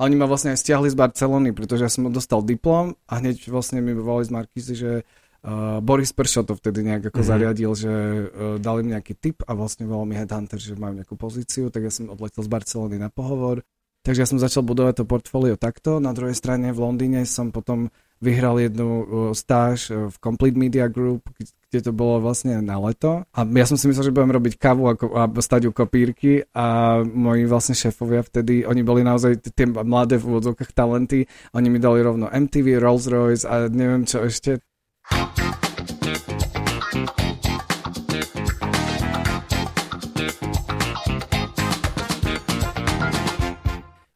A 0.00 0.08
oni 0.08 0.16
ma 0.16 0.24
vlastne 0.24 0.56
aj 0.56 0.64
stiahli 0.64 0.88
z 0.88 0.96
Barcelony, 0.96 1.52
pretože 1.52 1.84
ja 1.84 1.92
som 1.92 2.08
dostal 2.08 2.40
diplom 2.40 2.96
a 3.04 3.20
hneď 3.20 3.52
vlastne 3.52 3.84
mi 3.84 3.92
volali 3.92 4.24
z 4.24 4.32
Markízy, 4.32 4.72
že 4.72 4.92
uh, 5.04 5.84
Boris 5.84 6.16
Pršo 6.16 6.48
to 6.48 6.56
vtedy 6.56 6.80
nejak 6.80 7.12
ako 7.12 7.20
Mhm. 7.20 7.28
zariadil, 7.28 7.72
že 7.76 7.92
uh, 7.92 8.56
dali 8.56 8.80
mi 8.80 8.96
nejaký 8.96 9.12
tip 9.20 9.44
a 9.44 9.52
vlastne 9.52 9.84
volal 9.84 10.08
mi 10.08 10.16
headhunter, 10.16 10.56
že 10.56 10.72
majú 10.72 10.96
nejakú 10.96 11.20
pozíciu, 11.20 11.68
tak 11.68 11.84
ja 11.84 11.92
som 11.92 12.08
odletel 12.08 12.40
z 12.40 12.48
Barcelony 12.48 12.96
na 12.96 13.12
pohovor. 13.12 13.60
Takže 14.00 14.24
ja 14.24 14.28
som 14.32 14.40
začal 14.40 14.64
budovať 14.64 15.04
to 15.04 15.04
portfólio 15.04 15.60
takto. 15.60 16.00
Na 16.00 16.16
druhej 16.16 16.32
strane 16.32 16.72
v 16.72 16.80
Londýne 16.80 17.28
som 17.28 17.52
potom 17.52 17.92
vyhral 18.20 18.60
jednu 18.60 18.88
stáž 19.32 19.90
uh, 19.90 20.12
v 20.12 20.16
Complete 20.20 20.58
Media 20.60 20.86
Group, 20.92 21.24
kde- 21.36 21.82
to 21.82 21.94
bolo 21.94 22.18
vlastne 22.18 22.58
na 22.60 22.76
leto. 22.82 23.22
A 23.30 23.38
ja 23.46 23.62
som 23.62 23.78
si 23.78 23.86
myslel, 23.86 24.10
že 24.10 24.14
budem 24.14 24.34
robiť 24.34 24.58
kávu 24.58 24.90
a, 24.90 24.94
a 24.94 25.22
stať 25.38 25.70
u 25.70 25.72
kopírky 25.72 26.42
a 26.50 26.98
moji 27.06 27.46
vlastne 27.46 27.78
šéfovia 27.78 28.26
vtedy, 28.26 28.66
oni 28.66 28.82
boli 28.82 29.06
naozaj 29.06 29.54
tie 29.54 29.70
mladé 29.70 30.18
v 30.18 30.34
úvodzovkách 30.34 30.74
talenty, 30.74 31.30
oni 31.54 31.68
mi 31.70 31.78
dali 31.78 32.02
rovno 32.02 32.26
MTV, 32.26 32.82
Rolls 32.82 33.06
Royce 33.06 33.46
a 33.46 33.70
neviem 33.70 34.02
čo 34.02 34.26
ešte. 34.26 34.58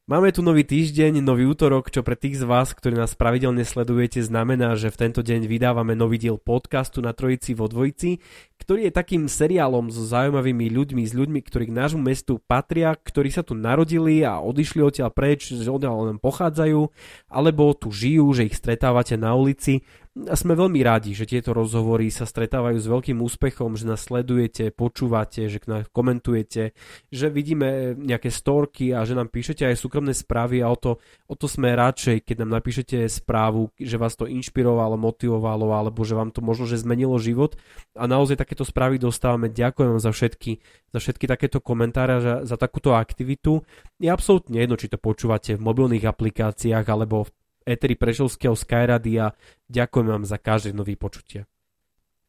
Máme 0.04 0.28
tu 0.36 0.44
nový 0.44 0.68
týždeň, 0.68 1.24
nový 1.24 1.48
útorok, 1.48 1.88
čo 1.88 2.04
pre 2.04 2.12
tých 2.12 2.36
z 2.36 2.44
vás, 2.44 2.76
ktorí 2.76 2.92
nás 2.92 3.16
pravidelne 3.16 3.64
sledujete, 3.64 4.20
znamená, 4.20 4.76
že 4.76 4.92
v 4.92 5.00
tento 5.00 5.24
deň 5.24 5.48
vydávame 5.48 5.96
nový 5.96 6.20
diel 6.20 6.36
podcastu 6.36 7.00
na 7.00 7.16
Trojici 7.16 7.56
vo 7.56 7.72
Dvojici, 7.72 8.20
ktorý 8.60 8.92
je 8.92 8.92
takým 8.92 9.32
seriálom 9.32 9.88
so 9.88 10.04
zaujímavými 10.04 10.68
ľuďmi, 10.68 11.08
s 11.08 11.16
ľuďmi, 11.16 11.40
ktorí 11.48 11.72
k 11.72 11.76
nášmu 11.80 12.04
mestu 12.04 12.36
patria, 12.36 12.92
ktorí 12.92 13.32
sa 13.32 13.40
tu 13.40 13.56
narodili 13.56 14.20
a 14.20 14.44
odišli 14.44 14.84
odtiaľ 14.84 15.08
preč, 15.08 15.56
že 15.56 15.72
odtiaľ 15.72 16.12
len 16.12 16.20
pochádzajú, 16.20 16.84
alebo 17.32 17.72
tu 17.72 17.88
žijú, 17.88 18.28
že 18.36 18.52
ich 18.52 18.60
stretávate 18.60 19.16
na 19.16 19.32
ulici. 19.32 19.88
A 20.14 20.38
sme 20.38 20.54
veľmi 20.54 20.78
radi, 20.86 21.10
že 21.10 21.26
tieto 21.26 21.50
rozhovory 21.50 22.06
sa 22.06 22.22
stretávajú 22.22 22.78
s 22.78 22.86
veľkým 22.86 23.18
úspechom, 23.18 23.74
že 23.74 23.82
nás 23.82 24.06
sledujete, 24.06 24.70
počúvate, 24.70 25.50
že 25.50 25.58
k 25.58 25.66
nás 25.66 25.82
komentujete, 25.90 26.70
že 27.10 27.26
vidíme 27.34 27.98
nejaké 27.98 28.30
storky 28.30 28.94
a 28.94 29.02
že 29.02 29.18
nám 29.18 29.26
píšete 29.34 29.66
aj 29.66 29.74
súkromné 29.74 30.14
správy 30.14 30.62
a 30.62 30.70
o 30.70 30.78
to, 30.78 31.02
o 31.26 31.34
to 31.34 31.50
sme 31.50 31.74
radšej, 31.74 32.30
keď 32.30 32.46
nám 32.46 32.62
napíšete 32.62 33.10
správu, 33.10 33.74
že 33.74 33.98
vás 33.98 34.14
to 34.14 34.30
inšpirovalo, 34.30 34.94
motivovalo 34.94 35.74
alebo 35.74 36.06
že 36.06 36.14
vám 36.14 36.30
to 36.30 36.46
možno 36.46 36.70
že 36.70 36.78
zmenilo 36.86 37.18
život 37.18 37.58
a 37.98 38.06
naozaj 38.06 38.38
takéto 38.38 38.62
správy 38.62 39.02
dostávame. 39.02 39.50
Ďakujem 39.50 39.98
vám 39.98 40.02
za 40.02 40.14
všetky, 40.14 40.62
za 40.94 41.02
všetky 41.02 41.26
takéto 41.26 41.58
komentáre, 41.58 42.22
za, 42.22 42.46
za 42.46 42.54
takúto 42.54 42.94
aktivitu. 42.94 43.66
Je 43.98 44.14
absolútne 44.14 44.62
jedno, 44.62 44.78
či 44.78 44.86
to 44.86 44.94
počúvate 44.94 45.58
v 45.58 45.64
mobilných 45.66 46.06
aplikáciách 46.06 46.86
alebo 46.86 47.26
v 47.26 47.34
Eteri 47.64 47.96
Prešovského 47.96 48.52
Skyradia. 48.52 49.32
Ďakujem 49.72 50.06
vám 50.06 50.24
za 50.28 50.36
každé 50.36 50.76
nový 50.76 51.00
počutie. 51.00 51.48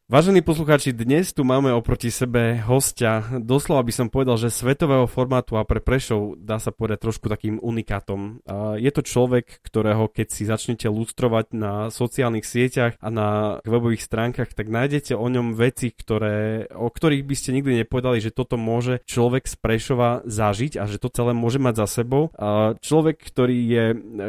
Vážení 0.05 0.45
poslucháči, 0.45 0.93
dnes 0.93 1.33
tu 1.33 1.41
máme 1.41 1.73
oproti 1.73 2.13
sebe 2.13 2.61
hostia, 2.61 3.25
doslova 3.41 3.81
by 3.81 3.89
som 3.89 4.13
povedal, 4.13 4.37
že 4.37 4.53
svetového 4.53 5.09
formátu 5.09 5.57
a 5.57 5.65
pre 5.65 5.81
Prešov 5.81 6.37
dá 6.37 6.61
sa 6.61 6.69
povedať 6.69 7.09
trošku 7.09 7.25
takým 7.25 7.57
unikátom. 7.57 8.37
Je 8.77 8.93
to 8.93 9.01
človek, 9.01 9.65
ktorého 9.65 10.05
keď 10.05 10.27
si 10.29 10.45
začnete 10.45 10.85
lustrovať 10.93 11.57
na 11.57 11.89
sociálnych 11.89 12.45
sieťach 12.45 13.01
a 13.01 13.09
na 13.09 13.29
webových 13.65 14.05
stránkach, 14.05 14.53
tak 14.53 14.69
nájdete 14.69 15.17
o 15.17 15.25
ňom 15.25 15.57
veci, 15.57 15.89
ktoré, 15.89 16.69
o 16.69 16.85
ktorých 16.85 17.25
by 17.25 17.33
ste 17.33 17.57
nikdy 17.57 17.81
nepovedali, 17.81 18.21
že 18.21 18.29
toto 18.29 18.61
môže 18.61 19.01
človek 19.09 19.49
z 19.49 19.57
Prešova 19.57 20.21
zažiť 20.21 20.77
a 20.77 20.85
že 20.85 21.01
to 21.01 21.09
celé 21.09 21.33
môže 21.33 21.57
mať 21.57 21.81
za 21.81 22.05
sebou. 22.05 22.29
Človek, 22.77 23.25
ktorý, 23.25 23.57
je, 23.57 23.85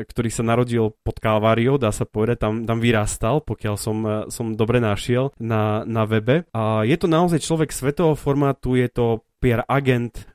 ktorý 0.08 0.28
sa 0.32 0.40
narodil 0.40 0.96
pod 1.04 1.20
Kalváriou, 1.20 1.76
dá 1.76 1.92
sa 1.92 2.08
povedať, 2.08 2.48
tam, 2.48 2.64
tam 2.64 2.80
vyrastal, 2.80 3.44
pokiaľ 3.44 3.74
som, 3.76 4.24
som 4.32 4.56
dobre 4.56 4.80
našiel 4.80 5.36
na, 5.36 5.65
na 5.86 6.02
webe. 6.06 6.46
A 6.54 6.86
je 6.86 6.96
to 6.98 7.06
naozaj 7.10 7.42
človek 7.42 7.70
svetového 7.74 8.14
formátu, 8.18 8.78
je 8.78 8.88
to 8.88 9.26
PR 9.42 9.66
agent, 9.66 10.26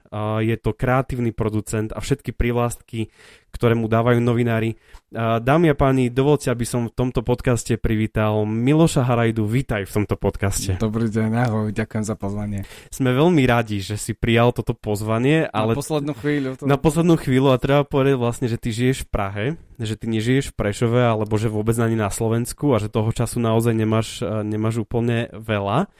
je 0.44 0.56
to 0.59 0.75
kreatívny 0.75 1.31
producent 1.31 1.96
a 1.96 2.03
všetky 2.03 2.36
privlastky, 2.36 3.08
ktoré 3.52 3.76
mu 3.76 3.92
dávajú 3.92 4.24
novinári. 4.24 4.80
Dámy 5.12 5.72
a 5.72 5.76
páni, 5.76 6.08
dovolte, 6.08 6.48
aby 6.48 6.64
som 6.64 6.88
v 6.88 6.96
tomto 6.96 7.20
podcaste 7.20 7.76
privítal 7.76 8.48
Miloša 8.48 9.04
Harajdu. 9.04 9.44
Vítaj 9.44 9.84
v 9.84 9.92
tomto 9.92 10.16
podcaste. 10.16 10.80
Dobrý 10.80 11.12
deň, 11.12 11.30
ahoj, 11.36 11.68
ďakujem 11.76 12.04
za 12.08 12.16
pozvanie. 12.16 12.64
Sme 12.88 13.12
veľmi 13.12 13.44
radi, 13.44 13.84
že 13.84 14.00
si 14.00 14.16
prijal 14.16 14.56
toto 14.56 14.72
pozvanie, 14.72 15.52
ale 15.52 15.76
Na 15.76 15.80
poslednú 15.84 16.14
chvíľu. 16.16 16.50
To... 16.56 16.64
na 16.64 16.78
poslednú 16.80 17.16
chvíľu 17.20 17.52
a 17.52 17.60
treba 17.60 17.84
povedať 17.84 18.16
vlastne, 18.16 18.48
že 18.48 18.56
ty 18.56 18.72
žiješ 18.72 19.04
v 19.04 19.10
Prahe, 19.12 19.46
že 19.82 20.00
ty 20.00 20.06
nežiješ 20.08 20.54
v 20.54 20.56
Prešove, 20.56 21.02
alebo 21.04 21.36
že 21.36 21.52
vôbec 21.52 21.76
ani 21.76 22.00
na 22.00 22.08
Slovensku 22.08 22.72
a 22.72 22.80
že 22.80 22.88
toho 22.88 23.12
času 23.12 23.44
naozaj 23.44 23.76
nemáš, 23.76 24.24
eh, 24.24 24.48
nemáš 24.48 24.86
úplne 24.86 25.28
veľa, 25.34 25.92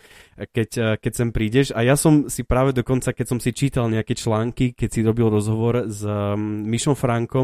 keď, 0.56 0.70
eh, 0.78 0.96
keď 1.02 1.12
sem 1.12 1.30
prídeš. 1.34 1.68
A 1.74 1.82
ja 1.82 1.98
som 1.98 2.30
si 2.30 2.46
práve 2.46 2.72
dokonca, 2.72 3.12
keď 3.12 3.26
som 3.28 3.40
si 3.42 3.52
čítal 3.52 3.90
nejaké 3.90 4.14
články, 4.14 4.72
keď 4.72 4.88
si 4.88 5.00
robil 5.02 5.28
rozhovor 5.34 5.90
s 5.90 6.06
Mišom 6.40 6.94
Frankom, 6.94 7.41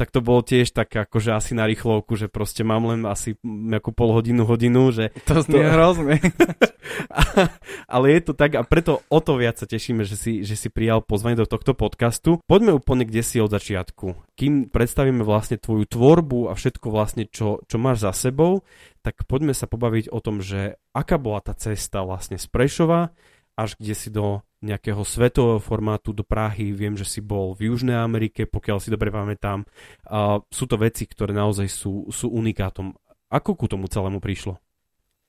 tak 0.00 0.08
to 0.08 0.24
bolo 0.24 0.40
tiež 0.40 0.72
tak 0.72 0.88
akože 0.88 1.36
asi 1.36 1.52
na 1.52 1.68
rýchlovku, 1.68 2.16
že 2.16 2.32
proste 2.32 2.64
mám 2.64 2.88
len 2.88 3.00
asi 3.04 3.36
nejakú 3.44 3.92
pol 3.92 4.16
hodinu, 4.16 4.48
hodinu, 4.48 4.88
že 4.90 5.12
To 5.28 5.44
znie 5.44 5.60
To- 5.60 5.72
hrozne. 5.76 6.14
ale 7.94 8.06
je 8.16 8.20
to 8.24 8.32
tak 8.32 8.56
a 8.56 8.64
preto 8.64 9.04
o 9.12 9.18
to 9.20 9.36
viac 9.36 9.60
sa 9.60 9.68
tešíme, 9.68 10.02
že 10.08 10.16
si, 10.16 10.32
že 10.40 10.56
si 10.56 10.68
prijal 10.72 11.04
pozvanie 11.04 11.36
do 11.36 11.48
tohto 11.48 11.76
podcastu. 11.76 12.40
Poďme 12.48 12.76
úplne 12.76 13.04
kde 13.04 13.20
si 13.20 13.36
od 13.40 13.52
začiatku. 13.52 14.34
Kým 14.34 14.72
predstavíme 14.72 15.20
vlastne 15.22 15.60
tvoju 15.60 15.84
tvorbu 15.84 16.48
a 16.48 16.56
všetko 16.56 16.86
vlastne, 16.88 17.28
čo, 17.28 17.60
čo 17.68 17.76
máš 17.76 18.04
za 18.04 18.12
sebou, 18.16 18.64
tak 19.04 19.28
poďme 19.28 19.52
sa 19.52 19.68
pobaviť 19.68 20.08
o 20.08 20.18
tom, 20.24 20.40
že 20.40 20.80
aká 20.96 21.20
bola 21.20 21.44
tá 21.44 21.52
cesta 21.52 22.00
vlastne 22.02 22.40
z 22.40 22.46
Prešova 22.48 23.12
až 23.54 23.78
kde 23.78 23.94
si 23.94 24.10
do 24.10 24.42
nejakého 24.64 25.04
svetového 25.04 25.60
formátu 25.60 26.16
do 26.16 26.24
Prahy. 26.24 26.72
Viem, 26.72 26.96
že 26.96 27.04
si 27.04 27.20
bol 27.20 27.52
v 27.52 27.68
Južnej 27.68 27.94
Amerike, 27.94 28.48
pokiaľ 28.48 28.80
si 28.80 28.88
dobre 28.88 29.12
pamätám. 29.12 29.68
A 30.08 30.40
sú 30.48 30.64
to 30.64 30.80
veci, 30.80 31.04
ktoré 31.04 31.36
naozaj 31.36 31.68
sú, 31.68 32.08
sú 32.08 32.32
unikátom. 32.32 32.96
Ako 33.28 33.52
ku 33.54 33.68
tomu 33.68 33.86
celému 33.86 34.24
prišlo? 34.24 34.56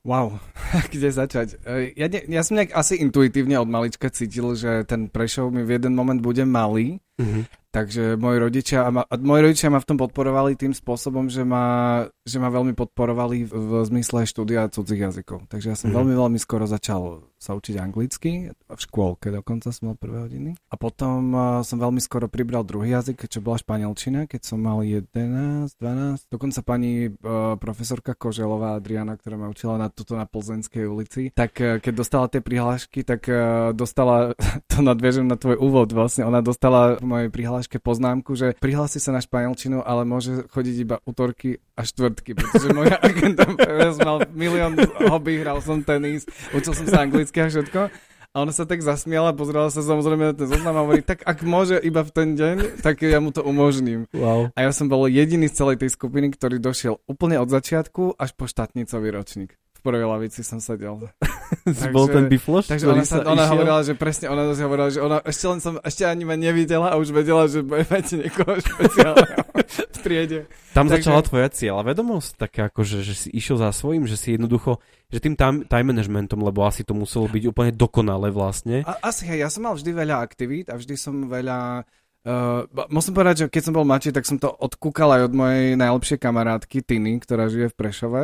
Wow, 0.05 0.37
kde 0.93 1.09
začať? 1.09 1.47
E, 1.65 1.97
Ja, 1.97 2.05
ne, 2.05 2.21
ja 2.29 2.45
som 2.45 2.55
nejak 2.55 2.77
asi 2.77 3.01
intuitívne 3.01 3.57
od 3.57 3.65
malička 3.67 4.07
cítil, 4.13 4.53
že 4.53 4.85
ten 4.85 5.09
Prešov 5.09 5.49
mi 5.49 5.65
v 5.65 5.75
jeden 5.75 5.93
moment 5.97 6.23
bude 6.23 6.47
malý, 6.47 7.03
Mhm. 7.15 7.47
Takže 7.75 8.15
moji 8.15 8.39
rodičia, 8.39 8.87
ma, 8.87 9.03
moji 9.03 9.51
rodičia 9.51 9.67
ma 9.67 9.83
v 9.83 9.87
tom 9.91 9.99
podporovali 9.99 10.55
tým 10.55 10.71
spôsobom, 10.71 11.27
že 11.27 11.43
ma, 11.43 12.07
že 12.23 12.39
ma 12.39 12.47
veľmi 12.47 12.71
podporovali 12.71 13.43
v, 13.43 13.51
v 13.51 13.71
zmysle 13.91 14.23
štúdia 14.23 14.71
cudzích 14.71 15.11
jazykov. 15.11 15.51
Takže 15.51 15.67
ja 15.67 15.75
som 15.75 15.91
Mhm. 15.91 15.95
veľmi, 15.99 16.13
veľmi 16.15 16.39
skoro 16.39 16.63
začal 16.63 17.27
sa 17.35 17.53
učiť 17.53 17.77
anglicky, 17.77 18.49
v 18.49 18.79
škôlke 18.79 19.29
dokonca 19.29 19.69
som 19.69 19.93
mal 19.93 19.97
prvé 19.99 20.25
hodiny. 20.25 20.51
A 20.71 20.75
potom 20.81 21.29
som 21.61 21.77
veľmi 21.77 22.01
skoro 22.01 22.25
pribral 22.25 22.65
druhý 22.65 22.97
jazyk, 22.97 23.29
čo 23.29 23.43
bola 23.43 23.61
španielčina, 23.61 24.25
keď 24.25 24.41
som 24.41 24.57
mal 24.57 24.81
11, 24.81 25.77
12. 25.77 26.25
Dokonca 26.31 26.59
pani 26.65 27.11
uh, 27.11 27.53
profesorka 27.61 28.17
Koželová 28.17 28.79
Adriana, 28.79 29.13
ktorá 29.13 29.37
ma 29.37 29.51
učila 29.51 29.77
na 29.77 29.93
tuto 29.93 30.17
na 30.17 30.25
Plzenskej 30.25 30.89
ulici, 30.89 31.29
tak 31.37 31.53
uh, 31.61 31.77
keď 31.77 31.93
dostala 31.93 32.25
tie 32.31 32.41
prihlášky, 32.41 33.05
tak 33.05 33.29
uh, 33.29 33.75
dostala, 33.77 34.33
to 34.71 34.81
nadviežem 34.81 35.29
na 35.29 35.37
tvoj 35.37 35.61
úvod 35.61 35.93
vlastne, 35.93 36.25
ona 36.25 36.41
dostala 36.41 36.97
v 36.97 37.05
mojej 37.05 37.29
prihláške 37.65 37.81
poznámku, 37.81 38.37
že 38.37 38.53
prihlási 38.61 39.01
sa 39.01 39.09
na 39.09 39.25
španielčinu, 39.25 39.81
ale 39.81 40.05
môže 40.05 40.45
chodiť 40.53 40.75
iba 40.85 40.95
útorky 41.01 41.57
a 41.73 41.81
štvrtky, 41.81 42.37
pretože 42.37 42.69
moja 42.77 42.93
agenda, 43.09 43.49
mal 44.05 44.21
milión 44.37 44.77
hobby, 45.09 45.41
hral 45.41 45.65
som 45.65 45.81
tenis, 45.81 46.29
učil 46.53 46.77
som 46.77 46.85
sa 46.85 47.01
anglicky 47.01 47.41
a 47.41 47.49
všetko. 47.49 47.89
A 48.35 48.43
ona 48.43 48.51
sa 48.51 48.67
tak 48.67 48.83
zasmiala, 48.83 49.31
pozrela 49.31 49.71
sa 49.71 49.79
samozrejme 49.79 50.29
na 50.29 50.35
ten 50.35 50.45
zoznam 50.45 50.75
a 50.75 50.83
hovorí, 50.83 51.01
tak 51.01 51.23
ak 51.23 51.39
môže 51.41 51.79
iba 51.79 52.03
v 52.03 52.11
ten 52.11 52.35
deň, 52.35 52.83
tak 52.83 53.01
ja 53.01 53.23
mu 53.23 53.31
to 53.31 53.41
umožním. 53.41 54.11
Wow. 54.11 54.51
A 54.53 54.59
ja 54.67 54.71
som 54.75 54.91
bol 54.91 55.07
jediný 55.07 55.47
z 55.47 55.57
celej 55.63 55.79
tej 55.81 55.95
skupiny, 55.95 56.35
ktorý 56.35 56.59
došiel 56.59 56.99
úplne 57.07 57.39
od 57.39 57.47
začiatku 57.47 58.19
až 58.19 58.35
po 58.35 58.45
štátnicový 58.45 59.09
ročník 59.15 59.55
prvej 59.85 60.09
lavici 60.09 60.41
som 60.41 60.57
sedel. 60.57 60.97
takže, 61.65 61.93
bol 61.93 62.09
ten 62.09 62.25
bifloš, 62.25 62.73
Takže 62.73 62.85
ona, 62.89 63.05
sa, 63.05 63.21
ona 63.21 63.45
hovorila, 63.45 63.85
že 63.85 63.93
presne, 63.93 64.33
ona 64.33 64.49
zase 64.49 64.61
hovorila, 64.65 64.89
že 64.89 64.99
ona 65.05 65.17
ešte 65.21 65.45
len 65.45 65.59
som, 65.61 65.77
ešte 65.85 66.01
ani 66.09 66.25
ma 66.25 66.33
nevidela 66.33 66.89
a 66.89 66.97
už 66.97 67.13
vedela, 67.13 67.45
že 67.45 67.61
mať 67.61 68.25
niekoho 68.25 68.57
špeciálneho 68.57 69.45
v 69.95 69.97
triede. 70.01 70.39
Tam 70.73 70.89
takže... 70.89 71.05
začala 71.05 71.21
tvoja 71.21 71.47
cieľa 71.53 71.81
vedomosť, 71.85 72.29
také 72.41 72.65
ako, 72.65 72.81
že, 72.81 73.05
že 73.05 73.13
si 73.13 73.29
išiel 73.29 73.61
za 73.61 73.69
svojím, 73.69 74.09
že 74.09 74.17
si 74.17 74.33
jednoducho, 74.33 74.81
že 75.13 75.21
tým 75.21 75.37
time, 75.37 75.69
time 75.69 75.93
managementom, 75.93 76.41
lebo 76.41 76.65
asi 76.65 76.81
to 76.81 76.97
muselo 76.97 77.29
byť 77.29 77.43
úplne 77.45 77.71
dokonale 77.77 78.33
vlastne. 78.33 78.81
A, 78.81 79.13
asi 79.13 79.29
hej, 79.29 79.45
ja 79.45 79.49
som 79.53 79.69
mal 79.69 79.77
vždy 79.77 79.93
veľa 79.93 80.17
aktivít 80.25 80.73
a 80.73 80.81
vždy 80.81 80.97
som 80.97 81.29
veľa 81.29 81.85
Uh, 82.25 82.65
musím 82.89 83.13
povedať, 83.13 83.35
že 83.37 83.45
keď 83.53 83.61
som 83.69 83.75
bol 83.77 83.85
mladší, 83.85 84.09
tak 84.09 84.25
som 84.25 84.41
to 84.41 84.49
odkúkal 84.49 85.13
aj 85.13 85.29
od 85.29 85.33
mojej 85.37 85.77
najlepšej 85.77 86.17
kamarátky 86.17 86.81
Tiny, 86.81 87.21
ktorá 87.21 87.45
žije 87.53 87.69
v 87.69 87.77
Prešove. 87.77 88.23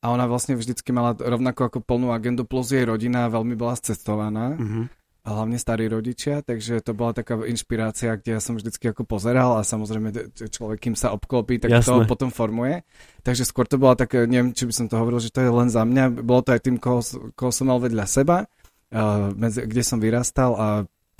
A 0.00 0.08
ona 0.08 0.24
vlastne 0.24 0.56
vždycky 0.56 0.96
mala 0.96 1.12
rovnako 1.12 1.68
ako 1.68 1.78
plnú 1.84 2.08
agendu, 2.16 2.48
plus 2.48 2.72
jej 2.72 2.88
rodina 2.88 3.28
veľmi 3.28 3.52
bola 3.52 3.76
scestovaná. 3.76 4.56
Uh-huh. 4.56 4.84
A 5.20 5.36
hlavne 5.36 5.60
starí 5.60 5.84
rodičia, 5.84 6.40
takže 6.40 6.80
to 6.80 6.96
bola 6.96 7.12
taká 7.12 7.36
inšpirácia, 7.44 8.16
kde 8.16 8.36
ja 8.36 8.40
som 8.40 8.56
vždycky 8.56 8.88
ako 8.88 9.04
pozeral 9.04 9.60
a 9.60 9.68
samozrejme 9.68 10.32
človek, 10.48 10.80
kým 10.80 10.96
sa 10.96 11.12
obklopí, 11.12 11.60
tak 11.60 11.76
Jasné. 11.76 11.84
to 11.84 12.08
potom 12.08 12.32
formuje. 12.32 12.80
Takže 13.20 13.44
skôr 13.44 13.68
to 13.68 13.76
bola 13.76 13.92
také, 13.92 14.24
neviem, 14.24 14.56
či 14.56 14.64
by 14.64 14.72
som 14.72 14.86
to 14.88 14.96
hovoril, 14.96 15.20
že 15.20 15.28
to 15.28 15.44
je 15.44 15.52
len 15.52 15.68
za 15.68 15.84
mňa, 15.84 16.24
bolo 16.24 16.40
to 16.40 16.56
aj 16.56 16.64
tým, 16.64 16.80
koho, 16.80 17.04
koho 17.36 17.52
som 17.52 17.68
mal 17.68 17.76
vedľa 17.84 18.08
seba, 18.08 18.48
uh, 18.48 19.28
medzi, 19.36 19.68
kde 19.68 19.82
som 19.84 20.00
vyrastal 20.00 20.56
a 20.56 20.66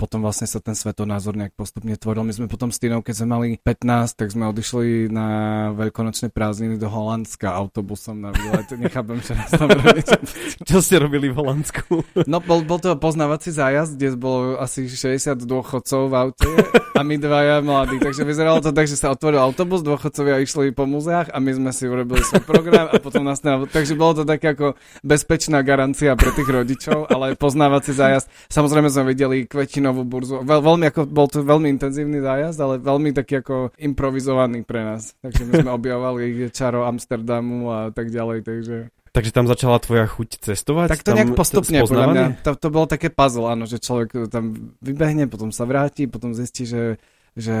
potom 0.01 0.25
vlastne 0.25 0.49
sa 0.49 0.57
ten 0.57 0.73
svetonázor 0.73 1.37
nejak 1.37 1.53
postupne 1.53 1.93
tvoril. 1.93 2.25
My 2.25 2.33
sme 2.33 2.49
potom 2.49 2.73
s 2.73 2.81
Tinou, 2.81 3.05
keď 3.05 3.21
sme 3.21 3.27
mali 3.29 3.47
15, 3.61 4.17
tak 4.17 4.33
sme 4.33 4.49
odišli 4.49 5.13
na 5.13 5.29
veľkonočné 5.77 6.33
prázdniny 6.33 6.81
do 6.81 6.89
Holandska 6.89 7.53
autobusom 7.53 8.17
na 8.17 8.33
výlet. 8.33 8.65
Nechápem, 8.81 9.21
čo 9.21 9.37
nás 9.37 9.53
tam 9.53 9.69
Čo 10.73 10.81
ste 10.81 10.97
robili 10.97 11.29
v 11.29 11.37
Holandsku? 11.37 12.25
No, 12.25 12.41
bol, 12.41 12.65
bol 12.65 12.81
to 12.81 12.97
poznávací 12.97 13.53
zájazd, 13.53 13.93
kde 13.93 14.17
bolo 14.17 14.57
asi 14.57 14.89
60 14.89 15.45
dôchodcov 15.45 16.09
v 16.09 16.13
aute 16.17 16.49
a 16.97 17.01
my 17.05 17.21
dvaja 17.21 17.61
mladí. 17.61 18.01
Takže 18.01 18.25
vyzeralo 18.25 18.57
to 18.57 18.73
tak, 18.73 18.89
že 18.89 18.97
sa 18.97 19.13
otvoril 19.13 19.37
autobus, 19.37 19.85
dôchodcovia 19.85 20.41
išli 20.41 20.73
po 20.73 20.89
muzeách 20.89 21.29
a 21.29 21.37
my 21.37 21.51
sme 21.53 21.69
si 21.69 21.85
urobili 21.85 22.25
svoj 22.25 22.41
program 22.41 22.89
a 22.89 22.97
potom 22.97 23.21
nás 23.21 23.45
Takže 23.45 23.93
bolo 23.93 24.21
to 24.21 24.23
také 24.25 24.57
ako 24.57 24.73
bezpečná 25.05 25.61
garancia 25.61 26.17
pre 26.17 26.33
tých 26.33 26.49
rodičov, 26.49 27.05
ale 27.13 27.37
poznávací 27.37 27.93
zájazd. 27.93 28.25
Samozrejme 28.49 28.89
sme 28.89 29.13
videli 29.13 29.45
kvetinu 29.45 29.90
novú 29.91 30.07
burzu. 30.07 30.41
Veľ, 30.41 30.59
veľmi 30.63 30.85
ako, 30.89 31.01
bol 31.11 31.27
to 31.27 31.43
veľmi 31.43 31.67
intenzívny 31.67 32.23
zájazd, 32.23 32.59
ale 32.63 32.75
veľmi 32.79 33.11
taký 33.11 33.43
ako 33.43 33.75
improvizovaný 33.77 34.63
pre 34.63 34.81
nás. 34.81 35.13
Takže 35.19 35.41
my 35.45 35.51
sme 35.61 35.71
objavovali 35.79 36.49
čaro 36.49 36.87
Amsterdamu 36.87 37.67
a 37.69 37.79
tak 37.91 38.09
ďalej, 38.09 38.47
takže... 38.47 38.77
Takže 39.11 39.35
tam 39.35 39.43
začala 39.43 39.75
tvoja 39.83 40.07
chuť 40.07 40.39
cestovať? 40.39 40.87
Tak 40.87 41.03
to 41.03 41.11
nejak 41.11 41.35
postupne, 41.35 41.83
podľa 41.83 42.07
mňa. 42.15 42.25
To, 42.47 42.51
to 42.55 42.67
bolo 42.71 42.87
také 42.87 43.11
puzzle, 43.11 43.51
áno, 43.51 43.67
že 43.67 43.83
človek 43.83 44.31
tam 44.31 44.71
vybehne, 44.79 45.27
potom 45.27 45.51
sa 45.51 45.67
vráti, 45.67 46.07
potom 46.07 46.31
zistí, 46.31 46.63
že 46.63 46.95
že 47.31 47.55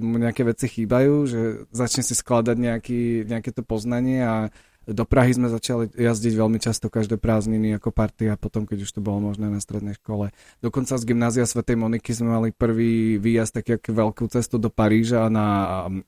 mu 0.00 0.16
nejaké 0.16 0.48
veci 0.48 0.64
chýbajú, 0.64 1.28
že 1.28 1.40
začne 1.76 2.00
si 2.00 2.16
skladať 2.16 2.56
nejaký, 2.56 3.28
nejaké 3.28 3.52
to 3.52 3.60
poznanie 3.60 4.24
a 4.24 4.48
do 4.90 5.04
Prahy 5.06 5.32
sme 5.34 5.46
začali 5.46 5.90
jazdiť 5.94 6.34
veľmi 6.34 6.58
často 6.58 6.90
každé 6.90 7.16
prázdniny 7.16 7.78
ako 7.78 7.94
partia, 7.94 8.34
potom 8.34 8.66
keď 8.66 8.86
už 8.86 8.90
to 8.98 9.00
bolo 9.00 9.32
možné 9.32 9.46
na 9.46 9.62
strednej 9.62 9.94
škole. 9.96 10.34
Dokonca 10.58 10.98
z 10.98 11.04
gymnázia 11.06 11.46
Svetej 11.46 11.78
Moniky 11.78 12.10
sme 12.10 12.34
mali 12.34 12.48
prvý 12.50 13.16
výjazd 13.22 13.62
taký 13.62 13.78
ako 13.78 13.90
veľkú 13.94 14.24
cestu 14.28 14.58
do 14.58 14.68
Paríža 14.68 15.26
a 15.26 15.28
na, 15.30 15.46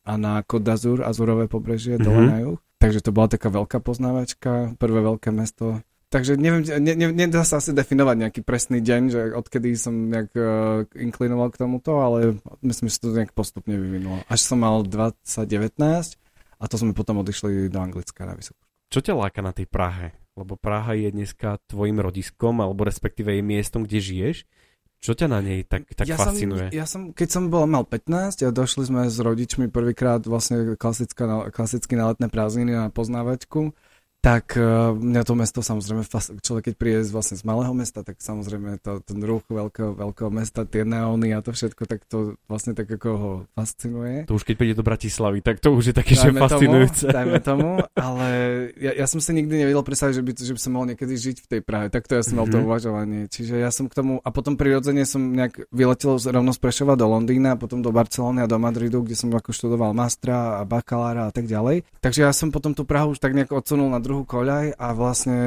a 0.02 0.12
na 0.18 0.42
Côte 0.42 0.66
d'Azur, 0.66 1.06
Azurové 1.06 1.46
pobrežie, 1.46 1.96
mm-hmm. 1.96 2.06
dole 2.06 2.22
na 2.26 2.38
juh. 2.42 2.58
Takže 2.82 3.00
to 3.00 3.14
bola 3.14 3.30
taká 3.30 3.46
veľká 3.46 3.78
poznávačka, 3.78 4.74
prvé 4.74 5.00
veľké 5.06 5.30
mesto. 5.30 5.78
Takže 6.12 6.36
neviem, 6.36 6.60
ne, 6.60 6.92
ne, 6.92 7.08
nedá 7.08 7.40
sa 7.40 7.56
asi 7.56 7.72
definovať 7.72 8.16
nejaký 8.20 8.40
presný 8.44 8.84
deň, 8.84 9.02
že 9.08 9.20
odkedy 9.32 9.72
som 9.80 10.12
nejak 10.12 10.30
uh, 10.36 10.84
inklinoval 10.92 11.48
k 11.48 11.64
tomuto, 11.64 12.04
ale 12.04 12.36
myslím, 12.60 12.92
že 12.92 13.00
to 13.00 13.16
nejak 13.16 13.32
postupne 13.32 13.72
vyvinulo. 13.72 14.20
Až 14.28 14.44
som 14.44 14.60
mal 14.60 14.84
2019 14.84 15.72
a 16.62 16.64
to 16.70 16.76
sme 16.78 16.92
potom 16.92 17.18
odišli 17.24 17.72
do 17.72 17.78
Anglicka 17.80 18.28
na 18.28 18.36
vysokú. 18.36 18.61
Čo 18.92 19.00
ťa 19.00 19.16
láka 19.16 19.40
na 19.40 19.56
tej 19.56 19.64
Prahe? 19.64 20.12
Lebo 20.36 20.60
Praha 20.60 20.92
je 20.92 21.08
dneska 21.08 21.56
tvojim 21.64 21.96
rodiskom, 21.96 22.60
alebo 22.60 22.84
respektíve 22.84 23.32
je 23.32 23.40
miestom, 23.40 23.88
kde 23.88 24.04
žiješ. 24.04 24.44
Čo 25.02 25.16
ťa 25.16 25.32
na 25.32 25.40
nej 25.40 25.64
tak, 25.64 25.88
tak 25.96 26.06
ja 26.06 26.20
fascinuje? 26.20 26.68
Som, 26.68 26.76
ja 26.76 26.86
som, 26.86 27.02
keď 27.10 27.28
som 27.32 27.44
bol 27.48 27.64
mal 27.64 27.88
15 27.88 28.44
a 28.44 28.52
došli 28.52 28.86
sme 28.86 29.08
s 29.08 29.16
rodičmi 29.18 29.72
prvýkrát 29.72 30.22
vlastne 30.28 30.76
klasická, 30.76 31.50
klasicky 31.50 31.96
na 31.96 32.12
letné 32.12 32.28
prázdniny 32.28 32.70
na 32.76 32.86
poznávačku, 32.92 33.72
tak 34.22 34.54
uh, 34.54 34.94
mňa 34.94 35.22
to 35.26 35.34
mesto 35.34 35.60
samozrejme, 35.66 36.06
človek 36.38 36.70
keď 36.70 36.74
príde 36.78 37.00
vlastne 37.10 37.34
z 37.34 37.42
malého 37.42 37.74
mesta, 37.74 38.06
tak 38.06 38.22
samozrejme 38.22 38.78
to, 38.78 39.02
ten 39.02 39.18
ruch 39.18 39.42
veľkého, 39.50 39.98
veľkého 39.98 40.30
mesta, 40.30 40.62
tie 40.62 40.86
neóny 40.86 41.34
a 41.34 41.42
to 41.42 41.50
všetko, 41.50 41.90
tak 41.90 42.06
to 42.06 42.38
vlastne 42.46 42.78
tak 42.78 42.86
ako 42.86 43.08
ho 43.18 43.32
fascinuje. 43.58 44.30
To 44.30 44.38
už 44.38 44.46
keď 44.46 44.54
príde 44.54 44.78
do 44.78 44.86
Bratislavy, 44.86 45.42
tak 45.42 45.58
to 45.58 45.74
už 45.74 45.90
je 45.90 45.94
také, 45.98 46.14
dajme 46.14 46.38
že 46.38 46.42
fascinujúce. 46.46 47.04
Tomu, 47.10 47.16
dajme 47.18 47.38
tomu, 47.42 47.70
ale 48.06 48.28
ja, 48.78 48.94
ja 48.94 49.06
som 49.10 49.18
si 49.18 49.34
nikdy 49.34 49.66
nevedel 49.66 49.82
predstaviť, 49.82 50.14
že 50.14 50.22
by, 50.22 50.30
že 50.38 50.54
by 50.54 50.60
som 50.62 50.70
mohol 50.70 50.86
niekedy 50.94 51.14
žiť 51.18 51.36
v 51.42 51.46
tej 51.58 51.60
Prahe, 51.66 51.90
tak 51.90 52.06
to 52.06 52.14
ja 52.14 52.22
som 52.22 52.38
mal 52.38 52.46
mm-hmm. 52.46 52.54
to 52.54 52.58
mhm. 52.62 52.66
uvažovanie. 52.70 53.20
Čiže 53.26 53.58
ja 53.58 53.74
som 53.74 53.90
k 53.90 53.98
tomu, 53.98 54.22
a 54.22 54.28
potom 54.30 54.54
prirodzene 54.54 55.02
som 55.02 55.18
nejak 55.34 55.66
vyletel 55.74 56.14
rovno 56.22 56.54
z 56.54 56.62
Prešova 56.62 56.94
do 56.94 57.10
Londýna, 57.10 57.58
potom 57.58 57.82
do 57.82 57.90
Barcelony 57.90 58.46
a 58.46 58.46
do 58.46 58.54
Madridu, 58.62 59.02
kde 59.02 59.18
som 59.18 59.34
ako 59.34 59.50
študoval 59.50 59.90
mastra 59.98 60.60
a 60.60 60.62
bakalára 60.62 61.26
a 61.26 61.32
tak 61.34 61.50
ďalej. 61.50 61.82
Takže 61.98 62.22
ja 62.22 62.30
som 62.30 62.54
potom 62.54 62.70
tú 62.70 62.86
Prahu 62.86 63.16
už 63.16 63.18
tak 63.18 63.34
nejak 63.34 63.50
odsunul 63.50 63.90
na 63.90 63.98
druhú 63.98 64.11
koľaj 64.20 64.76
a 64.76 64.86
vlastne 64.92 65.38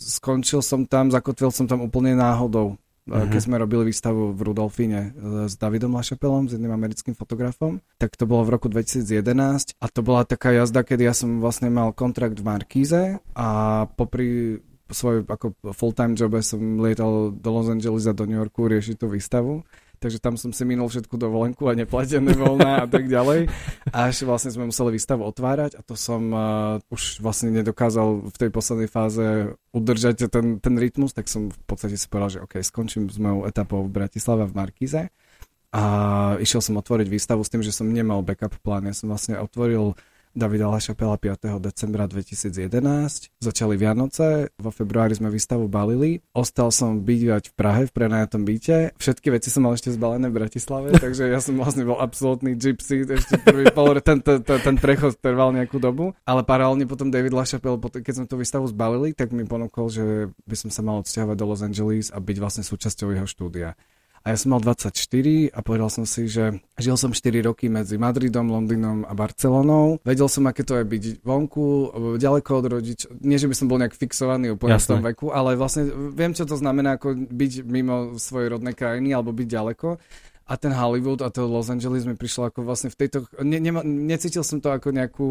skončil 0.00 0.64
som 0.64 0.88
tam, 0.88 1.12
zakotvil 1.12 1.52
som 1.52 1.68
tam 1.68 1.84
úplne 1.84 2.16
náhodou. 2.16 2.80
Uh-huh. 3.04 3.28
Keď 3.28 3.40
sme 3.44 3.60
robili 3.60 3.92
výstavu 3.92 4.32
v 4.32 4.40
Rudolfíne 4.40 5.00
e, 5.00 5.10
s 5.44 5.60
Davidom 5.60 5.92
Lašapelom, 5.92 6.48
s 6.48 6.56
jedným 6.56 6.72
americkým 6.72 7.12
fotografom, 7.12 7.84
tak 8.00 8.16
to 8.16 8.24
bolo 8.24 8.48
v 8.48 8.56
roku 8.56 8.72
2011 8.72 9.76
a 9.76 9.86
to 9.92 10.00
bola 10.00 10.24
taká 10.24 10.56
jazda, 10.56 10.80
kedy 10.80 11.04
ja 11.04 11.12
som 11.12 11.44
vlastne 11.44 11.68
mal 11.68 11.92
kontrakt 11.92 12.40
v 12.40 12.48
Markíze 12.48 13.20
a 13.36 13.48
popri 13.92 14.56
svoj 14.88 15.28
ako 15.28 15.52
full-time 15.76 16.16
jobe 16.16 16.40
som 16.40 16.80
lietal 16.80 17.28
do 17.28 17.48
Los 17.52 17.68
Angeles 17.68 18.08
a 18.08 18.16
do 18.16 18.24
New 18.24 18.40
Yorku 18.40 18.72
riešiť 18.72 18.96
tú 18.96 19.12
výstavu 19.12 19.60
takže 20.04 20.20
tam 20.20 20.36
som 20.36 20.52
si 20.52 20.68
minul 20.68 20.92
všetku 20.92 21.16
dovolenku 21.16 21.64
a 21.64 21.72
neplatené 21.72 22.36
voľná 22.36 22.84
a 22.84 22.86
tak 22.86 23.08
ďalej. 23.08 23.48
Až 23.88 24.28
vlastne 24.28 24.52
sme 24.52 24.68
museli 24.68 25.00
výstavu 25.00 25.24
otvárať 25.24 25.80
a 25.80 25.82
to 25.82 25.96
som 25.96 26.20
uh, 26.28 26.76
už 26.92 27.24
vlastne 27.24 27.48
nedokázal 27.56 28.28
v 28.28 28.36
tej 28.36 28.50
poslednej 28.52 28.92
fáze 28.92 29.56
udržať 29.72 30.28
ten, 30.28 30.60
ten 30.60 30.74
rytmus, 30.76 31.16
tak 31.16 31.32
som 31.32 31.48
v 31.48 31.56
podstate 31.64 31.96
si 31.96 32.04
povedal, 32.04 32.30
že 32.36 32.42
OK, 32.44 32.60
skončím 32.60 33.08
s 33.08 33.16
mojou 33.16 33.48
etapou 33.48 33.80
v 33.88 34.04
Bratislave 34.04 34.44
v 34.44 34.52
Markize 34.52 35.02
a 35.72 35.82
išiel 36.38 36.60
som 36.60 36.78
otvoriť 36.78 37.08
výstavu 37.08 37.40
s 37.40 37.50
tým, 37.50 37.64
že 37.64 37.72
som 37.72 37.88
nemal 37.88 38.20
backup 38.20 38.60
plán. 38.60 38.86
Ja 38.86 38.94
som 38.94 39.08
vlastne 39.08 39.40
otvoril 39.40 39.96
Davida 40.34 40.66
Lašapela 40.66 41.14
5. 41.14 41.62
decembra 41.62 42.10
2011. 42.10 42.58
Začali 43.38 43.78
Vianoce, 43.78 44.50
vo 44.58 44.74
februári 44.74 45.14
sme 45.14 45.30
výstavu 45.30 45.70
balili. 45.70 46.26
Ostal 46.34 46.74
som 46.74 47.06
bývať 47.06 47.48
v 47.48 47.52
Prahe 47.54 47.82
v 47.86 47.94
prenajatom 47.94 48.42
byte. 48.42 48.98
Všetky 48.98 49.30
veci 49.30 49.54
som 49.54 49.62
mal 49.62 49.78
ešte 49.78 49.94
zbalené 49.94 50.34
v 50.34 50.42
Bratislave, 50.42 50.90
takže 51.06 51.30
ja 51.30 51.38
som 51.38 51.54
vlastne 51.54 51.86
bol 51.86 52.02
absolútny 52.02 52.58
gypsy, 52.58 53.06
ešte 53.06 53.38
prvý 53.46 53.70
pol, 53.70 53.94
ten, 54.02 54.18
ten, 54.26 54.42
ten, 54.42 54.58
ten 54.58 54.74
prechod 54.74 55.14
trval 55.22 55.54
nejakú 55.54 55.78
dobu. 55.78 56.18
Ale 56.26 56.42
paralelne 56.42 56.90
potom 56.90 57.14
David 57.14 57.30
Lašapel, 57.30 57.78
keď 57.78 58.14
sme 58.18 58.26
tú 58.26 58.34
výstavu 58.34 58.66
zbalili, 58.66 59.14
tak 59.14 59.30
mi 59.30 59.46
ponúkol, 59.46 59.86
že 59.86 60.34
by 60.50 60.56
som 60.58 60.74
sa 60.74 60.82
mal 60.82 60.98
odsťahovať 61.06 61.36
do 61.38 61.46
Los 61.46 61.62
Angeles 61.62 62.10
a 62.10 62.18
byť 62.18 62.36
vlastne 62.42 62.66
súčasťou 62.66 63.14
jeho 63.14 63.30
štúdia. 63.30 63.78
A 64.24 64.32
ja 64.32 64.40
som 64.40 64.56
mal 64.56 64.60
24 64.64 64.88
a 65.52 65.58
povedal 65.60 65.92
som 65.92 66.08
si, 66.08 66.24
že 66.32 66.56
žil 66.80 66.96
som 66.96 67.12
4 67.12 67.44
roky 67.44 67.68
medzi 67.68 68.00
Madridom, 68.00 68.48
Londýnom 68.48 69.04
a 69.04 69.12
Barcelonou. 69.12 70.00
Vedel 70.00 70.32
som, 70.32 70.48
aké 70.48 70.64
to 70.64 70.80
je 70.80 70.84
byť 70.88 71.04
vonku, 71.20 71.92
ďaleko 72.16 72.50
od 72.56 72.66
rodičov. 72.72 73.08
Nie, 73.20 73.36
že 73.36 73.52
by 73.52 73.54
som 73.54 73.68
bol 73.68 73.76
nejak 73.76 73.92
fixovaný 73.92 74.56
úplne 74.56 74.80
Jasne. 74.80 74.88
v 74.88 74.92
tom 74.96 75.02
veku, 75.04 75.26
ale 75.28 75.60
vlastne 75.60 75.92
viem, 76.16 76.32
čo 76.32 76.48
to 76.48 76.56
znamená 76.56 76.96
ako 76.96 77.12
byť 77.20 77.52
mimo 77.68 78.16
svojej 78.16 78.48
rodnej 78.56 78.72
krajiny 78.72 79.12
alebo 79.12 79.36
byť 79.36 79.48
ďaleko 79.48 80.00
a 80.44 80.52
ten 80.60 80.72
Hollywood 80.76 81.24
a 81.24 81.32
to 81.32 81.48
Los 81.48 81.72
Angeles 81.72 82.04
mi 82.04 82.16
prišlo 82.16 82.52
ako 82.52 82.68
vlastne 82.68 82.92
v 82.92 82.96
tejto... 83.00 83.24
Ne, 83.40 83.56
ne, 83.60 83.72
necítil 83.84 84.44
som 84.44 84.60
to 84.60 84.68
ako 84.72 84.92
nejakú... 84.92 85.28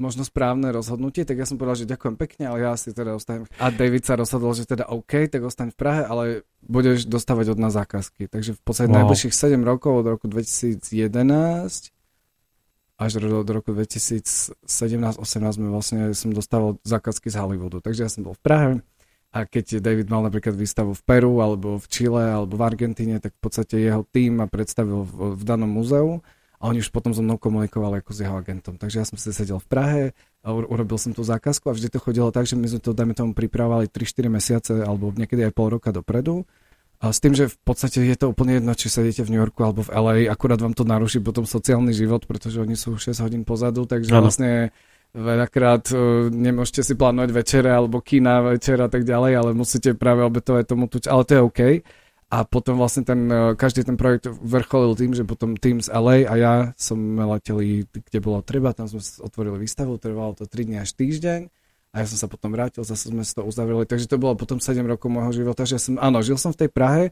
Možno 0.00 0.24
správne 0.24 0.72
rozhodnutie, 0.72 1.28
tak 1.28 1.36
ja 1.36 1.44
som 1.44 1.60
povedal, 1.60 1.84
že 1.84 1.92
ďakujem 1.92 2.16
pekne, 2.16 2.48
ale 2.48 2.64
ja 2.64 2.72
si 2.80 2.88
teda 2.96 3.20
ostanem. 3.20 3.44
A 3.60 3.68
David 3.68 4.08
sa 4.08 4.16
rozhodol, 4.16 4.56
že 4.56 4.64
teda 4.64 4.88
OK, 4.88 5.28
tak 5.28 5.44
ostaň 5.44 5.70
v 5.70 5.76
Prahe, 5.76 6.02
ale 6.08 6.48
budeš 6.64 7.04
dostávať 7.04 7.52
od 7.52 7.58
nás 7.60 7.76
zákazky. 7.76 8.32
Takže 8.32 8.56
v 8.56 8.62
podstate 8.64 8.88
wow. 8.88 9.04
najbližších 9.04 9.36
7 9.36 9.60
rokov 9.60 10.00
od 10.00 10.06
roku 10.08 10.24
2011 10.24 10.88
až 13.00 13.16
do, 13.16 13.40
do 13.40 13.52
roku 13.56 13.72
2017-18 13.72 14.60
sme 15.56 15.68
vlastne, 15.72 16.12
som 16.12 16.36
dostával 16.36 16.76
zákazky 16.84 17.32
z 17.32 17.36
Hollywoodu. 17.40 17.80
Takže 17.80 18.04
ja 18.04 18.10
som 18.12 18.28
bol 18.28 18.36
v 18.36 18.42
Prahe 18.44 18.68
a 19.32 19.48
keď 19.48 19.80
David 19.80 20.12
mal 20.12 20.26
napríklad 20.26 20.52
výstavu 20.52 20.92
v 20.92 21.02
Peru 21.08 21.40
alebo 21.40 21.80
v 21.80 21.86
Chile 21.88 22.28
alebo 22.28 22.58
v 22.58 22.66
Argentíne, 22.66 23.16
tak 23.16 23.32
v 23.38 23.40
podstate 23.40 23.80
jeho 23.80 24.04
tým 24.04 24.42
ma 24.42 24.46
predstavil 24.50 25.06
v, 25.06 25.38
v 25.38 25.42
danom 25.48 25.70
múzeu 25.70 26.20
a 26.60 26.68
oni 26.68 26.84
už 26.84 26.92
potom 26.92 27.16
so 27.16 27.24
mnou 27.24 27.40
komunikovali 27.40 28.04
ako 28.04 28.12
s 28.12 28.20
jeho 28.20 28.36
agentom. 28.36 28.76
Takže 28.76 28.96
ja 29.00 29.06
som 29.08 29.16
si 29.16 29.32
sedel 29.32 29.56
v 29.56 29.68
Prahe, 29.68 30.02
a 30.40 30.56
urobil 30.56 30.96
som 30.96 31.12
tú 31.12 31.20
zákazku 31.20 31.68
a 31.68 31.76
vždy 31.76 31.88
to 31.92 31.98
chodilo 32.00 32.32
tak, 32.32 32.48
že 32.48 32.56
my 32.56 32.64
sme 32.64 32.80
to, 32.80 32.96
dajme 32.96 33.12
tomu, 33.12 33.36
pripravovali 33.36 33.92
3-4 33.92 34.32
mesiace 34.32 34.72
alebo 34.80 35.12
niekedy 35.12 35.44
aj 35.44 35.52
pol 35.52 35.68
roka 35.76 35.92
dopredu. 35.92 36.48
A 37.00 37.16
s 37.16 37.20
tým, 37.20 37.32
že 37.32 37.48
v 37.48 37.56
podstate 37.64 38.04
je 38.04 38.16
to 38.16 38.28
úplne 38.28 38.60
jedno, 38.60 38.72
či 38.76 38.92
sedíte 38.92 39.24
v 39.24 39.32
New 39.32 39.40
Yorku 39.40 39.64
alebo 39.64 39.84
v 39.84 39.92
LA, 39.92 40.16
akurát 40.28 40.60
vám 40.60 40.76
to 40.76 40.84
naruší 40.84 41.24
potom 41.24 41.48
sociálny 41.48 41.96
život, 41.96 42.28
pretože 42.28 42.60
oni 42.60 42.76
sú 42.76 43.00
6 43.00 43.24
hodín 43.24 43.42
pozadu, 43.48 43.88
takže 43.88 44.12
ano. 44.12 44.28
vlastne 44.28 44.68
veľakrát 45.16 45.88
uh, 45.96 46.28
nemôžete 46.28 46.84
si 46.84 46.92
plánovať 46.96 47.30
večere 47.32 47.72
alebo 47.72 48.04
kina 48.04 48.52
večer 48.52 48.80
a 48.84 48.88
tak 48.92 49.08
ďalej, 49.08 49.32
ale 49.32 49.50
musíte 49.56 49.96
práve 49.96 50.24
obetovať 50.24 50.64
tomu 50.68 50.92
tuč, 50.92 51.08
ale 51.08 51.24
to 51.24 51.32
je 51.36 51.40
OK 51.40 51.60
a 52.30 52.46
potom 52.46 52.78
vlastne 52.78 53.02
ten, 53.02 53.26
e, 53.26 53.58
každý 53.58 53.82
ten 53.82 53.98
projekt 53.98 54.30
vrcholil 54.30 54.94
tým, 54.94 55.12
že 55.18 55.26
potom 55.26 55.58
tým 55.58 55.82
z 55.82 55.90
LA 55.90 56.30
a 56.30 56.34
ja 56.38 56.54
som 56.78 56.96
leteli, 57.18 57.90
kde 57.90 58.18
bolo 58.22 58.38
treba, 58.40 58.70
tam 58.70 58.86
sme 58.86 59.02
otvorili 59.02 59.66
výstavu, 59.66 59.98
trvalo 59.98 60.38
to 60.38 60.46
3 60.46 60.70
dní 60.70 60.78
až 60.78 60.94
týždeň 60.94 61.50
a 61.90 61.94
ja 61.98 62.06
som 62.06 62.14
sa 62.22 62.30
potom 62.30 62.54
vrátil, 62.54 62.86
zase 62.86 63.10
sme 63.10 63.26
si 63.26 63.34
to 63.34 63.42
uzavreli, 63.42 63.82
takže 63.82 64.06
to 64.06 64.14
bolo 64.14 64.38
potom 64.38 64.62
7 64.62 64.78
rokov 64.86 65.10
môjho 65.10 65.42
života, 65.42 65.66
že 65.66 65.74
ja 65.74 65.82
som, 65.82 65.98
áno, 65.98 66.22
žil 66.22 66.38
som 66.38 66.54
v 66.54 66.66
tej 66.66 66.70
Prahe, 66.70 67.10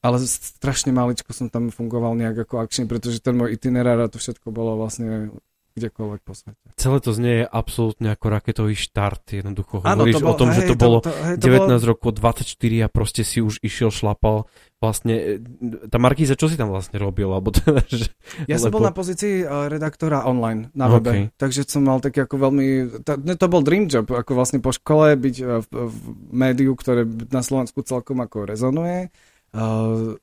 ale 0.00 0.16
strašne 0.22 0.94
maličko 0.94 1.34
som 1.34 1.50
tam 1.50 1.74
fungoval 1.74 2.14
nejak 2.14 2.46
ako 2.46 2.62
akčný, 2.62 2.86
pretože 2.86 3.18
ten 3.18 3.34
môj 3.34 3.58
itinerár 3.58 4.00
a 4.00 4.08
to 4.08 4.22
všetko 4.22 4.54
bolo 4.54 4.78
vlastne 4.78 5.34
kdekoľvek 5.74 6.20
po 6.26 6.32
svete. 6.34 6.66
Celé 6.74 6.98
to 6.98 7.10
znie 7.14 7.36
absolútne 7.46 8.12
ako 8.14 8.26
raketový 8.30 8.74
štart, 8.74 9.38
jednoducho 9.38 9.80
ano, 9.86 10.02
hovoríš 10.02 10.22
bol, 10.22 10.30
o 10.30 10.34
tom, 10.34 10.48
hej, 10.50 10.56
že 10.56 10.62
to, 10.62 10.74
to 10.74 10.76
bolo 10.76 10.98
to, 11.02 11.12
hej, 11.12 11.36
to 11.38 11.46
19 11.46 11.66
bolo... 11.66 11.90
rokov, 11.94 12.10
24 12.18 12.86
a 12.86 12.88
proste 12.90 13.22
si 13.22 13.38
už 13.38 13.62
išiel, 13.62 13.90
šlapal. 13.94 14.50
Vlastne, 14.80 15.14
e, 15.14 15.88
tá 15.92 16.00
Markíza, 16.00 16.40
čo 16.40 16.48
si 16.48 16.56
tam 16.56 16.72
vlastne 16.72 16.96
robil? 16.96 17.28
Alebo 17.28 17.52
teda, 17.56 17.84
že, 17.84 18.10
ja 18.48 18.56
lebo... 18.56 18.64
som 18.66 18.70
bol 18.72 18.84
na 18.84 18.94
pozícii 18.96 19.44
e, 19.44 19.46
redaktora 19.70 20.26
online 20.26 20.72
na 20.72 20.86
webe, 20.88 21.10
okay. 21.10 21.22
takže 21.36 21.68
som 21.68 21.86
mal 21.86 22.02
taký 22.02 22.24
ako 22.24 22.36
veľmi, 22.50 22.66
to, 23.04 23.12
to 23.20 23.46
bol 23.46 23.62
dream 23.62 23.86
job, 23.86 24.08
ako 24.10 24.32
vlastne 24.34 24.58
po 24.58 24.74
škole 24.74 25.14
byť 25.14 25.36
e, 25.38 25.44
v, 25.62 25.68
v 25.70 25.96
médiu, 26.32 26.72
ktoré 26.74 27.06
na 27.30 27.44
Slovensku 27.44 27.84
celkom 27.86 28.18
ako 28.24 28.48
rezonuje. 28.48 29.12
Uh, 29.50 30.14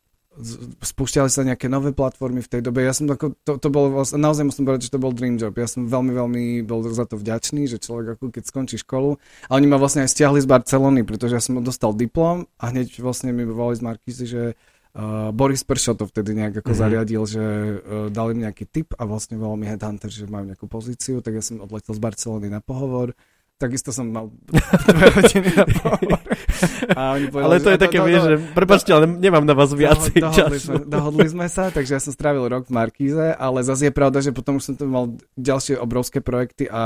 spúšťali 0.82 1.30
sa 1.30 1.42
nejaké 1.42 1.66
nové 1.66 1.92
platformy 1.92 2.46
v 2.46 2.50
tej 2.50 2.62
dobe. 2.62 2.86
Ja 2.86 2.94
som 2.94 3.10
ako, 3.10 3.34
to, 3.42 3.58
to 3.58 3.68
bol, 3.74 3.90
vlastne, 3.90 4.22
naozaj 4.22 4.46
musím 4.46 4.70
povedať, 4.70 4.90
že 4.90 4.94
to 4.94 5.02
bol 5.02 5.14
dream 5.14 5.36
job. 5.36 5.58
Ja 5.58 5.66
som 5.66 5.90
veľmi, 5.90 6.14
veľmi 6.14 6.44
bol 6.64 6.86
za 6.86 7.10
to 7.10 7.18
vďačný, 7.18 7.66
že 7.66 7.82
človek 7.82 8.18
ako 8.18 8.30
keď 8.30 8.44
skončí 8.46 8.78
školu. 8.82 9.18
A 9.50 9.52
oni 9.58 9.66
ma 9.66 9.82
vlastne 9.82 10.06
aj 10.06 10.14
stiahli 10.14 10.40
z 10.42 10.48
Barcelony, 10.50 11.02
pretože 11.02 11.34
ja 11.34 11.42
som 11.42 11.58
dostal 11.62 11.98
diplom 11.98 12.46
a 12.62 12.70
hneď 12.70 13.02
vlastne 13.02 13.34
mi 13.34 13.46
volali 13.46 13.78
z 13.78 13.84
Markízy, 13.84 14.26
že 14.30 14.44
uh, 14.54 15.34
Boris 15.34 15.66
Pršo 15.66 15.98
to 15.98 16.06
vtedy 16.06 16.38
nejak 16.38 16.62
ako 16.62 16.70
mm-hmm. 16.70 16.82
zariadil, 16.82 17.24
že 17.26 17.44
uh, 17.44 17.78
dali 18.14 18.32
mi 18.38 18.46
nejaký 18.46 18.66
tip 18.70 18.94
a 18.94 19.04
vlastne 19.10 19.42
volal 19.42 19.58
mi 19.58 19.66
headhunter, 19.66 20.14
že 20.14 20.30
majú 20.30 20.54
nejakú 20.54 20.70
pozíciu, 20.70 21.26
tak 21.26 21.38
ja 21.38 21.44
som 21.44 21.62
odletel 21.62 21.98
z 21.98 22.02
Barcelony 22.02 22.48
na 22.54 22.62
pohovor 22.62 23.18
takisto 23.58 23.90
som 23.90 24.14
mal 24.14 24.30
dve 24.94 25.08
hodiny 25.18 25.50
na 25.58 25.66
A 26.94 27.02
oni 27.18 27.26
povedali, 27.34 27.46
ale 27.50 27.56
to 27.58 27.70
je 27.74 27.80
také, 27.82 27.98
vieš, 28.02 28.24
že 28.30 28.36
prepačte, 28.54 28.90
ale 28.94 29.06
nemám 29.10 29.46
na 29.46 29.58
vás 29.58 29.74
viacej 29.74 30.22
dohodli 30.22 30.58
času. 30.58 30.62
Sme, 30.62 30.80
dohodli 30.86 31.28
sme 31.28 31.48
sa, 31.50 31.74
takže 31.74 31.98
ja 31.98 32.02
som 32.02 32.14
strávil 32.14 32.46
rok 32.46 32.70
v 32.70 32.78
Markíze, 32.78 33.34
ale 33.34 33.66
zase 33.66 33.90
je 33.90 33.94
pravda, 33.94 34.22
že 34.22 34.32
potom 34.32 34.62
už 34.62 34.64
som 34.72 34.76
tu 34.78 34.86
mal 34.86 35.18
ďalšie 35.36 35.76
obrovské 35.82 36.22
projekty 36.22 36.70
a 36.70 36.82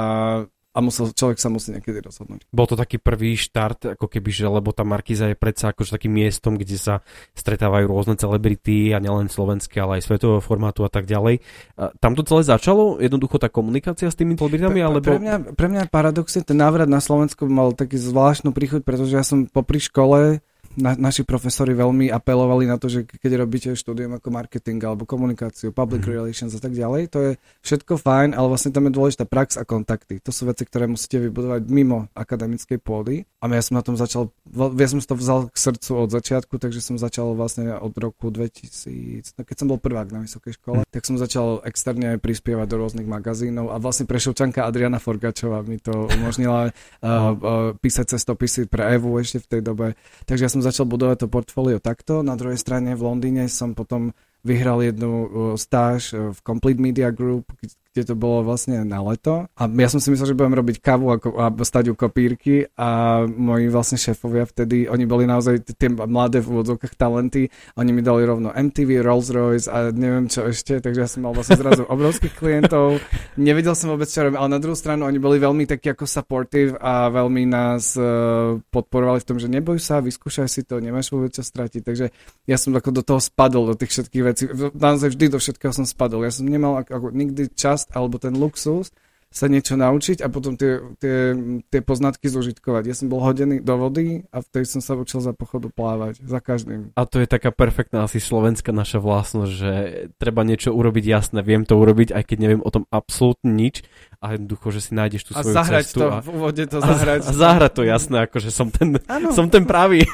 a 0.71 0.79
musel, 0.79 1.11
človek 1.11 1.35
sa 1.35 1.51
musí 1.51 1.75
niekedy 1.75 1.99
rozhodnúť. 1.99 2.47
Bol 2.47 2.63
to 2.63 2.79
taký 2.79 2.95
prvý 2.95 3.35
štart, 3.35 3.99
ako 3.99 4.07
keby, 4.07 4.29
že 4.31 4.47
lebo 4.47 4.71
tá 4.71 4.87
Markíza 4.87 5.27
je 5.27 5.35
predsa 5.35 5.75
akože 5.75 5.99
takým 5.99 6.15
miestom, 6.15 6.55
kde 6.55 6.79
sa 6.79 7.03
stretávajú 7.35 7.91
rôzne 7.91 8.15
celebrity 8.15 8.95
a 8.95 9.03
nielen 9.03 9.27
slovenské, 9.27 9.83
ale 9.83 9.99
aj 9.99 10.07
svetového 10.07 10.39
formátu 10.39 10.87
a 10.87 10.91
tak 10.91 11.11
ďalej. 11.11 11.43
A 11.75 11.91
tam 11.99 12.15
to 12.15 12.23
celé 12.23 12.47
začalo? 12.47 13.03
Jednoducho 13.03 13.35
tá 13.35 13.51
komunikácia 13.51 14.07
s 14.07 14.15
tými 14.15 14.39
celebritami? 14.39 14.79
Pre, 14.79 14.87
alebo... 14.87 15.03
pre, 15.03 15.19
mňa, 15.19 15.35
pre 15.59 15.67
mňa 15.67 15.83
paradoxne 15.91 16.41
ten 16.47 16.55
návrat 16.55 16.87
na 16.87 17.03
Slovensku 17.03 17.43
mal 17.51 17.75
taký 17.75 17.99
zvláštnu 17.99 18.55
príchuť, 18.55 18.87
pretože 18.87 19.11
ja 19.11 19.27
som 19.27 19.51
popri 19.51 19.83
škole 19.83 20.39
na, 20.77 20.95
naši 20.95 21.27
profesori 21.27 21.75
veľmi 21.75 22.07
apelovali 22.13 22.63
na 22.67 22.79
to, 22.79 22.87
že 22.87 23.03
keď 23.03 23.31
robíte 23.43 23.69
štúdium 23.75 24.15
ako 24.15 24.31
marketing 24.31 24.79
alebo 24.83 25.03
komunikáciu, 25.03 25.75
public 25.75 26.05
mm-hmm. 26.05 26.15
relations 26.15 26.53
a 26.55 26.61
tak 26.63 26.71
ďalej, 26.71 27.01
to 27.11 27.19
je 27.19 27.31
všetko 27.65 27.99
fajn, 27.99 28.37
ale 28.37 28.47
vlastne 28.47 28.71
tam 28.71 28.87
je 28.87 28.95
dôležitá 28.95 29.27
prax 29.27 29.59
a 29.59 29.67
kontakty. 29.67 30.23
To 30.23 30.31
sú 30.31 30.47
veci, 30.47 30.63
ktoré 30.63 30.87
musíte 30.87 31.19
vybudovať 31.19 31.67
mimo 31.67 32.07
akademickej 32.15 32.79
pôdy. 32.79 33.27
A 33.41 33.49
ja 33.49 33.63
som 33.65 33.75
na 33.75 33.83
tom 33.83 33.97
začal, 33.97 34.29
ja 34.53 34.87
som 34.87 35.01
to 35.01 35.17
vzal 35.17 35.49
k 35.49 35.57
srdcu 35.57 35.91
od 35.97 36.09
začiatku, 36.13 36.61
takže 36.61 36.79
som 36.79 36.95
začal 37.01 37.33
vlastne 37.33 37.73
od 37.73 37.91
roku 37.97 38.29
2000, 38.29 39.35
no 39.35 39.41
keď 39.41 39.55
som 39.57 39.67
bol 39.67 39.81
prvák 39.81 40.13
na 40.13 40.21
vysokej 40.21 40.61
škole, 40.61 40.85
mm. 40.85 40.89
tak 40.93 41.03
som 41.03 41.17
začal 41.17 41.65
externe 41.65 42.15
aj 42.15 42.19
prispievať 42.21 42.67
do 42.69 42.77
rôznych 42.85 43.09
magazínov 43.09 43.73
a 43.73 43.81
vlastne 43.81 44.05
prešovčanka 44.05 44.61
Adriana 44.61 45.01
Forgačová 45.01 45.65
mi 45.65 45.81
to 45.81 46.05
umožnila 46.21 46.69
uh, 46.69 46.71
uh, 47.01 47.33
písať 47.81 48.13
cestopisy 48.13 48.69
pre 48.69 48.93
Evu 48.93 49.17
ešte 49.17 49.41
v 49.41 49.47
tej 49.57 49.61
dobe. 49.65 49.87
Takže 50.29 50.45
ja 50.45 50.51
som 50.53 50.60
som 50.61 50.69
začal 50.69 50.85
budovať 50.85 51.25
to 51.25 51.27
portfólio 51.33 51.81
takto. 51.81 52.21
Na 52.21 52.37
druhej 52.37 52.61
strane 52.61 52.93
v 52.93 53.01
Londýne 53.01 53.49
som 53.49 53.73
potom 53.73 54.13
vyhral 54.45 54.85
jednu 54.85 55.25
stáž 55.57 56.13
v 56.13 56.37
Complete 56.45 56.77
Media 56.77 57.09
Group, 57.09 57.49
kde 57.91 58.07
to 58.07 58.15
bolo 58.15 58.47
vlastne 58.47 58.87
na 58.87 59.03
leto. 59.03 59.51
A 59.59 59.67
ja 59.67 59.91
som 59.91 59.99
si 59.99 60.07
myslel, 60.15 60.31
že 60.31 60.37
budem 60.39 60.55
robiť 60.55 60.79
kávu 60.79 61.11
a, 61.11 61.17
a 61.19 61.45
stať 61.51 61.91
u 61.91 61.95
kopírky 61.99 62.71
a 62.79 63.21
moji 63.27 63.67
vlastne 63.67 63.99
šéfovia 63.99 64.47
vtedy, 64.47 64.87
oni 64.87 65.03
boli 65.03 65.27
naozaj 65.27 65.75
tie 65.75 65.91
mladé 65.91 66.39
v 66.39 66.55
úvodzovkách 66.55 66.95
talenty, 66.95 67.51
oni 67.75 67.91
mi 67.91 67.99
dali 67.99 68.23
rovno 68.23 68.55
MTV, 68.55 69.03
Rolls 69.03 69.27
Royce 69.27 69.67
a 69.67 69.91
neviem 69.91 70.31
čo 70.31 70.47
ešte, 70.47 70.79
takže 70.79 70.99
ja 71.03 71.09
som 71.11 71.27
mal 71.27 71.35
vlastne 71.35 71.59
zrazu 71.59 71.83
obrovských 71.83 72.31
klientov. 72.31 73.03
Nevedel 73.35 73.75
som 73.75 73.91
vôbec 73.91 74.07
čo 74.07 74.23
robiť, 74.23 74.39
ale 74.39 74.49
na 74.55 74.59
druhú 74.63 74.79
stranu 74.79 75.03
oni 75.03 75.19
boli 75.19 75.35
veľmi 75.35 75.67
takí 75.67 75.91
ako 75.91 76.07
supportive 76.07 76.79
a 76.79 77.11
veľmi 77.11 77.43
nás 77.43 77.99
uh, 77.99 78.55
podporovali 78.71 79.19
v 79.19 79.27
tom, 79.27 79.35
že 79.35 79.51
neboj 79.51 79.83
sa, 79.83 79.99
vyskúšaj 79.99 80.47
si 80.47 80.63
to, 80.63 80.79
nemáš 80.79 81.11
vôbec 81.11 81.35
čo 81.35 81.43
stratiť. 81.43 81.81
Takže 81.83 82.05
ja 82.47 82.55
som 82.55 82.71
ako 82.71 82.89
do 82.95 83.03
toho 83.03 83.19
spadol, 83.19 83.67
do 83.67 83.75
tých 83.75 83.99
všetkých 83.99 84.23
vecí. 84.23 84.43
Naozaj 84.71 85.11
vždy 85.11 85.25
do 85.27 85.39
všetkého 85.43 85.75
som 85.75 85.83
spadol. 85.83 86.23
Ja 86.23 86.31
som 86.31 86.47
nemal 86.47 86.79
ako, 86.79 86.91
ako 86.95 87.07
nikdy 87.11 87.51
čas 87.51 87.80
časť 87.81 87.97
alebo 87.97 88.21
ten 88.21 88.37
luxus 88.37 88.93
sa 89.31 89.47
niečo 89.47 89.79
naučiť 89.79 90.19
a 90.19 90.27
potom 90.27 90.59
tie, 90.59 90.83
tie, 90.99 91.31
tie 91.71 91.79
poznatky 91.79 92.27
zužitkovať. 92.27 92.83
Ja 92.83 92.91
som 92.91 93.07
bol 93.07 93.23
hodený 93.23 93.63
do 93.63 93.79
vody 93.79 94.27
a 94.27 94.43
vtedy 94.43 94.67
som 94.67 94.83
sa 94.83 94.99
učil 94.99 95.23
za 95.23 95.31
pochodu 95.31 95.71
plávať, 95.71 96.19
za 96.19 96.43
každým. 96.43 96.91
A 96.99 97.07
to 97.07 97.23
je 97.23 97.31
taká 97.31 97.55
perfektná 97.55 98.03
asi 98.03 98.19
slovenská 98.19 98.75
naša 98.75 98.99
vlastnosť, 98.99 99.51
že 99.55 99.73
treba 100.19 100.43
niečo 100.43 100.75
urobiť 100.75 101.05
jasné, 101.07 101.39
viem 101.47 101.63
to 101.63 101.79
urobiť, 101.79 102.11
aj 102.11 102.23
keď 102.27 102.37
neviem 102.43 102.61
o 102.61 102.67
tom 102.75 102.83
absolútne 102.91 103.55
nič 103.55 103.87
a 104.21 104.37
jednoducho, 104.37 104.69
že 104.69 104.85
si 104.85 104.91
nájdeš 104.93 105.25
tú 105.25 105.31
svoju 105.33 105.49
a 105.49 105.57
zahrať 105.65 105.85
cestu. 105.89 106.05
To, 106.05 106.13
a 106.13 106.21
v 106.21 106.29
úvode 106.29 106.63
to 106.69 106.77
zahrať. 106.77 107.21
A, 107.25 107.29
a 107.29 107.33
zahrať 107.33 107.71
to, 107.73 107.81
jasné, 107.81 108.17
akože 108.29 108.49
som 108.53 108.69
ten, 108.69 109.01
som 109.33 109.49
ten 109.49 109.65
pravý. 109.65 110.05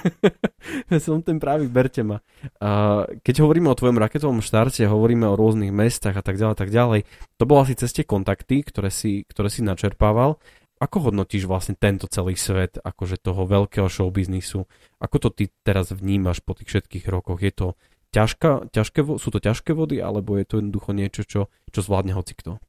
som 1.05 1.19
ten 1.19 1.43
pravý, 1.43 1.67
berte 1.67 2.07
ma. 2.07 2.23
A 2.63 3.03
keď 3.19 3.43
hovoríme 3.43 3.67
o 3.67 3.75
tvojom 3.75 3.99
raketovom 3.99 4.39
štarte, 4.39 4.87
hovoríme 4.87 5.27
o 5.27 5.35
rôznych 5.35 5.75
mestách 5.75 6.15
a 6.15 6.23
tak 6.23 6.39
ďalej, 6.39 6.55
tak 6.55 6.71
ďalej, 6.71 7.03
to 7.35 7.43
bolo 7.43 7.67
asi 7.67 7.75
cez 7.75 7.91
tie 7.91 8.07
kontakty, 8.07 8.63
ktoré 8.63 8.87
si, 8.87 9.27
ktoré 9.27 9.51
si 9.51 9.59
načerpával. 9.59 10.39
Ako 10.79 11.11
hodnotíš 11.11 11.43
vlastne 11.43 11.75
tento 11.75 12.07
celý 12.07 12.39
svet, 12.39 12.79
akože 12.79 13.19
toho 13.19 13.43
veľkého 13.43 13.91
showbiznisu? 13.91 14.63
Ako 15.03 15.15
to 15.19 15.29
ty 15.35 15.51
teraz 15.67 15.91
vnímaš 15.91 16.39
po 16.39 16.55
tých 16.55 16.71
všetkých 16.71 17.11
rokoch? 17.11 17.43
Je 17.43 17.51
to 17.51 17.67
ťažká, 18.15 18.71
ťažké, 18.71 18.99
sú 19.19 19.29
to 19.33 19.43
ťažké 19.43 19.75
vody, 19.75 19.99
alebo 19.99 20.39
je 20.39 20.45
to 20.47 20.63
jednoducho 20.63 20.95
niečo, 20.95 21.21
čo, 21.27 21.41
čo 21.73 21.79
zvládne 21.83 22.15
hocikto? 22.15 22.63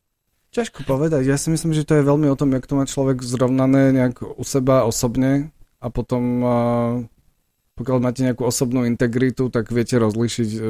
Ťažko 0.49 0.89
povedať. 0.89 1.29
Ja 1.29 1.37
si 1.37 1.53
myslím, 1.53 1.77
že 1.77 1.85
to 1.85 2.01
je 2.01 2.09
veľmi 2.09 2.29
o 2.33 2.39
tom, 2.39 2.57
jak 2.57 2.65
to 2.65 2.75
má 2.75 2.89
človek 2.89 3.21
zrovnané 3.21 3.93
nejak 3.93 4.25
u 4.25 4.45
seba 4.47 4.89
osobne 4.89 5.53
a 5.79 5.93
potom 5.93 6.43
pokiaľ 7.79 7.99
máte 8.03 8.27
nejakú 8.27 8.43
osobnú 8.43 8.83
integritu, 8.83 9.47
tak 9.55 9.71
viete 9.71 9.95
rozlišiť, 10.03 10.51
uh, 10.59 10.63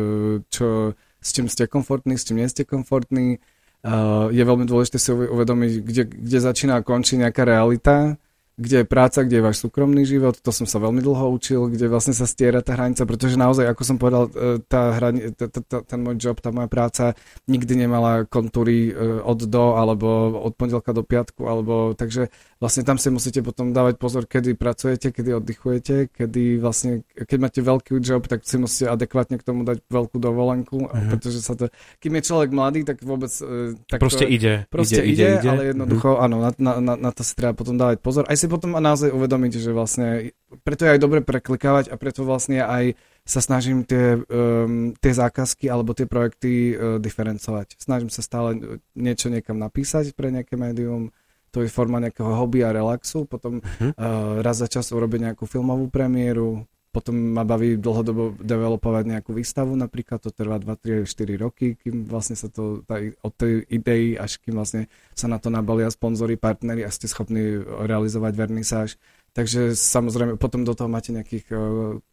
čo, 0.53 0.93
s 0.93 1.29
čím 1.33 1.49
ste 1.49 1.65
komfortní, 1.65 2.21
s 2.21 2.29
čím 2.29 2.45
nie 2.45 2.53
ste 2.53 2.69
komfortní. 2.69 3.41
Uh, 3.81 4.29
je 4.29 4.45
veľmi 4.45 4.69
dôležité 4.69 5.01
si 5.01 5.09
uvedomiť, 5.15 5.73
kde, 5.81 6.03
kde 6.05 6.39
začína 6.43 6.77
a 6.77 6.85
končí 6.85 7.17
nejaká 7.17 7.49
realita 7.49 8.21
kde 8.59 8.83
je 8.83 8.87
práca, 8.91 9.23
kde 9.23 9.39
je 9.39 9.47
váš 9.47 9.63
súkromný 9.63 10.03
život, 10.03 10.35
to 10.43 10.51
som 10.51 10.67
sa 10.67 10.83
veľmi 10.83 10.99
dlho 10.99 11.31
učil, 11.31 11.71
kde 11.71 11.87
vlastne 11.87 12.11
sa 12.11 12.27
stiera 12.27 12.59
tá 12.59 12.75
hranica, 12.75 13.07
pretože 13.07 13.39
naozaj, 13.39 13.71
ako 13.71 13.83
som 13.87 13.97
povedal, 14.03 14.27
e, 14.35 14.59
tá 14.67 14.99
hrani, 14.99 15.31
tá, 15.39 15.47
tá, 15.47 15.61
tá, 15.63 15.79
ten 15.87 16.03
môj 16.03 16.19
job, 16.19 16.43
tá 16.43 16.51
moja 16.51 16.67
práca 16.67 17.15
nikdy 17.47 17.87
nemala 17.87 18.27
kontúry 18.27 18.91
e, 18.91 19.23
od 19.23 19.47
do, 19.47 19.79
alebo 19.79 20.35
od 20.43 20.59
pondelka 20.59 20.91
do 20.91 21.07
piatku, 21.07 21.47
alebo 21.47 21.95
takže 21.95 22.35
vlastne 22.59 22.83
tam 22.83 22.99
si 22.99 23.07
musíte 23.15 23.39
potom 23.39 23.71
dávať 23.71 24.03
pozor, 24.03 24.27
kedy 24.27 24.59
pracujete, 24.59 25.15
kedy 25.15 25.31
oddychujete, 25.39 26.11
kedy 26.11 26.59
vlastne, 26.59 27.07
keď 27.15 27.39
máte 27.39 27.61
veľký 27.63 28.03
job, 28.03 28.27
tak 28.27 28.43
si 28.43 28.59
musíte 28.59 28.91
adekvátne 28.91 29.39
k 29.39 29.47
tomu 29.47 29.63
dať 29.63 29.87
veľkú 29.87 30.19
dovolenku, 30.19 30.91
uh-huh. 30.91 31.09
pretože 31.15 31.39
sa 31.39 31.55
to, 31.55 31.71
kým 32.03 32.19
je 32.19 32.23
človek 32.27 32.51
mladý, 32.51 32.83
tak 32.83 32.99
vôbec... 33.07 33.31
E, 33.31 33.79
tak 33.87 34.03
proste 34.03 34.27
to, 34.27 34.35
ide. 34.35 34.67
Proste 34.67 35.07
ide, 35.07 35.15
ide, 35.15 35.27
ide, 35.39 35.49
ale 35.49 35.63
jednoducho, 35.71 36.19
uh-huh. 36.19 36.27
áno, 36.27 36.37
na, 36.43 36.51
na, 36.59 36.73
na, 36.83 36.95
na 36.99 37.11
to 37.15 37.23
si 37.23 37.39
treba 37.39 37.55
potom 37.55 37.79
dávať 37.79 38.03
pozor. 38.03 38.27
Aj 38.27 38.35
si 38.35 38.51
potom 38.51 38.75
naozaj 38.75 39.15
uvedomiť, 39.15 39.53
že 39.63 39.71
vlastne 39.71 40.35
preto 40.67 40.83
je 40.83 40.99
aj 40.99 41.01
dobre 41.01 41.23
preklikávať 41.23 41.95
a 41.95 41.97
preto 42.01 42.27
vlastne 42.27 42.67
aj 42.67 42.99
sa 43.29 43.45
snažím 43.45 43.85
tie, 43.85 44.17
um, 44.19 44.97
tie 44.97 45.13
zákazky 45.13 45.69
alebo 45.69 45.93
tie 45.93 46.09
projekty 46.09 46.73
uh, 46.73 46.97
diferencovať. 46.97 47.77
Snažím 47.77 48.09
sa 48.09 48.25
stále 48.25 48.81
niečo 48.97 49.29
niekam 49.29 49.61
napísať 49.61 50.17
pre 50.17 50.33
nejaké 50.33 50.57
médium, 50.57 51.13
to 51.51 51.65
je 51.65 51.71
forma 51.71 51.99
nejakého 51.99 52.29
hobby 52.33 52.65
a 52.65 52.75
relaxu, 52.75 53.25
potom 53.25 53.61
uh-huh. 53.61 53.93
uh, 53.95 54.45
raz 54.45 54.61
za 54.61 54.69
čas 54.69 54.93
urobiť 54.93 55.33
nejakú 55.33 55.45
filmovú 55.49 55.89
premiéru, 55.89 56.69
potom 56.89 57.15
ma 57.15 57.45
baví 57.45 57.77
dlhodobo 57.77 58.41
developovať 58.41 59.05
nejakú 59.07 59.37
výstavu, 59.37 59.77
napríklad 59.77 60.25
to 60.25 60.33
trvá 60.33 60.57
2, 60.57 61.05
3, 61.05 61.07
4 61.07 61.45
roky, 61.45 61.77
kým 61.77 62.09
vlastne 62.09 62.35
sa 62.35 62.49
to, 62.49 62.81
tá, 62.89 62.97
od 63.23 63.33
tej 63.37 63.63
idei, 63.69 64.17
až 64.17 64.41
kým 64.41 64.57
vlastne 64.57 64.89
sa 65.13 65.29
na 65.29 65.37
to 65.37 65.53
nabalia 65.53 65.93
sponzory, 65.93 66.41
partnery 66.41 66.83
a 66.83 66.91
ste 66.91 67.05
schopní 67.05 67.61
realizovať 67.61 68.33
vernisáž. 68.35 68.91
Takže 69.37 69.77
samozrejme 69.77 70.41
potom 70.41 70.65
do 70.65 70.73
toho 70.73 70.89
máte 70.89 71.13
nejakých 71.13 71.53
uh, 71.53 71.61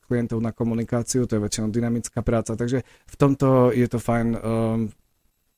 klientov 0.05 0.43
na 0.43 0.51
komunikáciu, 0.51 1.23
to 1.25 1.39
je 1.39 1.45
väčšinou 1.47 1.71
dynamická 1.71 2.19
práca, 2.19 2.59
takže 2.59 2.83
v 2.85 3.15
tomto 3.15 3.71
je 3.71 3.87
to 3.87 3.97
fajn 3.97 4.27
um, 4.35 4.39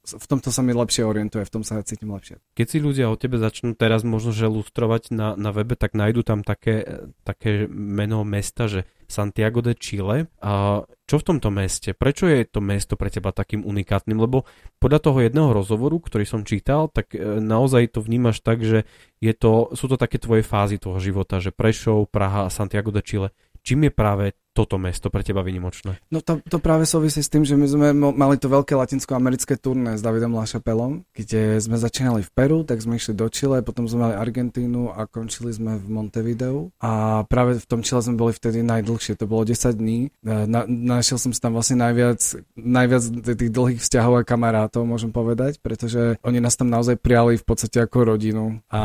v 0.08 0.26
tomto 0.26 0.56
sa 0.56 0.64
mi 0.64 0.72
lepšie 0.72 1.04
orientuje, 1.04 1.44
v 1.44 1.52
tom 1.52 1.64
sa 1.68 1.84
cítim 1.84 2.08
lepšie. 2.16 2.40
Keď 2.56 2.68
si 2.68 2.78
ľudia 2.80 3.12
o 3.12 3.20
tebe 3.20 3.36
začnú 3.36 3.76
teraz 3.76 4.08
možno, 4.08 4.32
že 4.32 4.48
lustrovať 4.48 5.12
na, 5.12 5.36
na 5.36 5.52
webe, 5.52 5.76
tak 5.76 5.92
nájdu 5.92 6.24
tam 6.24 6.48
také, 6.48 6.88
také 7.28 7.68
meno 7.68 8.24
mesta, 8.24 8.72
že 8.72 8.88
Santiago 9.08 9.64
de 9.64 9.76
Chile. 9.76 10.28
A 10.44 10.84
čo 11.08 11.16
v 11.20 11.28
tomto 11.28 11.52
meste? 11.52 11.96
Prečo 11.96 12.28
je 12.28 12.44
to 12.44 12.60
mesto 12.60 13.00
pre 13.00 13.08
teba 13.08 13.32
takým 13.32 13.64
unikátnym? 13.64 14.20
Lebo 14.20 14.44
podľa 14.80 15.00
toho 15.00 15.20
jedného 15.24 15.52
rozhovoru, 15.56 16.00
ktorý 16.00 16.28
som 16.28 16.44
čítal, 16.44 16.92
tak 16.92 17.16
e, 17.16 17.40
naozaj 17.40 17.96
to 17.96 18.04
vnímaš 18.04 18.44
tak, 18.44 18.64
že 18.64 18.84
je 19.24 19.34
to, 19.36 19.72
sú 19.76 19.88
to 19.88 19.96
také 19.96 20.20
tvoje 20.20 20.44
fázy 20.44 20.80
toho 20.80 21.00
života, 21.00 21.40
že 21.40 21.56
Prešov, 21.56 22.12
Praha 22.12 22.48
a 22.48 22.54
Santiago 22.54 22.92
de 22.92 23.04
Chile. 23.04 23.32
Čím 23.64 23.88
je 23.88 23.92
práve 23.92 24.26
toto 24.58 24.82
mesto 24.82 25.14
pre 25.14 25.22
teba 25.22 25.46
vynimočné? 25.46 26.02
No 26.10 26.26
to, 26.26 26.42
to 26.42 26.58
práve 26.58 26.90
súvisí 26.90 27.22
s 27.22 27.30
tým, 27.30 27.46
že 27.46 27.54
my 27.54 27.68
sme 27.70 27.88
mali 27.94 28.42
to 28.42 28.50
veľké 28.50 28.74
latinskoamerické 28.74 29.62
turné 29.62 29.94
s 29.94 30.02
Davidom 30.02 30.34
Lašapelom, 30.34 31.06
kde 31.14 31.62
sme 31.62 31.78
začínali 31.78 32.26
v 32.26 32.34
Peru, 32.34 32.66
tak 32.66 32.82
sme 32.82 32.98
išli 32.98 33.14
do 33.14 33.30
Chile, 33.30 33.62
potom 33.62 33.86
sme 33.86 34.10
mali 34.10 34.16
Argentínu 34.18 34.98
a 34.98 35.06
končili 35.06 35.54
sme 35.54 35.78
v 35.78 35.86
Montevideu. 35.86 36.74
A 36.82 37.22
práve 37.30 37.62
v 37.62 37.70
tom 37.70 37.86
Chile 37.86 38.02
sme 38.02 38.18
boli 38.18 38.34
vtedy 38.34 38.66
najdlhšie, 38.66 39.14
to 39.14 39.30
bolo 39.30 39.46
10 39.46 39.78
dní. 39.78 40.10
E, 40.26 40.50
na, 40.50 40.66
našiel 40.66 41.22
som 41.22 41.30
si 41.30 41.38
tam 41.38 41.54
vlastne 41.54 41.78
najviac, 41.78 42.18
najviac 42.58 43.04
tých 43.38 43.54
dlhých 43.54 43.82
vzťahov 43.86 44.26
a 44.26 44.26
kamarátov, 44.26 44.90
môžem 44.90 45.14
povedať, 45.14 45.62
pretože 45.62 46.18
oni 46.26 46.42
nás 46.42 46.58
tam 46.58 46.74
naozaj 46.74 46.98
prijali 46.98 47.38
v 47.38 47.46
podstate 47.46 47.78
ako 47.78 48.18
rodinu. 48.18 48.58
A 48.74 48.82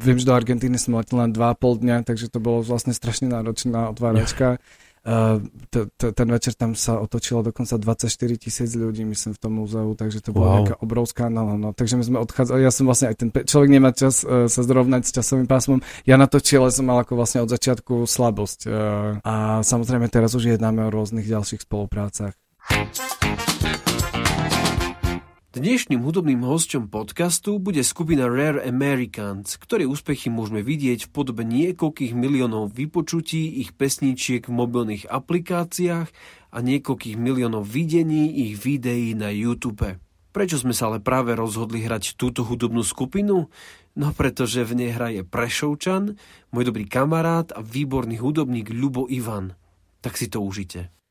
viem, 0.00 0.16
že 0.16 0.24
do 0.24 0.32
Argentíny 0.32 0.80
som 0.80 0.96
letel 0.96 1.20
len 1.20 1.36
2,5 1.36 1.84
dňa, 1.84 1.96
takže 2.08 2.32
to 2.32 2.40
bolo 2.40 2.64
vlastne 2.64 2.96
strašne 2.96 3.28
náročná 3.28 3.92
otváračka. 3.92 4.56
Ten 5.98 6.28
večer 6.30 6.54
tam 6.54 6.78
sa 6.78 7.02
otočilo 7.02 7.42
dokonca 7.42 7.74
24 7.74 8.06
tisíc 8.38 8.70
ľudí, 8.78 9.02
myslím, 9.02 9.34
v 9.34 9.40
tom 9.42 9.52
múzeu, 9.58 9.90
takže 9.98 10.22
to 10.22 10.30
bola 10.30 10.46
wow. 10.46 10.54
nejaká 10.62 10.76
obrovská 10.78 11.26
no, 11.26 11.58
no. 11.58 11.74
Takže 11.74 11.98
my 11.98 12.04
sme 12.06 12.18
odchádzali, 12.22 12.62
ja 12.62 12.70
som 12.70 12.86
vlastne 12.86 13.10
aj 13.10 13.16
ten, 13.18 13.28
človek 13.34 13.70
nemá 13.70 13.90
čas 13.90 14.22
uh, 14.22 14.46
sa 14.46 14.62
zrovnať 14.62 15.02
s 15.02 15.10
časovým 15.10 15.50
pásmom, 15.50 15.82
ja 16.06 16.14
na 16.14 16.30
to 16.30 16.38
čiele 16.38 16.70
som 16.70 16.86
mal 16.86 17.02
ako 17.02 17.18
vlastne 17.18 17.42
od 17.42 17.50
začiatku 17.50 18.06
slabosť. 18.06 18.60
Uh, 18.70 19.18
a 19.26 19.34
samozrejme 19.66 20.06
teraz 20.06 20.38
už 20.38 20.54
jednáme 20.54 20.86
o 20.86 20.94
rôznych 20.94 21.26
ďalších 21.26 21.66
spoluprácach. 21.66 22.38
Dnešným 25.52 26.00
hudobným 26.00 26.48
hosťom 26.48 26.88
podcastu 26.88 27.60
bude 27.60 27.84
skupina 27.84 28.24
Rare 28.24 28.64
Americans, 28.64 29.60
ktorí 29.60 29.84
úspechy 29.84 30.32
môžeme 30.32 30.64
vidieť 30.64 31.04
v 31.04 31.12
podobe 31.12 31.44
niekoľkých 31.44 32.16
miliónov 32.16 32.72
vypočutí 32.72 33.60
ich 33.60 33.76
pesničiek 33.76 34.48
v 34.48 34.48
mobilných 34.48 35.12
aplikáciách 35.12 36.08
a 36.56 36.56
niekoľkých 36.56 37.20
miliónov 37.20 37.68
videní 37.68 38.32
ich 38.48 38.64
videí 38.64 39.12
na 39.12 39.28
YouTube. 39.28 40.00
Prečo 40.32 40.56
sme 40.56 40.72
sa 40.72 40.88
ale 40.88 41.04
práve 41.04 41.36
rozhodli 41.36 41.84
hrať 41.84 42.16
túto 42.16 42.48
hudobnú 42.48 42.80
skupinu? 42.80 43.52
No 43.92 44.08
pretože 44.16 44.64
v 44.64 44.72
nej 44.72 44.96
hraje 44.96 45.20
Prešovčan, 45.20 46.16
môj 46.48 46.64
dobrý 46.64 46.88
kamarát 46.88 47.52
a 47.52 47.60
výborný 47.60 48.24
hudobník 48.24 48.72
Ľubo 48.72 49.04
Ivan. 49.12 49.52
Tak 50.00 50.16
si 50.16 50.32
to 50.32 50.40
užite. 50.40 51.01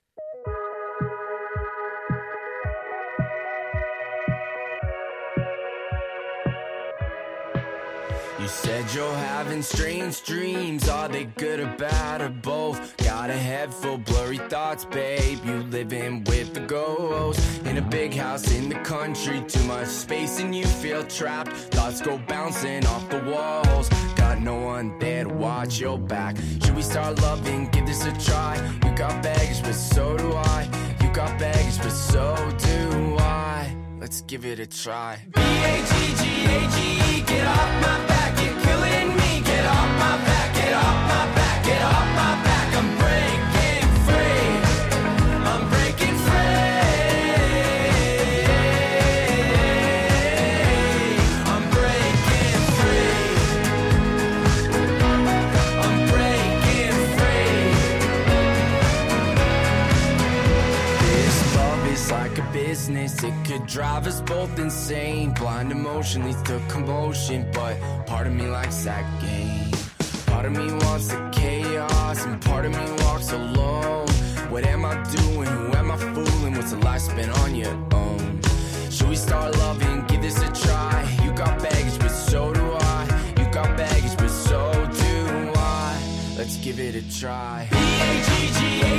Said 8.47 8.85
you're 8.93 9.15
having 9.15 9.61
strange 9.61 10.23
dreams. 10.23 10.89
Are 10.89 11.07
they 11.07 11.25
good 11.25 11.59
or 11.59 11.73
bad 11.77 12.21
or 12.21 12.29
both? 12.29 12.97
Got 12.97 13.29
a 13.29 13.33
head 13.33 13.73
full 13.73 13.97
blurry 13.97 14.37
thoughts, 14.37 14.85
babe. 14.85 15.39
You 15.45 15.57
living 15.63 16.23
with 16.23 16.53
the 16.53 16.61
ghost 16.61 17.39
in 17.65 17.77
a 17.77 17.81
big 17.81 18.13
house 18.13 18.51
in 18.51 18.69
the 18.69 18.79
country. 18.79 19.43
Too 19.47 19.63
much 19.65 19.87
space 19.87 20.39
and 20.39 20.55
you 20.55 20.65
feel 20.65 21.03
trapped. 21.03 21.51
Thoughts 21.75 22.01
go 22.01 22.17
bouncing 22.27 22.85
off 22.87 23.09
the 23.09 23.19
walls. 23.19 23.89
Got 24.15 24.41
no 24.41 24.55
one 24.55 24.97
there 24.99 25.25
to 25.25 25.33
watch 25.33 25.79
your 25.79 25.99
back. 25.99 26.37
Should 26.63 26.75
we 26.75 26.81
start 26.81 27.21
loving? 27.21 27.69
Give 27.69 27.85
this 27.85 28.05
a 28.05 28.11
try. 28.19 28.55
You 28.83 28.91
got 28.95 29.21
baggage, 29.21 29.61
but 29.61 29.73
so 29.73 30.17
do 30.17 30.33
I. 30.33 30.69
You 31.01 31.11
got 31.11 31.37
baggage, 31.39 31.77
but 31.77 31.91
so 31.91 32.35
do 32.57 33.17
I. 33.19 33.75
Let's 33.99 34.21
give 34.21 34.45
it 34.45 34.59
a 34.59 34.65
try. 34.65 35.19
B 35.35 35.41
A 35.41 35.77
G 35.89 36.15
G 36.15 36.45
A 36.45 36.59
G 36.71 37.19
E, 37.19 37.21
get 37.21 37.45
off 37.45 37.81
my 37.83 38.10
business. 62.81 63.23
It 63.23 63.33
could 63.45 63.67
drive 63.67 64.07
us 64.07 64.21
both 64.21 64.57
insane. 64.57 65.33
Blind 65.33 65.71
emotion 65.71 66.25
leads 66.25 66.41
to 66.43 66.59
commotion, 66.67 67.47
but 67.53 67.75
part 68.07 68.25
of 68.25 68.33
me 68.33 68.47
likes 68.47 68.83
that 68.85 69.05
game. 69.21 69.71
Part 70.25 70.45
of 70.45 70.53
me 70.53 70.67
wants 70.83 71.07
the 71.07 71.19
chaos, 71.31 72.25
and 72.25 72.41
part 72.41 72.65
of 72.65 72.71
me 72.71 72.85
walks 73.03 73.31
alone. 73.31 74.07
What 74.49 74.65
am 74.65 74.83
I 74.85 74.95
doing? 75.17 75.47
Who 75.47 75.73
am 75.81 75.91
I 75.91 75.97
fooling? 75.97 76.53
What's 76.55 76.71
the 76.71 76.77
life 76.77 77.01
spent 77.01 77.31
on 77.43 77.53
your 77.55 77.75
own? 77.93 78.41
Should 78.89 79.09
we 79.09 79.15
start 79.15 79.55
loving? 79.57 80.05
Give 80.07 80.21
this 80.21 80.41
a 80.41 80.51
try. 80.65 80.95
You 81.23 81.31
got 81.33 81.61
baggage, 81.61 81.99
but 81.99 82.09
so 82.29 82.51
do 82.51 82.65
I. 82.95 83.01
You 83.37 83.45
got 83.51 83.77
baggage, 83.77 84.17
but 84.17 84.29
so 84.29 84.59
do 85.03 85.51
I. 85.55 86.01
Let's 86.35 86.57
give 86.57 86.79
it 86.79 86.95
a 86.95 87.03
try. 87.19 87.67
B 87.69 88.90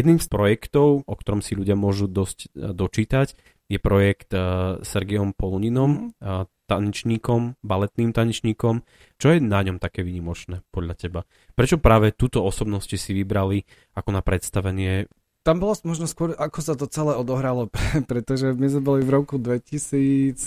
Jedným 0.00 0.16
z 0.16 0.32
projektov, 0.32 1.04
o 1.04 1.12
ktorom 1.12 1.44
si 1.44 1.52
ľudia 1.52 1.76
môžu 1.76 2.08
dosť 2.08 2.48
e, 2.56 2.72
dočítať, 2.72 3.36
je 3.70 3.78
projekt 3.78 4.34
uh, 4.34 4.82
Sergejom 4.82 5.30
Poluninom, 5.30 6.10
mm-hmm. 6.10 6.26
uh, 6.26 6.50
tanečníkom, 6.66 7.54
baletným 7.62 8.10
tanečníkom. 8.10 8.82
Čo 9.14 9.26
je 9.30 9.38
na 9.38 9.62
ňom 9.62 9.78
také 9.78 10.02
výnimočné 10.02 10.66
podľa 10.74 10.94
teba? 10.98 11.20
Prečo 11.54 11.78
práve 11.78 12.10
túto 12.10 12.42
osobnosti 12.42 12.98
si 12.98 13.14
vybrali 13.14 13.62
ako 13.94 14.10
na 14.10 14.26
predstavenie 14.26 15.06
tam 15.50 15.58
bolo 15.58 15.74
možno 15.82 16.06
skôr, 16.06 16.38
ako 16.38 16.58
sa 16.62 16.78
to 16.78 16.86
celé 16.86 17.18
odohralo, 17.18 17.66
pretože 18.10 18.54
my 18.54 18.70
sme 18.70 18.82
boli 18.86 19.00
v 19.02 19.10
roku 19.10 19.34
2013 19.34 20.46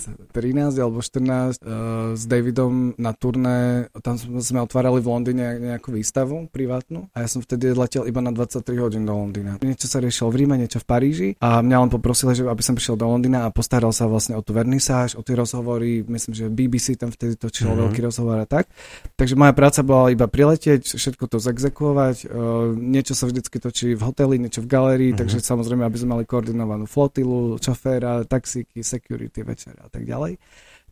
alebo 0.80 1.04
14 1.04 1.04
uh, 1.04 1.44
eh, 1.44 2.16
s 2.16 2.24
Davidom 2.24 2.96
na 2.96 3.12
turné, 3.12 3.92
tam 4.00 4.16
sme 4.16 4.64
otvárali 4.64 5.04
v 5.04 5.08
Londýne 5.12 5.46
nejakú 5.60 5.92
výstavu 5.92 6.48
privátnu 6.48 7.12
a 7.12 7.20
ja 7.20 7.28
som 7.28 7.44
vtedy 7.44 7.76
letel 7.76 8.08
iba 8.08 8.24
na 8.24 8.32
23 8.32 8.64
hodín 8.80 9.04
do 9.04 9.12
Londýna. 9.12 9.60
Niečo 9.60 9.92
sa 9.92 10.00
riešilo 10.00 10.32
v 10.32 10.36
Ríme, 10.40 10.56
niečo 10.56 10.80
v 10.80 10.88
Paríži 10.88 11.28
a 11.36 11.60
mňa 11.60 11.76
len 11.84 11.90
poprosil, 11.92 12.32
že 12.32 12.48
aby 12.48 12.64
som 12.64 12.72
prišiel 12.72 12.96
do 12.96 13.04
Londýna 13.04 13.44
a 13.44 13.52
postaral 13.52 13.92
sa 13.92 14.08
vlastne 14.08 14.40
o 14.40 14.42
tú 14.42 14.56
vernisáž, 14.56 15.20
o 15.20 15.22
tie 15.26 15.36
rozhovory, 15.36 16.00
myslím, 16.08 16.32
že 16.32 16.48
BBC 16.48 16.96
tam 16.96 17.12
vtedy 17.12 17.36
točilo 17.36 17.76
mm-hmm. 17.76 17.84
veľký 17.92 18.00
rozhovor 18.08 18.40
a 18.40 18.48
tak. 18.48 18.72
Takže 19.20 19.36
moja 19.36 19.52
práca 19.52 19.84
bola 19.84 20.08
iba 20.08 20.24
priletieť, 20.24 20.96
všetko 20.96 21.28
to 21.28 21.36
zexekuovať, 21.44 22.16
uh, 22.24 22.72
niečo 22.72 23.12
sa 23.12 23.28
vždycky 23.28 23.60
točí 23.60 23.92
v 23.92 24.00
hoteli, 24.00 24.40
niečo 24.40 24.64
v 24.64 24.70
galérii, 24.94 25.10
mm-hmm. 25.10 25.26
takže 25.26 25.42
samozrejme, 25.42 25.82
aby 25.82 25.98
sme 25.98 26.12
mali 26.14 26.24
koordinovanú 26.24 26.86
flotilu, 26.86 27.58
čoféra, 27.58 28.22
taxíky, 28.22 28.86
security, 28.86 29.42
večera 29.42 29.82
a 29.82 29.90
tak 29.90 30.06
ďalej. 30.06 30.38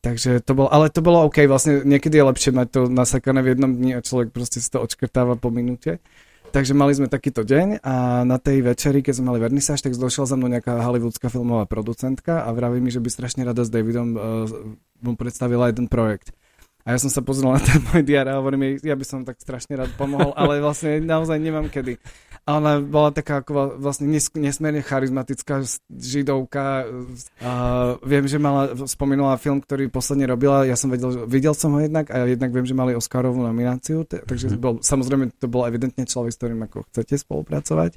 Takže 0.03 0.43
to 0.43 0.59
bolo, 0.59 0.67
ale 0.75 0.91
to 0.91 0.99
bolo 0.99 1.31
OK, 1.31 1.47
vlastne 1.47 1.87
niekedy 1.87 2.19
je 2.19 2.27
lepšie 2.27 2.51
mať 2.51 2.69
to 2.75 2.81
nasakané 2.91 3.39
v 3.47 3.55
jednom 3.55 3.71
dni 3.71 3.95
a 3.95 4.03
človek 4.03 4.35
proste 4.35 4.59
si 4.59 4.67
to 4.67 4.83
odškrtáva 4.83 5.39
po 5.39 5.55
minúte. 5.55 6.03
Takže 6.51 6.75
mali 6.75 6.93
sme 6.93 7.07
takýto 7.09 7.47
deň 7.47 7.81
a 7.81 8.27
na 8.29 8.37
tej 8.37 8.61
večeri, 8.67 9.01
keď 9.01 9.23
sme 9.23 9.33
mali 9.33 9.41
vernisáž, 9.41 9.81
tak 9.81 9.97
došla 9.97 10.27
za 10.27 10.37
mnou 10.37 10.53
nejaká 10.53 10.85
hollywoodská 10.85 11.33
filmová 11.33 11.65
producentka 11.65 12.45
a 12.45 12.51
vraví 12.53 12.83
mi, 12.83 12.93
že 12.93 13.01
by 13.01 13.09
strašne 13.09 13.47
rada 13.47 13.65
s 13.65 13.73
Davidom 13.73 14.09
uh, 14.13 14.21
mu 15.01 15.17
predstavila 15.17 15.73
jeden 15.73 15.89
projekt. 15.89 16.35
A 16.83 16.93
ja 16.93 16.99
som 16.99 17.09
sa 17.09 17.23
pozrel 17.23 17.55
na 17.55 17.63
ten 17.63 17.79
môj 17.89 18.03
diar 18.03 18.27
a 18.27 18.43
hovorím 18.43 18.75
jej, 18.75 18.91
ja 18.91 18.99
by 18.99 19.07
som 19.07 19.23
tak 19.23 19.39
strašne 19.39 19.79
rád 19.79 19.95
pomohol, 19.95 20.35
ale 20.35 20.59
vlastne 20.59 20.99
naozaj 20.99 21.39
nemám 21.39 21.71
kedy. 21.71 21.97
A 22.43 22.59
ona 22.59 22.83
bola 22.83 23.15
taká 23.15 23.39
ako 23.39 23.79
vlastne 23.79 24.11
nesmierne 24.11 24.83
charizmatická 24.83 25.63
židovka. 25.87 26.91
A 27.39 27.53
viem, 28.03 28.27
že 28.27 28.43
mala, 28.43 28.75
spomínala 28.91 29.39
film, 29.39 29.63
ktorý 29.63 29.87
posledne 29.87 30.27
robila, 30.27 30.67
ja 30.67 30.75
som 30.75 30.91
vedel, 30.91 31.23
videl 31.31 31.55
som 31.55 31.71
ho 31.71 31.79
jednak 31.79 32.11
a 32.11 32.27
jednak 32.27 32.51
viem, 32.51 32.67
že 32.67 32.75
mali 32.75 32.99
Oscarovú 32.99 33.47
nomináciu, 33.47 34.03
takže 34.03 34.55
mhm. 34.55 34.59
bol, 34.59 34.75
samozrejme 34.83 35.31
to 35.39 35.47
bol 35.47 35.63
evidentne 35.71 36.03
človek, 36.03 36.35
s 36.35 36.39
ktorým 36.43 36.67
ako 36.67 36.83
chcete 36.91 37.15
spolupracovať. 37.23 37.95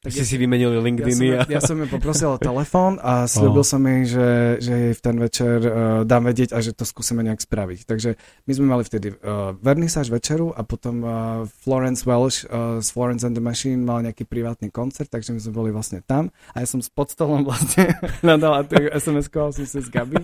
Tak 0.00 0.16
si 0.16 0.24
ja, 0.24 0.28
si 0.32 0.40
vymenili 0.40 0.80
LinkedIn. 0.80 1.12
Ja 1.12 1.44
som, 1.44 1.52
ja 1.52 1.60
som 1.60 1.76
ju 1.76 1.84
poprosil 1.84 2.32
o 2.32 2.40
telefón 2.40 2.96
a 3.04 3.24
slúbil 3.28 3.60
oh. 3.60 3.68
som 3.68 3.84
jej, 3.84 4.08
že, 4.08 4.28
že 4.56 4.72
jej 4.72 4.92
v 4.96 5.00
ten 5.04 5.16
večer 5.20 5.60
uh, 5.60 5.72
dám 6.08 6.24
vedieť 6.24 6.56
a 6.56 6.64
že 6.64 6.72
to 6.72 6.88
skúsime 6.88 7.20
nejak 7.20 7.44
spraviť. 7.44 7.84
Takže 7.84 8.16
my 8.48 8.52
sme 8.56 8.66
mali 8.72 8.82
vtedy 8.88 9.12
uh, 9.12 9.52
vernisáž 9.60 10.08
večeru 10.08 10.56
a 10.56 10.64
potom 10.64 11.04
uh, 11.04 11.12
Florence 11.60 12.08
Welsh 12.08 12.48
uh, 12.48 12.80
z 12.80 12.88
Florence 12.96 13.28
and 13.28 13.36
the 13.36 13.44
Machine 13.44 13.84
mal 13.84 14.00
nejaký 14.00 14.24
privátny 14.24 14.72
koncert, 14.72 15.12
takže 15.12 15.36
my 15.36 15.40
sme 15.44 15.52
boli 15.52 15.68
vlastne 15.68 16.00
tam 16.00 16.32
a 16.56 16.64
ja 16.64 16.66
som 16.66 16.80
s 16.80 16.88
podstolom 16.88 17.44
vlastne 17.52 17.92
nadal 18.24 18.56
a 18.56 18.60
SMS-koval 18.96 19.52
som 19.52 19.68
si 19.68 19.84
s 19.84 19.92
Gabi, 19.92 20.16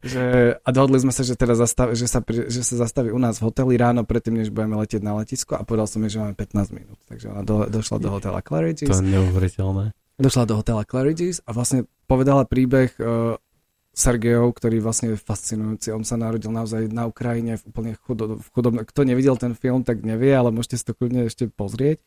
že, 0.00 0.56
a 0.56 0.68
dohodli 0.72 1.04
sme 1.04 1.12
sa, 1.12 1.20
že, 1.20 1.36
teda 1.36 1.52
zastav, 1.52 1.92
že, 1.92 2.08
sa, 2.08 2.24
že 2.24 2.64
sa 2.64 2.80
zastaví 2.80 3.12
u 3.12 3.20
nás 3.20 3.44
v 3.44 3.52
hoteli 3.52 3.76
ráno 3.76 4.08
predtým, 4.08 4.40
než 4.40 4.48
budeme 4.48 4.80
letieť 4.80 5.04
na 5.04 5.20
letisko 5.20 5.60
a 5.60 5.68
povedal 5.68 5.84
som 5.84 6.00
jej, 6.08 6.16
že 6.16 6.24
máme 6.24 6.32
15 6.32 6.72
minút. 6.72 6.96
Takže 7.12 7.28
ona 7.28 7.44
do, 7.44 7.68
došla 7.68 8.00
do 8.00 8.08
hotela 8.08 8.40
Claridge's 8.40 9.04
neuveriteľné. 9.18 9.84
Došla 10.18 10.50
do 10.50 10.58
hotela 10.58 10.82
Claridge's 10.82 11.38
a 11.46 11.54
vlastne 11.54 11.86
povedala 12.10 12.42
príbeh 12.42 12.90
uh, 12.98 13.38
Sergejov, 13.94 14.54
ktorý 14.58 14.78
vlastne 14.82 15.14
je 15.14 15.18
fascinujúci. 15.18 15.94
On 15.94 16.02
sa 16.02 16.18
narodil 16.18 16.50
naozaj 16.50 16.90
na 16.90 17.06
Ukrajine 17.10 17.58
v 17.58 17.62
úplne 17.70 17.92
chudo, 17.98 18.38
v 18.38 18.46
chudobnom. 18.54 18.86
Kto 18.86 19.06
nevidel 19.06 19.34
ten 19.38 19.58
film, 19.58 19.82
tak 19.82 20.02
nevie, 20.02 20.30
ale 20.34 20.54
môžete 20.54 20.76
si 20.78 20.84
to 20.86 20.94
kľudne 20.94 21.26
ešte 21.26 21.50
pozrieť. 21.50 22.02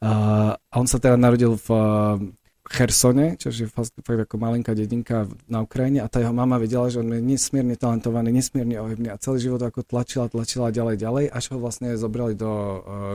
Uh, 0.00 0.56
a 0.56 0.74
on 0.80 0.88
sa 0.88 0.96
teda 0.96 1.20
narodil 1.20 1.56
v 1.56 1.68
uh, 1.68 2.16
Chersone, 2.64 3.40
čo 3.40 3.52
je 3.52 3.68
fakt, 3.68 3.92
fakt 4.00 4.20
ako 4.24 4.36
malinká 4.40 4.72
dedinka 4.72 5.26
na 5.50 5.64
Ukrajine 5.64 6.04
a 6.04 6.08
tá 6.08 6.22
jeho 6.22 6.32
mama 6.32 6.56
videla, 6.60 6.86
že 6.88 7.02
on 7.02 7.12
je 7.12 7.20
nesmierne 7.20 7.74
talentovaný, 7.74 8.30
nesmierne 8.30 8.78
ohybný 8.78 9.10
a 9.10 9.18
celý 9.18 9.42
život 9.42 9.60
ako 9.64 9.84
tlačila, 9.84 10.30
tlačila 10.30 10.70
ďalej, 10.70 10.96
ďalej, 11.02 11.24
až 11.34 11.44
ho 11.50 11.58
vlastne 11.58 11.98
zobrali 11.98 12.38
do 12.38 12.48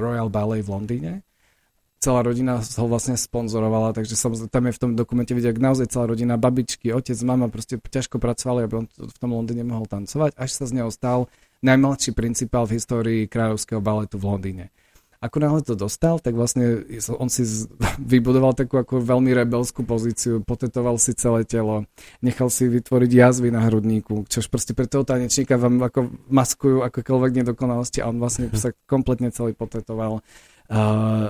Royal 0.03 0.27
Ballet 0.27 0.59
v 0.59 0.69
Londýne 0.69 1.13
celá 2.05 2.21
rodina 2.21 2.61
ho 2.61 2.85
vlastne 2.85 3.17
sponzorovala, 3.17 3.97
takže 3.97 4.13
samozrejme 4.13 4.53
tam 4.53 4.65
je 4.69 4.75
v 4.77 4.81
tom 4.85 4.91
dokumente 4.93 5.33
vidieť, 5.33 5.57
naozaj 5.57 5.89
celá 5.89 6.05
rodina, 6.05 6.37
babičky, 6.37 6.93
otec, 6.93 7.17
mama 7.25 7.49
proste 7.49 7.81
ťažko 7.81 8.21
pracovali, 8.21 8.69
aby 8.69 8.73
on 8.77 8.85
v 8.85 9.17
tom 9.17 9.33
Londýne 9.33 9.65
mohol 9.65 9.89
tancovať, 9.89 10.37
až 10.37 10.49
sa 10.53 10.69
z 10.69 10.77
neho 10.77 10.93
stal 10.93 11.25
najmladší 11.65 12.13
principál 12.13 12.69
v 12.69 12.77
histórii 12.77 13.21
kráľovského 13.25 13.81
baletu 13.81 14.21
v 14.21 14.29
Londýne. 14.29 14.65
Ako 15.25 15.41
náhle 15.41 15.65
to 15.65 15.73
dostal, 15.73 16.21
tak 16.21 16.37
vlastne 16.37 16.85
on 17.17 17.33
si 17.33 17.41
vybudoval 18.13 18.53
takú 18.53 18.77
ako 18.77 19.01
veľmi 19.01 19.33
rebelskú 19.33 19.81
pozíciu, 19.81 20.45
potetoval 20.45 21.01
si 21.01 21.17
celé 21.17 21.41
telo, 21.41 21.89
nechal 22.21 22.53
si 22.53 22.69
vytvoriť 22.69 23.09
jazvy 23.09 23.49
na 23.49 23.65
hrudníku, 23.65 24.29
čož 24.29 24.45
proste 24.53 24.77
pre 24.77 24.85
toho 24.85 25.01
tanečníka 25.01 25.57
vám 25.57 25.81
ako 25.89 26.13
maskujú 26.29 26.85
akokoľvek 26.85 27.41
nedokonalosti 27.41 28.05
a 28.05 28.13
on 28.13 28.21
vlastne 28.21 28.53
sa 28.53 28.69
kompletne 28.85 29.33
celý 29.33 29.57
potetoval 29.57 30.21
a, 30.65 30.81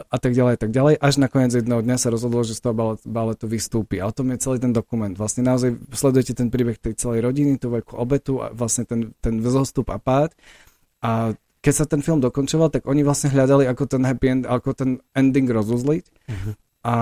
a 0.07 0.17
tak 0.17 0.31
ďalej, 0.31 0.53
a 0.55 0.59
tak 0.59 0.71
ďalej, 0.71 0.95
až 0.95 1.13
nakoniec 1.19 1.51
jedného 1.51 1.83
dňa 1.83 1.97
sa 1.99 2.07
rozhodlo, 2.07 2.47
že 2.47 2.55
z 2.55 2.61
toho 2.63 2.75
balet, 2.75 3.01
baletu 3.03 3.45
vystúpi. 3.51 3.99
A 3.99 4.07
o 4.07 4.15
tom 4.15 4.31
je 4.31 4.39
celý 4.39 4.63
ten 4.63 4.71
dokument. 4.71 5.11
Vlastne 5.11 5.43
naozaj 5.43 5.75
sledujete 5.91 6.39
ten 6.39 6.47
príbeh 6.47 6.79
tej 6.79 6.95
celej 6.95 7.27
rodiny, 7.27 7.59
tú 7.59 7.67
veľkú 7.67 7.99
obetu 7.99 8.39
a 8.39 8.55
vlastne 8.55 8.87
ten, 8.87 9.11
ten 9.19 9.43
zostup 9.43 9.91
a 9.91 9.99
pád. 9.99 10.31
A 11.03 11.35
keď 11.59 11.73
sa 11.73 11.85
ten 11.89 11.99
film 11.99 12.23
dokončoval, 12.23 12.71
tak 12.71 12.87
oni 12.87 13.03
vlastne 13.03 13.33
hľadali, 13.33 13.67
ako 13.67 13.83
ten 13.89 14.07
happy 14.07 14.27
end, 14.29 14.43
ako 14.47 14.71
ten 14.71 15.03
ending 15.17 15.49
rozuzliť. 15.49 16.05
Uh-huh. 16.05 16.53
A 16.85 16.95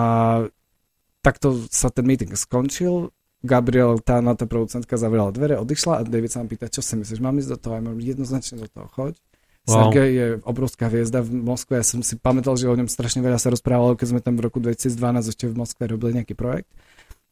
takto 1.22 1.68
sa 1.70 1.94
ten 1.94 2.08
meeting 2.08 2.34
skončil. 2.34 3.12
Gabriel, 3.44 4.00
tá 4.00 4.24
na 4.24 4.40
tá 4.40 4.48
producentka 4.48 4.96
zavrela 4.96 5.36
dvere, 5.36 5.60
odišla 5.60 6.00
a 6.00 6.08
David 6.08 6.32
sa 6.32 6.40
ma 6.40 6.48
pýta, 6.48 6.72
čo 6.72 6.80
si 6.80 6.96
myslíš, 6.96 7.20
mám 7.20 7.36
ísť 7.36 7.52
do 7.52 7.58
toho? 7.60 7.74
Ja 7.76 7.84
mám 7.84 8.00
jednoznačne 8.00 8.64
do 8.64 8.72
toho, 8.72 8.88
choď. 8.88 9.20
Wow. 9.64 9.88
Sergej 9.88 10.10
je 10.12 10.28
obrovská 10.44 10.92
hviezda 10.92 11.24
v 11.24 11.40
Moskve. 11.40 11.80
Ja 11.80 11.88
som 11.88 12.04
si 12.04 12.20
pamätal, 12.20 12.60
že 12.60 12.68
o 12.68 12.76
ňom 12.76 12.92
strašne 12.92 13.24
veľa 13.24 13.40
sa 13.40 13.48
rozprávalo, 13.48 13.96
keď 13.96 14.08
sme 14.12 14.20
tam 14.20 14.36
v 14.36 14.52
roku 14.52 14.60
2012 14.60 15.32
ešte 15.32 15.48
v 15.48 15.56
Moskve 15.56 15.88
robili 15.88 16.20
nejaký 16.20 16.36
projekt. 16.36 16.68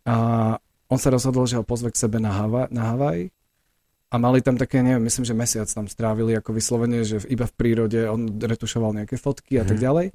A 0.07 0.55
on 0.87 0.95
sa 0.95 1.11
rozhodol, 1.11 1.43
že 1.43 1.59
ho 1.59 1.67
pozve 1.67 1.91
k 1.91 1.99
sebe 1.99 2.23
na, 2.23 2.31
Hava, 2.31 2.71
na 2.71 2.95
Havaj. 2.95 3.27
A 4.11 4.15
mali 4.15 4.39
tam 4.43 4.55
také, 4.55 4.79
neviem, 4.79 5.03
myslím, 5.07 5.27
že 5.27 5.35
mesiac 5.35 5.67
tam 5.67 5.91
strávili 5.91 6.35
ako 6.35 6.55
vyslovene, 6.55 7.03
že 7.03 7.19
iba 7.27 7.47
v 7.47 7.55
prírode 7.55 7.99
on 8.07 8.39
retušoval 8.39 8.95
nejaké 8.95 9.19
fotky 9.19 9.59
a 9.59 9.67
tak 9.67 9.79
mhm. 9.79 9.83
ďalej. 9.83 10.07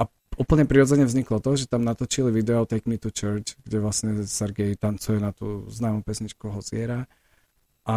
A 0.00 0.08
úplne 0.40 0.64
prirodzene 0.64 1.04
vzniklo 1.04 1.36
to, 1.36 1.52
že 1.60 1.68
tam 1.68 1.84
natočili 1.84 2.32
video 2.32 2.64
Take 2.64 2.88
Me 2.88 2.96
to 2.96 3.12
Church, 3.12 3.60
kde 3.60 3.76
vlastne 3.76 4.24
Sergej 4.24 4.80
tancuje 4.80 5.20
na 5.20 5.36
tú 5.36 5.68
známú 5.68 6.00
pesničku 6.00 6.48
Hoziera 6.48 7.04
a 7.82 7.96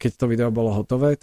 keď 0.00 0.12
to 0.16 0.24
video 0.32 0.48
bolo 0.48 0.72
hotové, 0.72 1.20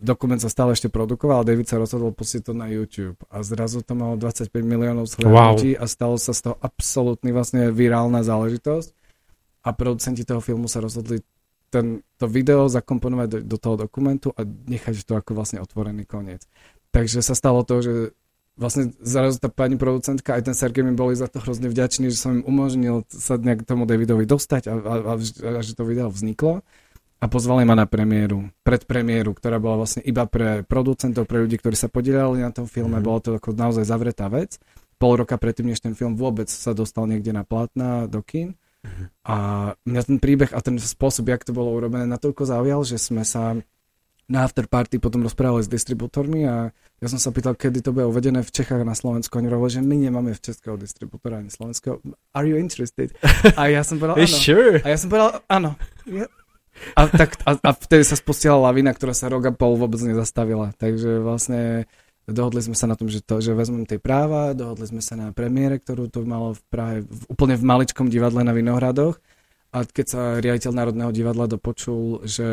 dokument 0.00 0.40
sa 0.40 0.48
stále 0.48 0.72
ešte 0.72 0.88
produkoval 0.88 1.44
a 1.44 1.48
David 1.48 1.68
sa 1.68 1.76
rozhodol 1.76 2.16
pustiť 2.16 2.40
to 2.40 2.52
na 2.56 2.72
YouTube. 2.72 3.20
A 3.28 3.44
zrazu 3.44 3.84
to 3.84 3.92
malo 3.92 4.16
25 4.16 4.48
miliónov 4.64 5.12
zhľadnutí 5.12 5.76
wow. 5.76 5.80
a 5.80 5.84
stalo 5.84 6.16
sa 6.16 6.32
z 6.32 6.48
toho 6.48 6.56
absolútny 6.64 7.36
vlastne 7.36 7.68
virálna 7.68 8.24
záležitosť. 8.24 8.96
A 9.64 9.76
producenti 9.76 10.24
toho 10.24 10.40
filmu 10.40 10.72
sa 10.72 10.80
rozhodli 10.80 11.20
ten, 11.68 12.00
to 12.16 12.24
video 12.24 12.64
zakomponovať 12.64 13.28
do, 13.28 13.38
do 13.44 13.56
toho 13.60 13.76
dokumentu 13.76 14.32
a 14.32 14.40
nechať 14.44 15.04
to 15.04 15.12
ako 15.12 15.36
vlastne 15.36 15.60
otvorený 15.60 16.08
koniec. 16.08 16.48
Takže 16.96 17.20
sa 17.20 17.36
stalo 17.36 17.60
to, 17.60 17.84
že 17.84 17.94
vlastne 18.56 18.96
zrazu 19.04 19.36
tá 19.36 19.52
pani 19.52 19.76
producentka 19.76 20.32
aj 20.32 20.48
ten 20.48 20.56
Sergej 20.56 20.86
mi 20.86 20.96
boli 20.96 21.12
za 21.12 21.28
to 21.28 21.44
hrozne 21.44 21.68
vďační, 21.68 22.08
že 22.08 22.16
som 22.16 22.40
im 22.40 22.46
umožnil 22.46 23.04
sa 23.12 23.36
nejak 23.36 23.68
tomu 23.68 23.84
Davidovi 23.84 24.24
dostať 24.24 24.70
a, 24.70 24.74
a, 24.80 24.94
a, 25.12 25.14
a 25.18 25.60
že 25.60 25.76
to 25.76 25.84
video 25.84 26.08
vzniklo 26.08 26.64
a 27.24 27.26
pozvali 27.26 27.64
ma 27.64 27.72
na 27.72 27.88
premiéru, 27.88 28.52
predpremiéru, 28.60 29.32
ktorá 29.32 29.56
bola 29.56 29.80
vlastne 29.80 30.04
iba 30.04 30.28
pre 30.28 30.60
producentov, 30.60 31.24
pre 31.24 31.40
ľudí, 31.40 31.56
ktorí 31.56 31.72
sa 31.72 31.88
podielali 31.88 32.44
na 32.44 32.52
tom 32.52 32.68
filme. 32.68 33.00
Mm-hmm. 33.00 33.08
Bolo 33.08 33.18
to 33.24 33.30
ako 33.40 33.56
naozaj 33.56 33.88
zavretá 33.88 34.28
vec. 34.28 34.60
Pol 35.00 35.16
roka 35.16 35.40
predtým, 35.40 35.72
než 35.72 35.80
ten 35.80 35.96
film 35.96 36.20
vôbec 36.20 36.52
sa 36.52 36.76
dostal 36.76 37.08
niekde 37.08 37.32
na 37.32 37.40
plátna 37.40 38.04
do 38.12 38.20
kín. 38.20 38.60
Mm-hmm. 38.84 39.06
A 39.24 39.36
mňa 39.88 40.02
ten 40.04 40.18
príbeh 40.20 40.52
a 40.52 40.60
ten 40.60 40.76
spôsob, 40.76 41.32
jak 41.32 41.48
to 41.48 41.56
bolo 41.56 41.72
urobené, 41.72 42.04
natoľko 42.04 42.44
zaujal, 42.44 42.84
že 42.84 43.00
sme 43.00 43.24
sa 43.24 43.56
na 44.24 44.44
afterparty 44.44 45.00
potom 45.00 45.20
rozprávali 45.20 45.64
s 45.64 45.68
distribútormi 45.68 46.48
a 46.48 46.72
ja 46.72 47.06
som 47.12 47.20
sa 47.20 47.28
pýtal, 47.28 47.52
kedy 47.60 47.84
to 47.84 47.92
bude 47.92 48.08
uvedené 48.08 48.40
v 48.40 48.48
Čechách 48.48 48.80
a 48.80 48.88
na 48.88 48.96
Slovensku. 48.96 49.36
Oni 49.36 49.52
hovorili, 49.52 49.80
že 49.80 49.82
my 49.84 49.96
nemáme 50.00 50.32
v 50.32 50.40
českého 50.40 50.80
distribútora 50.80 51.44
ani 51.44 51.52
slovenského. 51.52 52.00
Are 52.32 52.48
you 52.48 52.56
interested? 52.56 53.12
A 53.60 53.68
ja 53.68 53.84
som 53.84 54.00
povedal, 54.00 54.24
áno. 54.24 54.36
Sure. 54.40 54.80
A 54.80 54.88
ja 54.88 54.96
som 54.96 55.12
povedal, 55.12 55.44
áno. 55.44 55.76
A, 56.98 57.06
tak, 57.06 57.38
a, 57.46 57.54
a 57.58 57.70
vtedy 57.72 58.02
sa 58.02 58.18
spustila 58.18 58.58
lavina, 58.58 58.90
ktorá 58.90 59.14
sa 59.14 59.30
rok 59.30 59.46
a 59.48 59.52
pol 59.54 59.78
vôbec 59.78 59.98
nezastavila. 60.02 60.74
Takže 60.76 61.22
vlastne 61.22 61.88
Dohodli 62.24 62.64
sme 62.64 62.72
sa 62.72 62.88
na 62.88 62.96
tom, 62.96 63.12
že, 63.12 63.20
to, 63.20 63.44
že 63.44 63.52
vezmem 63.52 63.84
tie 63.84 64.00
práva, 64.00 64.56
dohodli 64.56 64.88
sme 64.88 65.04
sa 65.04 65.12
na 65.12 65.28
premiére, 65.36 65.76
ktorú 65.76 66.08
to 66.08 66.24
malo 66.24 66.56
v 66.56 66.62
Prahe, 66.72 66.96
v, 67.04 67.20
úplne 67.28 67.52
v 67.52 67.68
maličkom 67.68 68.08
divadle 68.08 68.40
na 68.40 68.56
Vinohradoch. 68.56 69.20
A 69.76 69.84
keď 69.84 70.06
sa 70.08 70.22
riaditeľ 70.40 70.72
Národného 70.72 71.12
divadla 71.12 71.44
dopočul, 71.44 72.24
že 72.24 72.48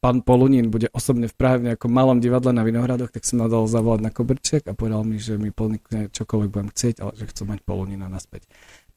pán 0.00 0.24
Polunín 0.24 0.72
bude 0.72 0.88
osobne 0.96 1.28
v 1.28 1.36
Prahe 1.36 1.60
v 1.60 1.66
nejakom 1.68 1.92
malom 1.92 2.24
divadle 2.24 2.56
na 2.56 2.64
Vinohradoch, 2.64 3.12
tak 3.12 3.28
som 3.28 3.44
ma 3.44 3.52
dal 3.52 3.68
zavolať 3.68 4.00
na 4.00 4.08
koberček 4.08 4.64
a 4.64 4.72
povedal 4.72 5.04
mi, 5.04 5.20
že 5.20 5.36
mi 5.36 5.52
ponúkne 5.52 6.08
čokoľvek 6.08 6.48
budem 6.48 6.72
chcieť, 6.72 7.04
ale 7.04 7.12
že 7.20 7.28
chcem 7.28 7.52
mať 7.52 7.60
Polunína 7.68 8.08
naspäť. 8.08 8.48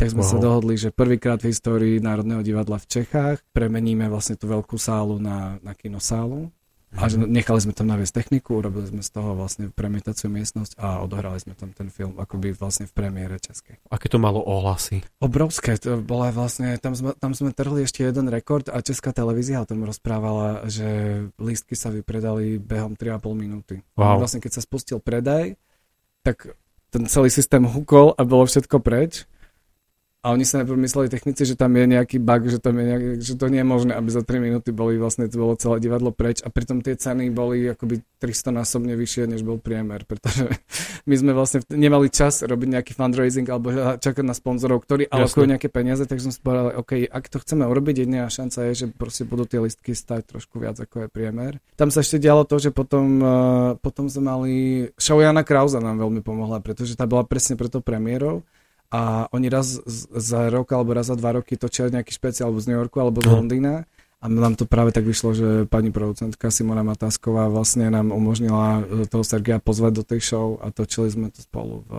Tak 0.03 0.19
sme 0.19 0.23
wow. 0.27 0.31
sa 0.35 0.37
dohodli, 0.43 0.75
že 0.75 0.91
prvýkrát 0.91 1.39
v 1.39 1.55
histórii 1.55 2.03
Národného 2.03 2.43
divadla 2.43 2.75
v 2.75 2.91
Čechách 2.91 3.39
premeníme 3.55 4.11
vlastne 4.11 4.35
tú 4.35 4.51
veľkú 4.51 4.75
sálu 4.75 5.15
na, 5.15 5.55
na 5.63 5.71
kinosálu 5.71 6.51
a 6.93 7.09
že 7.09 7.17
nechali 7.17 7.57
sme 7.57 7.73
tam 7.73 7.89
naviesť 7.89 8.13
techniku, 8.21 8.61
urobili 8.61 8.85
sme 8.85 9.01
z 9.01 9.09
toho 9.15 9.33
vlastne 9.33 9.73
premietaciu 9.73 10.29
miestnosť 10.29 10.77
a 10.77 11.01
odohrali 11.01 11.41
sme 11.41 11.57
tam 11.57 11.73
ten 11.73 11.89
film 11.89 12.19
akoby 12.21 12.53
vlastne 12.53 12.85
v 12.85 12.93
premiére 12.93 13.39
českej. 13.41 13.81
Aké 13.89 14.11
to 14.11 14.21
malo 14.21 14.43
ohlasy? 14.43 15.01
Obrovské, 15.17 15.73
to 15.81 16.03
bolo 16.03 16.29
vlastne, 16.29 16.77
tam 16.77 16.93
sme, 16.93 17.17
tam 17.17 17.33
sme 17.33 17.49
trhli 17.49 17.87
ešte 17.87 18.05
jeden 18.05 18.29
rekord 18.29 18.69
a 18.69 18.83
česká 18.85 19.09
televízia 19.09 19.63
o 19.63 19.69
tom 19.69 19.81
rozprávala, 19.87 20.69
že 20.69 20.85
lístky 21.41 21.73
sa 21.73 21.89
vypredali 21.89 22.61
behom 22.61 22.93
3,5 22.93 23.23
minúty. 23.33 23.81
Wow. 23.97 24.21
Vlastne 24.21 24.43
keď 24.43 24.59
sa 24.59 24.61
spustil 24.61 25.01
predaj, 25.01 25.57
tak 26.21 26.53
ten 26.93 27.09
celý 27.09 27.33
systém 27.33 27.65
hukol 27.65 28.13
a 28.13 28.21
bolo 28.21 28.45
všetko 28.45 28.77
preč 28.85 29.25
a 30.23 30.31
oni 30.31 30.47
sa 30.47 30.63
najprv 30.63 30.79
mysleli 30.87 31.11
technici, 31.11 31.43
že 31.43 31.59
tam 31.59 31.75
je 31.75 31.83
nejaký 31.83 32.15
bug, 32.15 32.47
že, 32.47 32.55
tam 32.63 32.79
je 32.79 32.85
nejaký, 32.87 33.07
že 33.19 33.35
to 33.35 33.51
nie 33.51 33.59
je 33.59 33.67
možné, 33.67 33.91
aby 33.91 34.07
za 34.07 34.23
3 34.23 34.39
minúty 34.39 34.71
boli 34.71 34.95
vlastne 34.95 35.27
to 35.27 35.35
bolo 35.35 35.59
celé 35.59 35.83
divadlo 35.83 36.15
preč 36.15 36.39
a 36.39 36.47
pritom 36.47 36.79
tie 36.79 36.95
ceny 36.95 37.27
boli 37.27 37.67
akoby 37.67 37.99
300 38.23 38.55
násobne 38.55 38.95
vyššie, 38.95 39.27
než 39.27 39.43
bol 39.43 39.59
priemer, 39.59 40.07
pretože 40.07 40.47
my 41.11 41.15
sme 41.19 41.35
vlastne 41.35 41.59
nemali 41.67 42.07
čas 42.07 42.39
robiť 42.39 42.67
nejaký 42.79 42.95
fundraising 42.95 43.43
alebo 43.51 43.99
čakať 43.99 44.23
na 44.23 44.31
sponzorov, 44.31 44.87
ktorí 44.87 45.11
alokujú 45.11 45.43
nejaké 45.43 45.67
peniaze, 45.67 46.07
takže 46.07 46.31
sme 46.31 46.33
si 46.33 46.39
povedali, 46.39 46.71
OK, 46.79 46.91
ak 47.03 47.25
to 47.27 47.43
chceme 47.43 47.67
urobiť, 47.67 48.07
jediná 48.07 48.31
šanca 48.31 48.71
je, 48.71 48.73
že 48.79 48.85
proste 48.95 49.27
budú 49.27 49.43
tie 49.43 49.59
listky 49.59 49.91
stať 49.91 50.31
trošku 50.31 50.55
viac 50.63 50.79
ako 50.79 51.03
je 51.03 51.07
priemer. 51.11 51.59
Tam 51.75 51.91
sa 51.91 51.99
ešte 51.99 52.23
dialo 52.23 52.47
to, 52.47 52.63
že 52.63 52.71
potom, 52.71 53.19
uh, 53.19 53.35
potom 53.83 54.07
sme 54.07 54.23
mali 54.23 54.53
show 54.95 55.19
Jana 55.19 55.43
Krausa 55.43 55.83
nám 55.83 55.99
veľmi 55.99 56.23
pomohla, 56.23 56.63
pretože 56.63 56.95
tá 56.95 57.03
bola 57.03 57.27
presne 57.27 57.59
preto 57.59 57.83
premiérou 57.83 58.39
a 58.93 59.25
oni 59.33 59.49
raz 59.49 59.81
za 60.13 60.53
rok 60.53 60.69
alebo 60.69 60.93
raz 60.93 61.09
za 61.09 61.17
dva 61.17 61.41
roky 61.41 61.57
točia 61.57 61.89
nejaký 61.89 62.13
špeciál 62.13 62.53
z 62.61 62.69
New 62.69 62.77
Yorku 62.77 63.01
alebo 63.01 63.25
z 63.25 63.27
no. 63.27 63.41
Londýna 63.41 63.89
a 64.23 64.25
nám 64.31 64.55
to 64.55 64.69
práve 64.69 64.93
tak 64.95 65.03
vyšlo, 65.03 65.35
že 65.35 65.47
pani 65.67 65.91
producentka 65.91 66.47
Simona 66.47 66.85
Matásková 66.85 67.51
vlastne 67.51 67.89
nám 67.91 68.13
umožnila 68.13 68.85
e, 68.85 69.09
toho 69.09 69.25
Sergeja 69.25 69.59
pozvať 69.59 69.91
do 69.99 70.03
tej 70.07 70.21
show 70.23 70.47
a 70.63 70.71
točili 70.71 71.11
sme 71.11 71.27
to 71.27 71.43
spolu 71.43 71.83
v, 71.83 71.91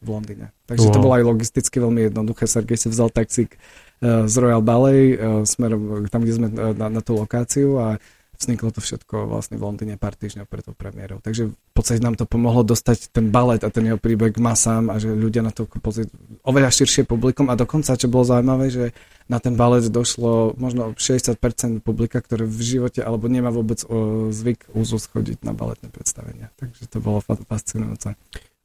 v 0.00 0.08
Londýne. 0.08 0.46
Takže 0.64 0.88
wow. 0.88 0.94
to 0.96 1.02
bolo 1.04 1.14
aj 1.20 1.24
logisticky 1.28 1.76
veľmi 1.76 2.08
jednoduché. 2.08 2.48
Sergej 2.48 2.78
si 2.80 2.88
vzal 2.88 3.12
taxík 3.12 3.58
e, 4.00 4.24
z 4.24 4.34
Royal 4.40 4.64
Ballet 4.64 5.20
e, 5.20 5.44
smerom 5.44 6.08
tam, 6.08 6.24
kde 6.24 6.32
sme 6.32 6.48
na, 6.48 6.88
na 6.88 7.00
tú 7.04 7.12
lokáciu 7.12 7.76
a 7.76 8.00
vzniklo 8.40 8.72
to 8.72 8.80
všetko 8.80 9.28
vlastne 9.28 9.60
v 9.60 9.68
Londýne 9.68 10.00
pár 10.00 10.16
týždňov 10.16 10.48
pred 10.48 10.64
tou 10.64 10.72
premiérou. 10.72 11.20
Takže 11.20 11.52
v 11.52 11.72
podstate 11.76 12.00
nám 12.00 12.16
to 12.16 12.24
pomohlo 12.24 12.64
dostať 12.64 13.12
ten 13.12 13.28
balet 13.28 13.60
a 13.60 13.68
ten 13.68 13.84
jeho 13.84 14.00
príbeh 14.00 14.32
k 14.32 14.40
masám 14.40 14.88
a 14.88 14.96
že 14.96 15.12
ľudia 15.12 15.44
na 15.44 15.52
to 15.52 15.68
pozrieť 15.68 16.08
oveľa 16.42 16.72
širšie 16.72 17.04
publikum 17.04 17.52
a 17.52 17.54
dokonca, 17.54 18.00
čo 18.00 18.08
bolo 18.08 18.24
zaujímavé, 18.24 18.72
že 18.72 18.84
na 19.28 19.38
ten 19.38 19.54
balet 19.54 19.86
došlo 19.92 20.56
možno 20.56 20.96
60% 20.96 21.36
publika, 21.84 22.18
ktoré 22.24 22.48
v 22.48 22.60
živote 22.64 23.04
alebo 23.04 23.28
nemá 23.28 23.52
vôbec 23.52 23.84
zvyk 24.32 24.72
úzus 24.72 25.06
chodiť 25.12 25.44
na 25.44 25.52
baletné 25.52 25.92
predstavenia. 25.92 26.48
Takže 26.56 26.88
to 26.88 26.98
bolo 26.98 27.20
fascinujúce. 27.22 28.16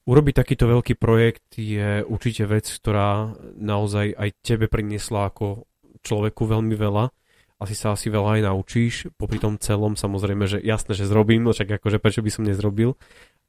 Urobiť 0.06 0.34
takýto 0.38 0.70
veľký 0.70 1.02
projekt 1.02 1.58
je 1.58 2.06
určite 2.06 2.46
vec, 2.46 2.70
ktorá 2.70 3.34
naozaj 3.58 4.14
aj 4.14 4.30
tebe 4.46 4.70
priniesla 4.70 5.34
ako 5.34 5.66
človeku 6.06 6.46
veľmi 6.46 6.78
veľa 6.78 7.10
asi 7.56 7.76
sa 7.76 7.96
asi 7.96 8.12
veľa 8.12 8.40
aj 8.40 8.42
naučíš, 8.52 8.94
popri 9.16 9.40
tom 9.40 9.56
celom 9.56 9.96
samozrejme, 9.96 10.44
že 10.44 10.60
jasné, 10.60 10.92
že 10.92 11.08
zrobím, 11.08 11.48
no 11.48 11.56
však 11.56 11.80
akože 11.80 12.04
prečo 12.04 12.20
by 12.20 12.32
som 12.32 12.44
nezrobil, 12.44 13.00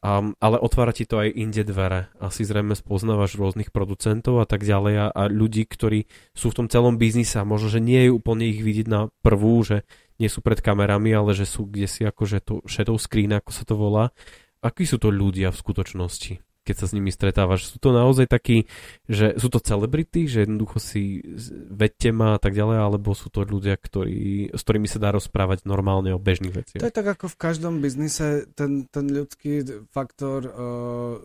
um, 0.07 0.33
ale 0.39 0.63
otvára 0.63 0.95
ti 0.95 1.03
to 1.03 1.19
aj 1.19 1.35
inde 1.35 1.67
dvere. 1.67 2.07
Asi 2.23 2.47
zrejme 2.47 2.79
spoznávaš 2.79 3.35
rôznych 3.35 3.75
producentov 3.75 4.39
a 4.39 4.47
tak 4.47 4.63
ďalej 4.63 4.95
a, 4.95 5.07
a 5.11 5.23
ľudí, 5.27 5.67
ktorí 5.67 6.07
sú 6.39 6.55
v 6.55 6.57
tom 6.63 6.67
celom 6.71 7.03
biznise 7.03 7.43
a 7.43 7.49
možno, 7.49 7.67
že 7.67 7.83
nie 7.83 8.07
je 8.07 8.15
úplne 8.15 8.47
ich 8.47 8.63
vidieť 8.63 8.87
na 8.87 9.11
prvú, 9.27 9.59
že 9.67 9.83
nie 10.23 10.31
sú 10.31 10.41
pred 10.41 10.63
kamerami, 10.63 11.11
ale 11.11 11.35
že 11.35 11.45
sú 11.45 11.67
kde 11.67 11.91
si 11.91 12.07
akože 12.07 12.39
to 12.47 12.55
shadow 12.71 12.95
screen, 12.97 13.35
ako 13.35 13.51
sa 13.51 13.67
to 13.67 13.75
volá. 13.75 14.15
Akí 14.63 14.87
sú 14.89 15.03
to 15.03 15.11
ľudia 15.11 15.51
v 15.51 15.61
skutočnosti? 15.61 16.46
Keď 16.67 16.83
sa 16.83 16.87
s 16.91 16.95
nimi 16.99 17.15
stretávaš. 17.15 17.71
Sú 17.71 17.79
to 17.79 17.95
naozaj 17.95 18.27
takí, 18.27 18.67
že 19.07 19.39
sú 19.39 19.47
to 19.47 19.63
celebrity, 19.63 20.27
že 20.27 20.43
jednoducho 20.43 20.83
si 20.83 21.23
vedte 21.71 22.11
ma 22.11 22.35
a 22.35 22.41
tak 22.43 22.59
ďalej, 22.59 22.83
alebo 22.83 23.15
sú 23.15 23.31
to 23.31 23.47
ľudia, 23.47 23.79
ktorí, 23.79 24.51
s 24.51 24.61
ktorými 24.67 24.91
sa 24.91 24.99
dá 24.99 25.15
rozprávať 25.15 25.63
normálne 25.63 26.11
o 26.11 26.19
bežných 26.19 26.51
veciach? 26.51 26.83
To 26.83 26.91
je 26.91 26.99
tak 26.99 27.07
ako 27.07 27.31
v 27.31 27.37
každom 27.39 27.79
biznise, 27.79 28.51
ten, 28.59 28.91
ten 28.91 29.07
ľudský 29.07 29.63
faktor 29.95 30.41
uh, 30.51 31.23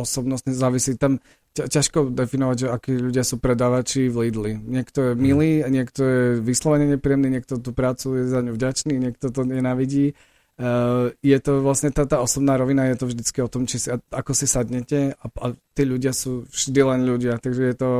osobnostne 0.00 0.56
závisí. 0.56 0.96
Tam 0.96 1.20
ťažko 1.52 2.16
definovať, 2.16 2.56
že 2.64 2.68
akí 2.72 2.92
ľudia 2.96 3.28
sú 3.28 3.36
predávači 3.36 4.08
v 4.08 4.28
Lidli. 4.28 4.52
Niekto 4.56 5.12
je 5.12 5.20
milý, 5.20 5.60
niekto 5.68 6.00
je 6.00 6.20
vyslovene 6.40 6.88
nepríjemný, 6.96 7.28
niekto 7.28 7.60
tú 7.60 7.76
prácu 7.76 8.24
je 8.24 8.32
za 8.32 8.40
ňu 8.40 8.56
vďačný, 8.56 8.96
niekto 8.96 9.28
to 9.28 9.44
nenávidí 9.44 10.16
Uh, 10.62 11.10
je 11.26 11.34
to 11.42 11.58
vlastne 11.58 11.90
tá, 11.90 12.06
tá 12.06 12.22
osobná 12.22 12.54
rovina, 12.54 12.86
je 12.86 13.02
to 13.02 13.10
vždycky 13.10 13.42
o 13.42 13.50
tom, 13.50 13.66
či 13.66 13.82
si, 13.82 13.90
ako 13.90 14.30
si 14.30 14.46
sadnete 14.46 15.18
a, 15.18 15.26
a 15.26 15.46
tí 15.74 15.82
ľudia 15.82 16.14
sú 16.14 16.46
vždy 16.46 16.80
len 16.86 17.02
ľudia, 17.02 17.42
takže 17.42 17.62
je 17.66 17.74
to, 17.74 17.90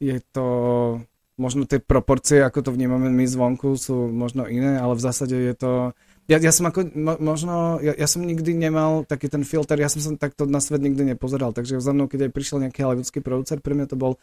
je 0.00 0.18
to 0.32 0.46
možno 1.36 1.68
tie 1.68 1.76
proporcie, 1.76 2.40
ako 2.40 2.64
to 2.64 2.70
vnímame 2.72 3.12
my 3.12 3.28
zvonku, 3.28 3.76
sú 3.76 4.08
možno 4.08 4.48
iné, 4.48 4.80
ale 4.80 4.96
v 4.96 5.04
zásade 5.04 5.36
je 5.36 5.52
to 5.52 5.92
ja, 6.30 6.38
ja 6.38 6.54
som 6.54 6.70
ako, 6.70 6.94
mo, 6.94 7.18
možno, 7.18 7.82
ja, 7.82 7.90
ja 7.92 8.06
som 8.06 8.22
nikdy 8.22 8.54
nemal 8.54 9.02
taký 9.02 9.26
ten 9.26 9.42
filter, 9.42 9.74
ja 9.82 9.90
som 9.90 9.98
sa 9.98 10.14
takto 10.14 10.46
na 10.46 10.62
svet 10.62 10.78
nikdy 10.78 11.02
nepozeral, 11.02 11.50
takže 11.50 11.82
za 11.82 11.90
mnou, 11.90 12.06
keď 12.06 12.30
aj 12.30 12.32
prišiel 12.32 12.62
nejaký 12.62 12.86
hollywoodský 12.86 13.18
producer, 13.18 13.58
pre 13.58 13.74
mňa 13.74 13.90
to 13.90 13.98
bol 13.98 14.14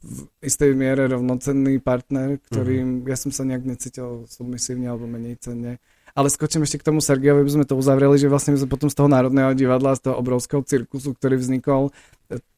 v 0.00 0.30
istej 0.46 0.78
miere 0.78 1.10
rovnocenný 1.10 1.82
partner, 1.82 2.38
ktorým 2.38 3.02
uh-huh. 3.02 3.10
ja 3.10 3.16
som 3.18 3.34
sa 3.34 3.42
nejak 3.42 3.66
necítil 3.66 4.30
submisívne 4.30 4.86
alebo 4.86 5.10
menej 5.10 5.42
cenne 5.42 5.82
ale 6.16 6.32
skočím 6.32 6.64
ešte 6.64 6.80
k 6.80 6.88
tomu 6.88 7.04
Sergejovi, 7.04 7.44
by 7.44 7.52
sme 7.60 7.64
to 7.68 7.76
uzavreli, 7.76 8.16
že 8.16 8.32
vlastne 8.32 8.56
my 8.56 8.64
sme 8.64 8.72
potom 8.72 8.88
z 8.88 8.96
toho 8.96 9.12
Národného 9.12 9.52
divadla, 9.52 9.92
z 10.00 10.08
toho 10.08 10.16
obrovského 10.16 10.64
cirkusu, 10.64 11.12
ktorý 11.12 11.36
vznikol, 11.36 11.92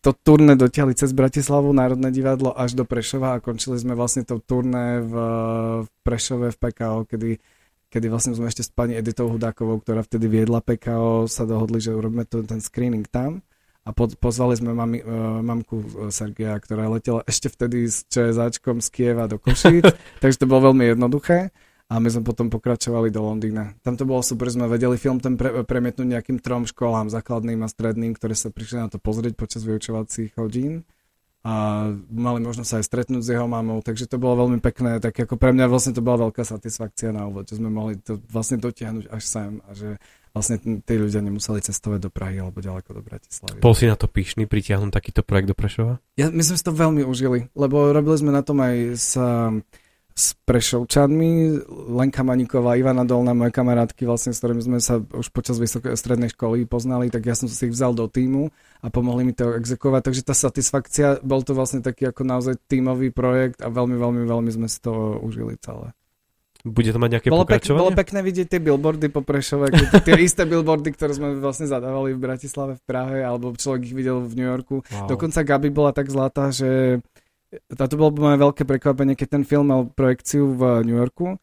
to 0.00 0.10
turné 0.14 0.54
dotiahli 0.54 0.94
cez 0.94 1.10
Bratislavu, 1.10 1.74
Národné 1.74 2.14
divadlo 2.14 2.54
až 2.54 2.78
do 2.78 2.86
Prešova 2.86 3.36
a 3.36 3.42
končili 3.42 3.76
sme 3.76 3.98
vlastne 3.98 4.22
to 4.22 4.38
turné 4.38 5.02
v, 5.02 5.12
v 5.84 5.88
Prešove 6.06 6.54
v 6.54 6.56
PKO, 6.56 6.98
kedy 7.10 7.30
kedy 7.88 8.06
vlastne 8.12 8.36
sme 8.36 8.52
ešte 8.52 8.60
s 8.60 8.68
pani 8.68 9.00
Editou 9.00 9.32
Hudákovou, 9.32 9.80
ktorá 9.80 10.04
vtedy 10.04 10.28
viedla 10.28 10.60
PKO, 10.60 11.24
sa 11.24 11.48
dohodli, 11.48 11.80
že 11.80 11.96
urobíme 11.96 12.28
to, 12.28 12.44
ten 12.44 12.60
screening 12.60 13.08
tam. 13.08 13.40
A 13.88 13.96
po, 13.96 14.04
pozvali 14.12 14.52
sme 14.60 14.76
mami, 14.76 15.00
uh, 15.00 15.40
mamku 15.40 15.80
e, 15.80 15.86
Sergeja, 16.12 16.60
ktorá 16.60 16.84
letela 16.92 17.24
ešte 17.24 17.48
vtedy 17.48 17.88
s 17.88 18.04
ČSAčkom 18.12 18.84
z 18.84 18.88
Kieva 18.92 19.24
do 19.24 19.40
Košíc, 19.40 19.88
takže 20.20 20.44
to 20.44 20.44
bolo 20.44 20.68
veľmi 20.68 20.92
jednoduché 20.92 21.48
a 21.88 21.96
my 21.96 22.08
sme 22.12 22.20
potom 22.20 22.52
pokračovali 22.52 23.08
do 23.08 23.24
Londýna. 23.24 23.72
Tam 23.80 23.96
to 23.96 24.04
bolo 24.04 24.20
super, 24.20 24.52
sme 24.52 24.68
vedeli 24.68 25.00
film 25.00 25.24
ten 25.24 25.40
pre, 25.40 25.64
premietnúť 25.64 26.04
nejakým 26.04 26.38
trom 26.44 26.68
školám, 26.68 27.08
základným 27.08 27.64
a 27.64 27.68
stredným, 27.72 28.12
ktoré 28.12 28.36
sa 28.36 28.52
prišli 28.52 28.84
na 28.84 28.88
to 28.92 29.00
pozrieť 29.00 29.40
počas 29.40 29.64
vyučovacích 29.64 30.36
hodín 30.36 30.84
a 31.48 31.86
mali 32.12 32.44
možnosť 32.44 32.68
sa 32.68 32.76
aj 32.82 32.84
stretnúť 32.84 33.22
s 33.24 33.32
jeho 33.32 33.48
mamou, 33.48 33.80
takže 33.80 34.04
to 34.04 34.20
bolo 34.20 34.44
veľmi 34.44 34.60
pekné, 34.60 35.00
tak 35.00 35.16
ako 35.16 35.40
pre 35.40 35.56
mňa 35.56 35.70
vlastne 35.70 35.96
to 35.96 36.04
bola 36.04 36.28
veľká 36.28 36.44
satisfakcia 36.44 37.08
na 37.08 37.24
úvod, 37.24 37.48
že 37.48 37.56
sme 37.56 37.72
mohli 37.72 37.96
to 37.96 38.20
vlastne 38.28 38.60
dotiahnuť 38.60 39.08
až 39.08 39.22
sem 39.24 39.62
a 39.64 39.70
že 39.72 39.96
vlastne 40.36 40.60
tí 40.60 40.94
ľudia 40.98 41.24
nemuseli 41.24 41.64
cestovať 41.64 42.04
do 42.04 42.10
Prahy 42.12 42.42
alebo 42.42 42.60
ďaleko 42.60 42.90
do 42.90 43.00
Bratislavy. 43.00 43.64
Bol 43.64 43.72
si 43.72 43.88
na 43.88 43.96
to 43.96 44.10
píšny 44.10 44.44
pritiahnuť 44.44 44.92
takýto 44.92 45.24
projekt 45.24 45.48
do 45.48 45.56
Prešova? 45.56 46.04
Ja, 46.20 46.28
my 46.28 46.42
sme 46.44 46.58
si 46.58 46.64
to 46.66 46.74
veľmi 46.74 47.06
užili, 47.06 47.48
lebo 47.56 47.96
robili 47.96 48.16
sme 48.18 48.34
na 48.34 48.44
tom 48.44 48.60
aj 48.60 48.74
s 48.98 49.10
s 50.18 50.34
Prešovčanmi, 50.42 51.62
Lenka 51.94 52.26
Maniková, 52.26 52.74
Ivana 52.74 53.06
Dolná, 53.06 53.38
moje 53.38 53.54
kamarátky, 53.54 54.02
vlastne, 54.02 54.34
s 54.34 54.42
ktorými 54.42 54.66
sme 54.66 54.78
sa 54.82 54.98
už 54.98 55.30
počas 55.30 55.62
vysokej 55.62 55.94
strednej 55.94 56.34
školy 56.34 56.66
poznali, 56.66 57.06
tak 57.06 57.22
ja 57.22 57.38
som 57.38 57.46
si 57.46 57.54
ich 57.54 57.70
vzal 57.70 57.94
do 57.94 58.10
týmu 58.10 58.50
a 58.82 58.90
pomohli 58.90 59.22
mi 59.22 59.30
to 59.30 59.54
exekovať, 59.54 60.10
takže 60.10 60.26
tá 60.26 60.34
satisfakcia, 60.34 61.22
bol 61.22 61.46
to 61.46 61.54
vlastne 61.54 61.86
taký 61.86 62.10
ako 62.10 62.26
naozaj 62.26 62.58
tímový 62.66 63.14
projekt 63.14 63.62
a 63.62 63.70
veľmi, 63.70 63.94
veľmi, 63.94 64.22
veľmi 64.26 64.50
sme 64.50 64.66
si 64.66 64.82
to 64.82 65.22
užili 65.22 65.54
celé. 65.62 65.94
Bude 66.66 66.90
to 66.90 66.98
mať 66.98 67.10
nejaké 67.14 67.28
bolo 67.30 67.46
pokračovanie? 67.46 67.78
Pek, 67.78 67.86
bolo 67.86 67.94
pekné 67.94 68.20
vidieť 68.26 68.46
tie 68.50 68.58
billboardy 68.58 69.06
po 69.14 69.22
Prešove, 69.22 69.70
tie 70.02 70.18
isté 70.18 70.42
billboardy, 70.42 70.90
ktoré 70.90 71.14
sme 71.14 71.38
vlastne 71.38 71.70
zadávali 71.70 72.18
v 72.18 72.18
Bratislave, 72.18 72.74
v 72.74 72.82
Prahe, 72.82 73.22
alebo 73.22 73.54
človek 73.54 73.86
ich 73.86 73.94
videl 73.94 74.18
v 74.26 74.34
New 74.34 74.48
Yorku. 74.50 74.82
Wow. 74.82 75.06
Dokonca 75.06 75.46
Gabi 75.46 75.70
bola 75.70 75.94
tak 75.94 76.10
zlatá, 76.10 76.50
že 76.50 76.98
táto 77.72 77.96
bolo 77.96 78.12
moje 78.18 78.36
veľké 78.36 78.62
prekvapenie, 78.68 79.16
keď 79.16 79.40
ten 79.40 79.44
film 79.44 79.72
mal 79.72 79.88
projekciu 79.88 80.52
v 80.52 80.84
New 80.84 80.96
Yorku, 80.96 81.40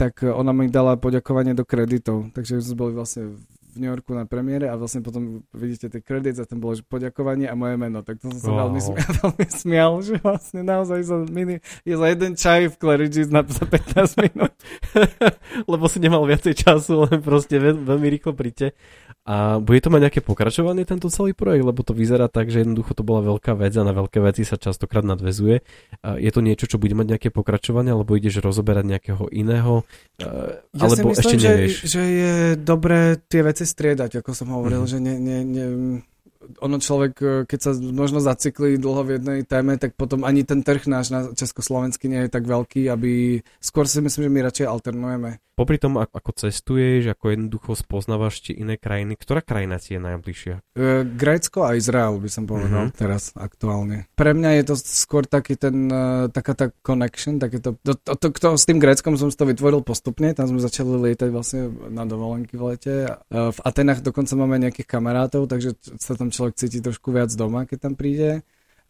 tak 0.00 0.24
ona 0.24 0.50
mi 0.50 0.66
dala 0.72 0.96
poďakovanie 0.96 1.52
do 1.52 1.62
kreditov, 1.62 2.32
takže 2.32 2.58
sme 2.58 2.74
boli 2.74 2.92
vlastne 2.96 3.36
v 3.72 3.80
New 3.80 3.88
Yorku 3.88 4.12
na 4.12 4.28
premiére 4.28 4.68
a 4.68 4.76
vlastne 4.76 5.00
potom 5.00 5.48
vidíte 5.56 5.88
tie 5.88 6.04
credits 6.04 6.36
a 6.36 6.44
tam 6.44 6.60
bolo 6.60 6.76
že 6.76 6.84
poďakovanie 6.84 7.48
a 7.48 7.56
moje 7.56 7.80
meno, 7.80 8.04
tak 8.04 8.20
to 8.20 8.28
som 8.28 8.38
sa 8.40 8.50
Wow. 8.52 8.58
veľmi, 8.68 8.80
smial, 8.84 9.08
veľmi 9.24 9.46
smial, 9.48 9.92
že 10.04 10.14
vlastne 10.20 10.60
naozaj 10.60 11.00
za, 11.08 11.16
mini, 11.24 11.56
je 11.88 11.94
za 11.96 12.06
jeden 12.12 12.32
čaj 12.36 12.68
v 12.68 12.76
Claridge's 12.76 13.32
na 13.32 13.40
za 13.48 13.64
15 13.64 14.24
minút. 14.28 14.52
Lebo 15.72 15.84
si 15.88 15.98
nemal 16.04 16.20
viacej 16.28 16.52
času, 16.52 17.08
len 17.08 17.24
proste 17.24 17.56
veľ, 17.56 17.80
veľmi 17.80 18.08
rýchlo 18.12 18.36
príďte. 18.36 18.76
A 19.22 19.62
bude 19.62 19.78
to 19.78 19.86
mať 19.86 20.10
nejaké 20.10 20.20
pokračovanie 20.20 20.82
tento 20.82 21.06
celý 21.06 21.30
projekt, 21.30 21.62
lebo 21.62 21.86
to 21.86 21.94
vyzerá 21.94 22.26
tak, 22.26 22.50
že 22.50 22.66
jednoducho 22.66 22.90
to 22.90 23.06
bola 23.06 23.22
veľká 23.22 23.54
vec 23.54 23.70
a 23.78 23.86
na 23.86 23.94
veľké 23.94 24.18
veci 24.18 24.42
sa 24.42 24.58
častokrát 24.58 25.06
nadvezuje. 25.06 25.62
Je 26.18 26.30
to 26.34 26.42
niečo, 26.42 26.66
čo 26.66 26.82
bude 26.82 26.90
mať 26.92 27.06
nejaké 27.14 27.28
pokračovanie, 27.30 27.94
alebo 27.94 28.18
ideš 28.18 28.42
rozoberať 28.42 28.82
nejakého 28.82 29.30
iného, 29.30 29.86
Ja 30.18 30.58
si 30.74 30.98
alebo 30.98 31.14
myslím, 31.14 31.22
ešte 31.22 31.36
že, 31.38 31.48
nevieš. 31.48 31.74
že 31.86 32.02
je 32.02 32.34
dobré 32.58 33.00
tie 33.22 33.40
veci 33.40 33.62
striedať, 33.62 34.18
ako 34.18 34.30
som 34.34 34.50
hovoril, 34.50 34.82
Mhm. 34.82 34.90
že 34.90 34.98
ne, 34.98 35.14
ne, 35.16 35.38
ne, 35.46 35.64
ono 36.58 36.76
človek, 36.76 37.12
e, 37.16 37.26
keď 37.44 37.58
sa 37.58 37.70
možno 37.74 38.18
zaciklí 38.18 38.76
dlho 38.76 39.02
v 39.02 39.10
jednej 39.16 39.40
téme, 39.42 39.76
tak 39.76 39.94
potom 39.94 40.22
ani 40.22 40.42
ten 40.42 40.60
trh 40.60 40.84
náš 40.84 41.08
na 41.08 41.20
československý 41.30 42.06
nie 42.06 42.24
je 42.24 42.30
tak 42.30 42.44
veľký, 42.44 42.86
aby 42.86 43.12
skôr 43.58 43.84
si 43.84 43.98
myslím, 43.98 44.26
že 44.26 44.32
my 44.32 44.40
radšej 44.42 44.66
alternujeme. 44.66 45.30
Popri 45.52 45.76
tom, 45.76 46.00
ak- 46.00 46.16
ako 46.16 46.32
cestuješ, 46.34 47.12
ako 47.12 47.24
jednoducho 47.28 47.76
spoznávaš 47.76 48.40
tie 48.40 48.56
iné 48.56 48.74
krajiny, 48.74 49.14
ktorá 49.14 49.44
krajina 49.44 49.76
ti 49.76 49.94
je 49.94 50.00
najbližšia? 50.00 50.54
E, 50.72 50.80
Grécko 51.04 51.62
a 51.62 51.76
Izrael 51.76 52.16
by 52.16 52.26
som 52.26 52.48
povedal 52.48 52.88
Mhm. 52.88 52.96
teraz 52.96 53.36
aktuálne. 53.36 54.08
Pre 54.16 54.32
mňa 54.32 54.50
je 54.58 54.64
to 54.64 54.74
skôr 54.74 55.22
taký 55.22 55.54
ten, 55.54 55.86
e, 55.86 56.32
taká 56.32 56.56
tá 56.56 56.66
connection, 56.80 57.36
také 57.36 57.60
to, 57.60 57.76
to, 57.78 57.92
to, 57.94 58.12
to, 58.16 58.28
to, 58.32 58.48
s 58.56 58.64
tým 58.64 58.80
Gréckom 58.80 59.12
som 59.14 59.28
si 59.28 59.36
to 59.36 59.44
vytvoril 59.44 59.84
postupne, 59.84 60.32
tam 60.32 60.48
sme 60.48 60.56
začali 60.56 60.88
lietať 60.88 61.28
vlastne 61.28 61.68
na 61.92 62.08
dovolenky 62.08 62.56
v 62.56 62.62
lete. 62.66 62.94
E, 63.04 63.12
V 63.52 63.58
Atenách 63.60 64.00
dokonca 64.00 64.32
máme 64.32 64.56
nejakých 64.56 64.88
kamarátov, 64.88 65.44
takže 65.44 65.76
sa 66.00 66.16
tam 66.16 66.31
človek 66.32 66.56
cíti 66.56 66.80
trošku 66.80 67.12
viac 67.12 67.28
doma, 67.30 67.68
keď 67.68 67.78
tam 67.78 67.94
príde. 67.94 68.40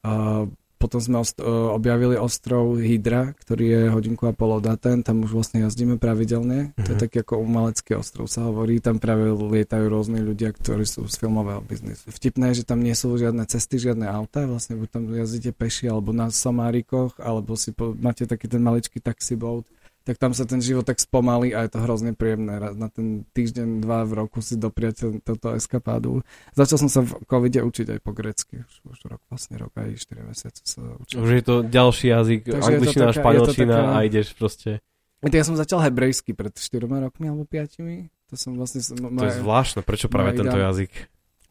A 0.03 0.47
potom 0.79 0.99
sme 0.99 1.23
ost- 1.23 1.39
e, 1.39 1.47
objavili 1.47 2.19
ostrov 2.19 2.75
Hydra, 2.75 3.39
ktorý 3.39 3.65
je 3.71 3.81
hodinku 3.95 4.27
a 4.27 4.35
pol 4.35 4.59
od 4.59 4.67
Aten, 4.67 5.07
tam 5.07 5.23
už 5.23 5.31
vlastne 5.31 5.63
jazdíme 5.63 5.95
pravidelne. 5.95 6.75
To 6.75 6.91
je 6.91 6.99
Mhm. 6.99 7.03
taký 7.07 7.17
ako 7.23 7.39
umelecký 7.39 7.95
ostrov 7.95 8.27
sa 8.27 8.51
hovorí, 8.51 8.83
tam 8.83 8.99
práve 8.99 9.31
lietajú 9.31 9.87
rôzni 9.87 10.19
ľudia, 10.19 10.51
ktorí 10.51 10.83
sú 10.83 11.07
z 11.07 11.15
filmového 11.23 11.63
biznisu. 11.63 12.11
Vtipné 12.11 12.51
je, 12.51 12.63
že 12.63 12.65
tam 12.67 12.83
nie 12.83 12.99
sú 12.99 13.15
žiadne 13.15 13.47
cesty, 13.47 13.79
žiadne 13.79 14.11
auta, 14.11 14.43
vlastne 14.43 14.75
buď 14.75 14.89
tam 14.91 15.03
jazdíte 15.07 15.55
peši 15.55 15.87
alebo 15.87 16.11
na 16.11 16.35
somárikoch, 16.35 17.15
alebo 17.23 17.55
si 17.55 17.71
po- 17.71 17.95
máte 17.95 18.27
taký 18.27 18.51
ten 18.51 18.59
maličký 18.59 18.99
taxiboat 18.99 19.63
tak 20.03 20.19
tam 20.19 20.35
sa 20.35 20.43
ten 20.45 20.59
život 20.59 20.83
tak 20.83 20.99
spomalí 20.99 21.55
a 21.55 21.63
je 21.65 21.71
to 21.73 21.79
hrozne 21.81 22.13
príjemné. 22.13 22.59
Na 22.75 22.91
ten 22.91 23.23
týždeň, 23.33 23.81
dva 23.81 24.03
v 24.03 24.13
roku 24.19 24.43
si 24.43 24.59
dopriať 24.59 24.95
ten- 24.99 25.21
túto 25.23 25.55
eskapádu. 25.55 26.27
Začal 26.53 26.83
som 26.83 26.91
sa 26.91 27.01
v 27.07 27.23
covide 27.25 27.63
učiť 27.63 27.87
aj 27.95 27.99
po 28.03 28.11
grecky. 28.11 28.67
Už, 28.67 28.75
už 28.93 28.99
rok, 29.07 29.23
vlastne 29.31 29.57
rok 29.63 29.71
aj 29.79 29.95
4 29.95 30.27
mesiace 30.27 30.63
sa 30.67 30.83
učím. 30.99 31.23
Už 31.23 31.31
je 31.31 31.43
to 31.43 31.55
ďalší 31.63 32.07
jazyk, 32.11 32.41
Takže 32.51 32.71
angličtina, 32.75 33.05
taká- 33.09 33.19
španielčina 33.23 33.77
taká- 33.79 33.95
a 33.95 33.99
ideš 34.03 34.29
proste. 34.35 34.71
Ja 35.23 35.47
som 35.47 35.55
začal 35.55 35.79
hebrejsky 35.87 36.35
pred 36.35 36.51
4 36.59 36.99
rokmi 36.99 37.31
alebo 37.31 37.47
5. 37.47 38.11
To 38.31 38.35
som 38.35 38.59
vlastne... 38.59 38.83
To 38.83 39.25
je 39.29 39.39
zvláštne, 39.39 39.87
prečo 39.87 40.11
práve 40.11 40.35
tento 40.35 40.57
idea. 40.57 40.75
jazyk? 40.75 40.93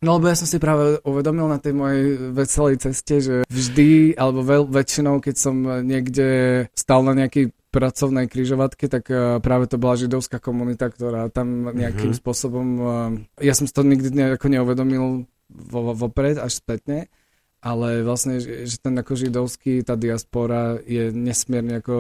No 0.02 0.18
lebo 0.18 0.34
ja 0.34 0.36
som 0.36 0.50
si 0.50 0.58
práve 0.58 0.98
uvedomil 1.06 1.46
na 1.46 1.62
tej 1.62 1.78
mojej 1.78 2.34
veselej 2.34 2.82
ceste, 2.82 3.22
že 3.22 3.36
vždy, 3.46 4.18
alebo 4.18 4.42
veľ, 4.42 4.66
väčšinou, 4.66 5.22
keď 5.22 5.36
som 5.38 5.56
niekde 5.86 6.28
stal 6.74 7.06
na 7.06 7.14
nejakej 7.14 7.54
pracovnej 7.72 8.28
križovatke, 8.28 8.92
tak 8.92 9.08
eh, 9.08 9.40
práve 9.40 9.66
to 9.72 9.80
bola 9.80 9.96
židovská 9.96 10.38
komunita, 10.38 10.92
ktorá 10.92 11.32
tam 11.32 11.72
nejakým 11.72 12.12
Mhm. 12.14 12.20
spôsobom... 12.20 12.68
eh, 13.40 13.48
Ja 13.48 13.56
som 13.56 13.66
si 13.66 13.74
to 13.74 13.82
nikdy 13.82 14.12
nejako 14.12 14.52
neuvedomil 14.52 15.26
vo, 15.48 15.80
vo, 15.88 15.94
vopred, 15.96 16.36
až 16.36 16.60
spätne, 16.60 17.08
ale 17.64 18.04
vlastne, 18.04 18.40
že, 18.40 18.68
ten 18.78 18.96
ako 18.96 19.16
židovský, 19.16 19.84
tá 19.84 19.96
diaspora 19.96 20.80
je 20.84 21.12
nesmierne 21.12 21.80
ako 21.80 21.96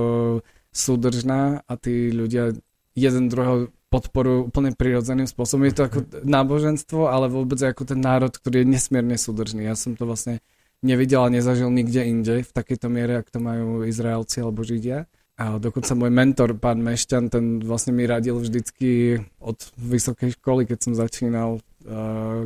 súdržná 0.71 1.61
a 1.67 1.73
tí 1.75 2.09
ľudia 2.11 2.55
jeden 2.95 3.27
druhého 3.27 3.71
podporujú 3.91 4.47
úplne 4.47 4.71
prirodzeným 4.71 5.27
spôsobom. 5.27 5.67
Je 5.67 5.75
to 5.75 5.83
ako 5.91 5.99
náboženstvo, 6.23 7.11
ale 7.11 7.27
vôbec 7.27 7.59
ako 7.59 7.83
ten 7.83 7.99
národ, 7.99 8.31
ktorý 8.31 8.63
je 8.63 8.71
nesmierne 8.71 9.19
súdržný. 9.19 9.67
Ja 9.67 9.75
som 9.75 9.99
to 9.99 10.07
vlastne 10.07 10.39
nevidel 10.79 11.27
a 11.27 11.29
nezažil 11.29 11.67
nikde 11.67 12.07
inde 12.07 12.39
v 12.39 12.51
takejto 12.51 12.87
miere, 12.87 13.19
ak 13.19 13.27
to 13.27 13.43
majú 13.43 13.83
Izraelci 13.83 14.39
alebo 14.39 14.63
Židia. 14.63 15.11
A 15.41 15.57
dokonca 15.57 15.97
môj 15.97 16.13
mentor, 16.13 16.53
pán 16.53 16.77
Mešťan, 16.85 17.33
ten 17.33 17.45
vlastne 17.65 17.97
mi 17.97 18.05
radil 18.05 18.37
vždycky 18.37 19.17
od 19.41 19.57
vysokej 19.73 20.37
školy, 20.37 20.69
keď 20.69 20.77
som 20.85 20.93
začínal. 20.93 21.57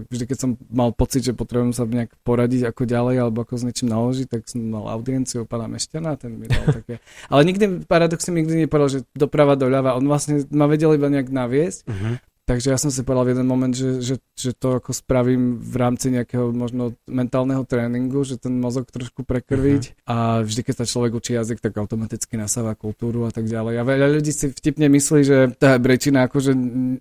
Vždy, 0.07 0.23
keď 0.31 0.37
som 0.39 0.55
mal 0.71 0.95
pocit, 0.95 1.27
že 1.27 1.35
potrebujem 1.35 1.75
sa 1.75 1.83
nejak 1.83 2.15
poradiť 2.23 2.71
ako 2.71 2.87
ďalej, 2.87 3.15
alebo 3.19 3.43
ako 3.43 3.59
s 3.59 3.67
niečím 3.67 3.91
naložiť, 3.91 4.31
tak 4.31 4.47
som 4.47 4.63
mal 4.63 4.87
audienciu 4.87 5.43
pána 5.43 5.67
Mešťana 5.67 6.15
ten 6.15 6.39
mi 6.39 6.47
dal 6.47 6.71
také... 6.71 7.03
Ale 7.31 7.43
nikdy, 7.43 7.83
paradoxne, 7.83 8.31
nikdy 8.31 8.63
nepovedal, 8.63 8.87
že 8.87 8.99
doprava, 9.11 9.59
doľava. 9.59 9.99
On 9.99 10.07
vlastne 10.07 10.47
ma 10.55 10.71
vedel 10.71 10.95
iba 10.95 11.11
nejak 11.11 11.27
naviesť 11.27 11.83
Uh-huh. 11.85 12.15
Takže 12.45 12.69
ja 12.69 12.77
som 12.77 12.93
si 12.93 13.01
povedal 13.01 13.25
v 13.25 13.31
jeden 13.33 13.49
moment, 13.49 13.73
že, 13.73 14.05
že, 14.05 14.21
že 14.37 14.53
to 14.53 14.77
ako 14.77 14.93
spravím 14.93 15.57
v 15.57 15.75
rámci 15.81 16.13
nejakého 16.13 16.53
možno 16.53 16.93
mentálneho 17.09 17.65
tréningu, 17.65 18.21
že 18.21 18.37
ten 18.37 18.61
mozog 18.61 18.85
trošku 18.85 19.25
prekrviť 19.25 20.05
a 20.05 20.45
vždy, 20.45 20.61
keď 20.61 20.75
sa 20.77 20.85
človek 20.85 21.17
učí 21.17 21.33
jazyk, 21.33 21.57
tak 21.57 21.73
automaticky 21.73 22.37
nasáva 22.37 22.77
kultúru 22.77 23.25
a 23.25 23.33
tak 23.33 23.49
ďalej. 23.49 23.81
A 23.81 23.83
veľa 23.89 24.07
ľudí 24.21 24.29
si 24.29 24.53
vtipne 24.53 24.93
myslí, 24.93 25.21
že 25.25 25.37
tá 25.57 25.73
hebrejčina 25.73 26.29
akože 26.29 26.53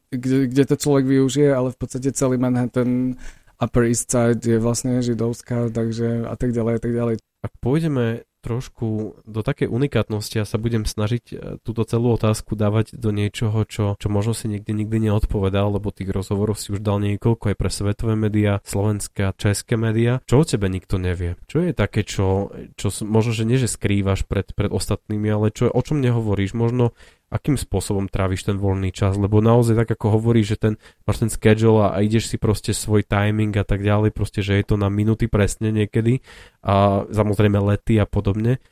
kde, 0.08 0.48
kde 0.48 0.64
to 0.64 0.80
človek 0.80 1.04
využije, 1.12 1.52
ale 1.52 1.76
v 1.76 1.78
podstate 1.78 2.08
celý 2.16 2.40
Manhattan 2.40 3.20
Upper 3.60 3.84
East 3.84 4.08
Side 4.08 4.40
je 4.40 4.56
vlastne 4.56 5.04
židovská, 5.04 5.68
takže 5.68 6.24
a 6.24 6.34
tak 6.40 6.56
ďalej 6.56 6.72
a 6.72 6.80
tak 6.80 6.92
ďalej. 6.96 7.14
Ak 7.44 7.52
pôjdeme 7.60 8.24
trošku 8.44 9.16
do 9.24 9.40
takej 9.40 9.72
unikátnosti 9.72 10.36
a 10.36 10.44
sa 10.44 10.60
budem 10.60 10.84
snažiť 10.84 11.24
e, 11.32 11.34
túto 11.64 11.88
celú 11.88 12.12
otázku 12.12 12.52
dávať 12.52 12.92
do 12.92 13.08
niečoho, 13.08 13.64
čo, 13.64 13.96
čo 13.96 14.08
možno 14.12 14.36
si 14.36 14.52
niekde 14.52 14.76
nikdy 14.76 15.08
neodpovedal, 15.08 15.72
lebo 15.72 15.88
tých 15.88 16.12
rozhovorov 16.12 16.60
si 16.60 16.76
už 16.76 16.84
dal 16.84 17.00
niekoľko 17.00 17.50
aj 17.50 17.56
pre 17.56 17.70
svetové 17.72 18.14
médiá, 18.20 18.60
slovenské 18.68 19.32
a 19.32 19.32
české 19.32 19.80
médiá. 19.80 20.20
Čo 20.28 20.44
o 20.44 20.44
tebe 20.44 20.68
nikto 20.68 21.00
nevie? 21.00 21.40
Čo 21.48 21.64
je 21.64 21.72
také, 21.72 22.04
čo, 22.04 22.52
čo 22.76 22.92
možno, 23.08 23.32
že 23.32 23.48
nie, 23.48 23.56
že 23.56 23.72
skrývaš 23.72 24.28
pred, 24.28 24.52
pred 24.52 24.68
ostatnými, 24.68 25.32
ale 25.32 25.48
čo, 25.48 25.72
o 25.72 25.80
čom 25.80 26.04
nehovoríš? 26.04 26.52
Možno 26.52 26.92
akým 27.34 27.58
spôsobom 27.58 28.06
tráviš 28.06 28.46
ten 28.46 28.54
voľný 28.54 28.94
čas, 28.94 29.18
lebo 29.18 29.42
naozaj 29.42 29.74
tak 29.74 29.98
ako 29.98 30.06
hovoríš, 30.14 30.54
že 30.54 30.58
ten, 30.60 30.74
máš 31.02 31.18
ten 31.18 31.28
schedule 31.28 31.82
a, 31.82 31.98
ideš 31.98 32.30
si 32.30 32.38
proste 32.38 32.70
svoj 32.70 33.02
timing 33.02 33.50
a 33.58 33.66
tak 33.66 33.82
ďalej, 33.82 34.14
proste, 34.14 34.38
že 34.38 34.54
je 34.54 34.64
to 34.64 34.78
na 34.78 34.86
minuty 34.86 35.26
presne 35.26 35.74
niekedy 35.74 36.22
a 36.62 37.02
samozrejme 37.10 37.58
lety 37.58 37.98
a 37.98 38.06
podobne. 38.06 38.62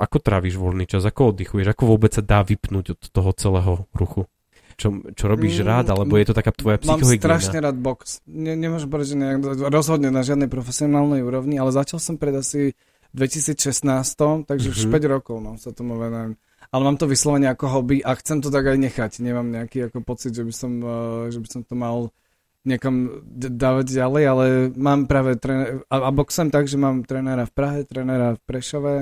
Ako 0.00 0.18
tráviš 0.18 0.56
voľný 0.56 0.88
čas, 0.88 1.04
ako 1.04 1.30
oddychuješ, 1.30 1.70
ako 1.70 1.84
vôbec 1.86 2.10
sa 2.10 2.24
dá 2.24 2.40
vypnúť 2.40 2.96
od 2.96 3.00
toho 3.12 3.30
celého 3.36 3.72
ruchu? 3.92 4.24
Čo, 4.74 4.90
čo 5.14 5.30
robíš 5.30 5.62
Mm, 5.62 5.66
rád, 5.70 5.86
alebo 5.94 6.18
je 6.18 6.26
to 6.26 6.34
taká 6.34 6.50
tvoja 6.50 6.82
Mám 6.82 6.98
psychohygiena? 6.98 7.22
strašne 7.38 7.58
rád 7.62 7.78
box. 7.78 8.18
Ne, 8.26 8.58
nemôžem 8.58 8.90
povedať, 8.90 9.14
že 9.14 9.18
nejak, 9.22 9.38
rozhodne 9.70 10.10
na 10.10 10.26
žiadnej 10.26 10.50
profesionálnej 10.50 11.22
úrovni, 11.22 11.62
ale 11.62 11.70
začal 11.70 12.02
som 12.02 12.18
pred 12.18 12.34
asi 12.34 12.74
2016, 13.14 14.42
takže 14.42 14.74
už 14.74 14.86
Mhm. 14.86 14.92
5 14.92 15.06
rokov 15.06 15.36
no, 15.38 15.54
sa 15.54 15.70
tomu 15.70 15.94
venujem. 15.94 16.34
Ale 16.74 16.82
mám 16.82 16.98
to 16.98 17.06
vyslovene 17.06 17.46
ako 17.46 17.70
hobby 17.70 18.02
a 18.02 18.18
chcem 18.18 18.42
to 18.42 18.50
tak 18.50 18.66
aj 18.66 18.74
nechať. 18.74 19.22
Nemám 19.22 19.46
nejaký 19.46 19.86
ako 19.86 20.02
pocit, 20.02 20.34
že 20.34 20.42
by 20.42 20.50
som, 20.50 20.72
eh, 20.82 21.30
že 21.30 21.38
by 21.38 21.48
som 21.48 21.62
to 21.62 21.78
mal 21.78 22.10
niekam 22.64 23.22
dávať 23.36 23.92
ďalej, 23.92 24.24
ale 24.24 24.44
mám 24.74 25.04
práve 25.04 25.36
tréner, 25.36 25.84
a, 25.86 26.08
a 26.08 26.10
boxujem 26.10 26.48
tak, 26.48 26.64
že 26.64 26.80
mám 26.80 27.04
trénera 27.04 27.44
v 27.44 27.52
Prahe, 27.52 27.80
trénera 27.84 28.40
v 28.40 28.42
Prešove, 28.48 28.94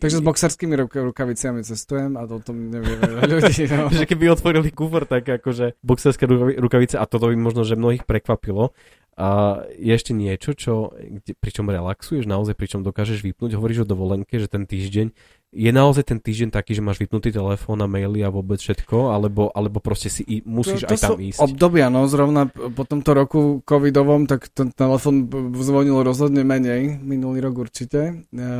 takže 0.00 0.16
s 0.18 0.24
boxerskými 0.24 0.72
ruk- 0.80 0.96
rukaviciami 1.12 1.60
cestujem 1.60 2.16
a 2.16 2.24
to 2.24 2.40
o 2.40 2.42
tom 2.42 2.72
nevie 2.72 2.96
veľa 2.96 3.28
ľudí. 3.30 3.68
No. 3.68 3.92
že 4.00 4.08
keby 4.08 4.32
otvorili 4.32 4.72
kufor, 4.72 5.04
tak 5.04 5.28
akože 5.28 5.76
boxerské 5.84 6.24
rukavi- 6.24 6.56
rukavice 6.56 6.96
a 6.96 7.04
toto 7.04 7.28
by 7.28 7.36
možno, 7.36 7.68
že 7.68 7.76
mnohých 7.76 8.08
prekvapilo. 8.08 8.72
A 9.14 9.62
je 9.78 9.94
ešte 9.94 10.10
niečo, 10.10 10.58
čo, 10.58 10.90
kde, 10.98 11.38
pričom 11.38 11.70
relaxuješ, 11.70 12.26
naozaj 12.26 12.58
pričom 12.58 12.82
dokážeš 12.82 13.22
vypnúť, 13.22 13.54
hovoríš 13.54 13.86
o 13.86 13.90
dovolenke, 13.94 14.42
že 14.42 14.50
ten 14.50 14.66
týždeň, 14.66 15.14
je 15.54 15.70
naozaj 15.70 16.04
ten 16.10 16.18
týždeň 16.18 16.50
taký, 16.50 16.74
že 16.74 16.82
máš 16.82 16.98
vypnutý 16.98 17.30
telefón 17.30 17.78
a 17.78 17.86
maily 17.86 18.26
a 18.26 18.28
vôbec 18.28 18.58
všetko, 18.58 19.14
alebo, 19.14 19.54
alebo 19.54 19.78
proste 19.78 20.10
si 20.10 20.26
i, 20.26 20.42
musíš 20.42 20.82
to, 20.82 20.90
aj 20.90 20.98
tam 20.98 21.18
ísť. 21.22 21.38
obdobia, 21.38 21.86
no 21.88 22.10
zrovna 22.10 22.50
po 22.50 22.82
tomto 22.82 23.14
roku 23.14 23.62
covidovom, 23.62 24.26
tak 24.26 24.50
ten 24.50 24.74
telefon 24.74 25.30
b- 25.30 25.54
zvonil 25.62 26.02
rozhodne 26.02 26.42
menej, 26.42 26.98
minulý 26.98 27.46
rok 27.46 27.70
určite, 27.70 28.26
e, 28.34 28.52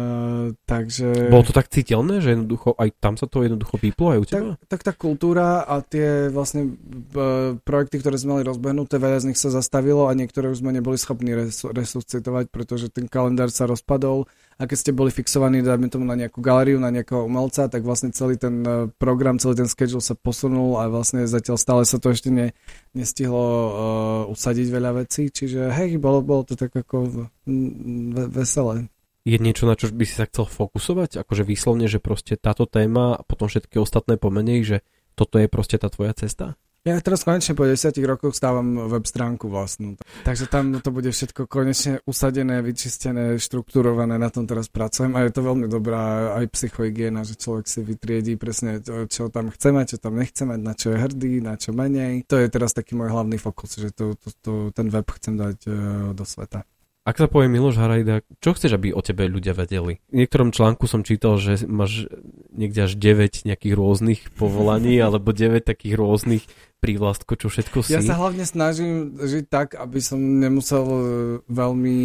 takže... 0.64 1.34
Bolo 1.34 1.42
to 1.42 1.50
tak 1.50 1.66
citeľné, 1.66 2.22
že 2.22 2.38
jednoducho 2.38 2.78
aj 2.78 2.88
tam 3.02 3.18
sa 3.18 3.26
to 3.26 3.42
jednoducho 3.42 3.74
vyplo 3.82 4.14
aj 4.14 4.18
u 4.22 4.24
teba? 4.24 4.50
tak, 4.54 4.70
tak 4.70 4.80
tá 4.86 4.92
kultúra 4.94 5.66
a 5.66 5.82
tie 5.82 6.30
vlastne 6.30 6.78
b- 6.78 7.58
projekty, 7.66 7.98
ktoré 7.98 8.14
sme 8.14 8.38
mali 8.38 8.46
rozbehnuté, 8.46 9.02
veľa 9.02 9.18
z 9.26 9.34
nich 9.34 9.38
sa 9.42 9.50
zastavilo 9.50 10.06
a 10.06 10.14
niektoré 10.14 10.46
už 10.46 10.62
sme 10.62 10.70
neboli 10.70 10.94
schopní 10.94 11.34
res- 11.34 11.66
resuscitovať, 11.66 12.54
pretože 12.54 12.86
ten 12.94 13.10
kalendár 13.10 13.50
sa 13.50 13.66
rozpadol 13.66 14.30
a 14.54 14.62
keď 14.70 14.76
ste 14.78 14.92
boli 14.94 15.10
fixovaní, 15.10 15.60
dajme 15.60 15.90
tomu 15.90 16.06
na 16.06 16.14
nejakú 16.14 16.38
galériu, 16.38 16.78
na 16.78 16.94
nejakého 16.94 17.26
umelca, 17.26 17.66
tak 17.66 17.82
vlastne 17.82 18.14
celý 18.14 18.38
ten 18.38 18.62
e, 18.62 18.86
program, 18.94 19.42
celý 19.42 19.66
ten 19.66 19.68
schedule 19.70 19.98
sa 19.98 20.14
posunul 20.14 20.78
a 20.78 20.86
vlastne 20.86 21.26
zatiaľ 21.26 21.56
stále 21.58 21.82
sa 21.82 21.98
to 21.98 22.14
ešte 22.14 22.30
ne, 22.30 22.54
nestihlo 22.94 23.42
uh, 23.42 24.32
usadiť 24.32 24.66
veľa 24.70 24.90
vecí, 25.04 25.28
čiže 25.28 25.74
hej, 25.74 25.98
bolo, 25.98 26.22
bolo 26.22 26.46
to 26.46 26.54
tak 26.54 26.70
ako 26.70 27.28
mm, 27.46 28.30
veselé. 28.30 28.86
Je 29.24 29.40
niečo, 29.40 29.64
na 29.64 29.74
čo 29.74 29.88
by 29.88 30.04
si 30.04 30.14
sa 30.20 30.28
chcel 30.28 30.44
fokusovať? 30.44 31.24
Akože 31.24 31.48
výslovne, 31.48 31.88
že 31.88 31.96
proste 31.96 32.36
táto 32.36 32.68
téma 32.68 33.16
a 33.16 33.24
potom 33.24 33.48
všetky 33.48 33.80
ostatné 33.80 34.20
pomenej, 34.20 34.60
že 34.62 34.76
toto 35.16 35.40
je 35.40 35.48
proste 35.48 35.80
tá 35.80 35.88
tvoja 35.88 36.12
cesta? 36.12 36.60
Ja 36.84 37.00
teraz 37.00 37.24
konečne 37.24 37.56
po 37.56 37.64
10 37.64 37.96
rokoch 38.04 38.36
stávam 38.36 38.76
web 38.92 39.08
stránku 39.08 39.48
vlastnú. 39.48 39.96
Takže 40.28 40.52
tam 40.52 40.76
to 40.84 40.92
bude 40.92 41.08
všetko 41.08 41.48
konečne 41.48 42.04
usadené, 42.04 42.60
vyčistené, 42.60 43.40
štruktúrované, 43.40 44.20
na 44.20 44.28
tom 44.28 44.44
teraz 44.44 44.68
pracujem 44.68 45.16
a 45.16 45.24
je 45.24 45.32
to 45.32 45.40
veľmi 45.40 45.64
dobrá 45.64 46.36
aj 46.36 46.52
psychohygiena, 46.52 47.24
že 47.24 47.40
človek 47.40 47.72
si 47.72 47.80
vytriedí 47.80 48.36
presne, 48.36 48.84
čo 48.84 49.32
tam 49.32 49.48
chce 49.48 49.72
mať, 49.72 49.96
čo 49.96 49.98
tam 50.04 50.20
nechce 50.20 50.44
mať, 50.44 50.60
na 50.60 50.76
čo 50.76 50.92
je 50.92 51.00
hrdý, 51.00 51.40
na 51.40 51.56
čo 51.56 51.72
menej. 51.72 52.28
To 52.28 52.36
je 52.36 52.52
teraz 52.52 52.76
taký 52.76 53.00
môj 53.00 53.16
hlavný 53.16 53.40
fokus, 53.40 53.80
že 53.80 53.88
to, 53.88 54.12
to, 54.20 54.28
to, 54.44 54.52
ten 54.76 54.92
web 54.92 55.08
chcem 55.08 55.40
dať 55.40 55.56
uh, 55.64 55.74
do 56.12 56.24
sveta. 56.28 56.68
Ak 57.04 57.20
sa 57.20 57.28
povie 57.28 57.52
Miloš 57.52 57.76
Harajda, 57.76 58.24
čo 58.40 58.56
chceš, 58.56 58.80
aby 58.80 58.96
o 58.96 59.04
tebe 59.04 59.28
ľudia 59.28 59.52
vedeli? 59.52 60.00
V 60.08 60.24
niektorom 60.24 60.56
článku 60.56 60.88
som 60.88 61.04
čítal, 61.04 61.36
že 61.36 61.60
máš 61.68 62.08
niekde 62.48 62.88
až 62.88 62.96
9 62.96 63.44
nejakých 63.44 63.74
rôznych 63.76 64.20
povolaní, 64.40 64.96
alebo 65.04 65.36
9 65.36 65.68
takých 65.68 66.00
rôznych 66.00 66.48
prívlastkov, 66.80 67.44
čo 67.44 67.52
všetko 67.52 67.84
si. 67.84 67.92
Ja 67.92 68.00
sa 68.00 68.16
hlavne 68.16 68.48
snažím 68.48 69.20
žiť 69.20 69.44
tak, 69.52 69.76
aby 69.76 70.00
som 70.00 70.16
nemusel 70.16 70.84
e, 70.84 71.00
veľmi 71.44 72.00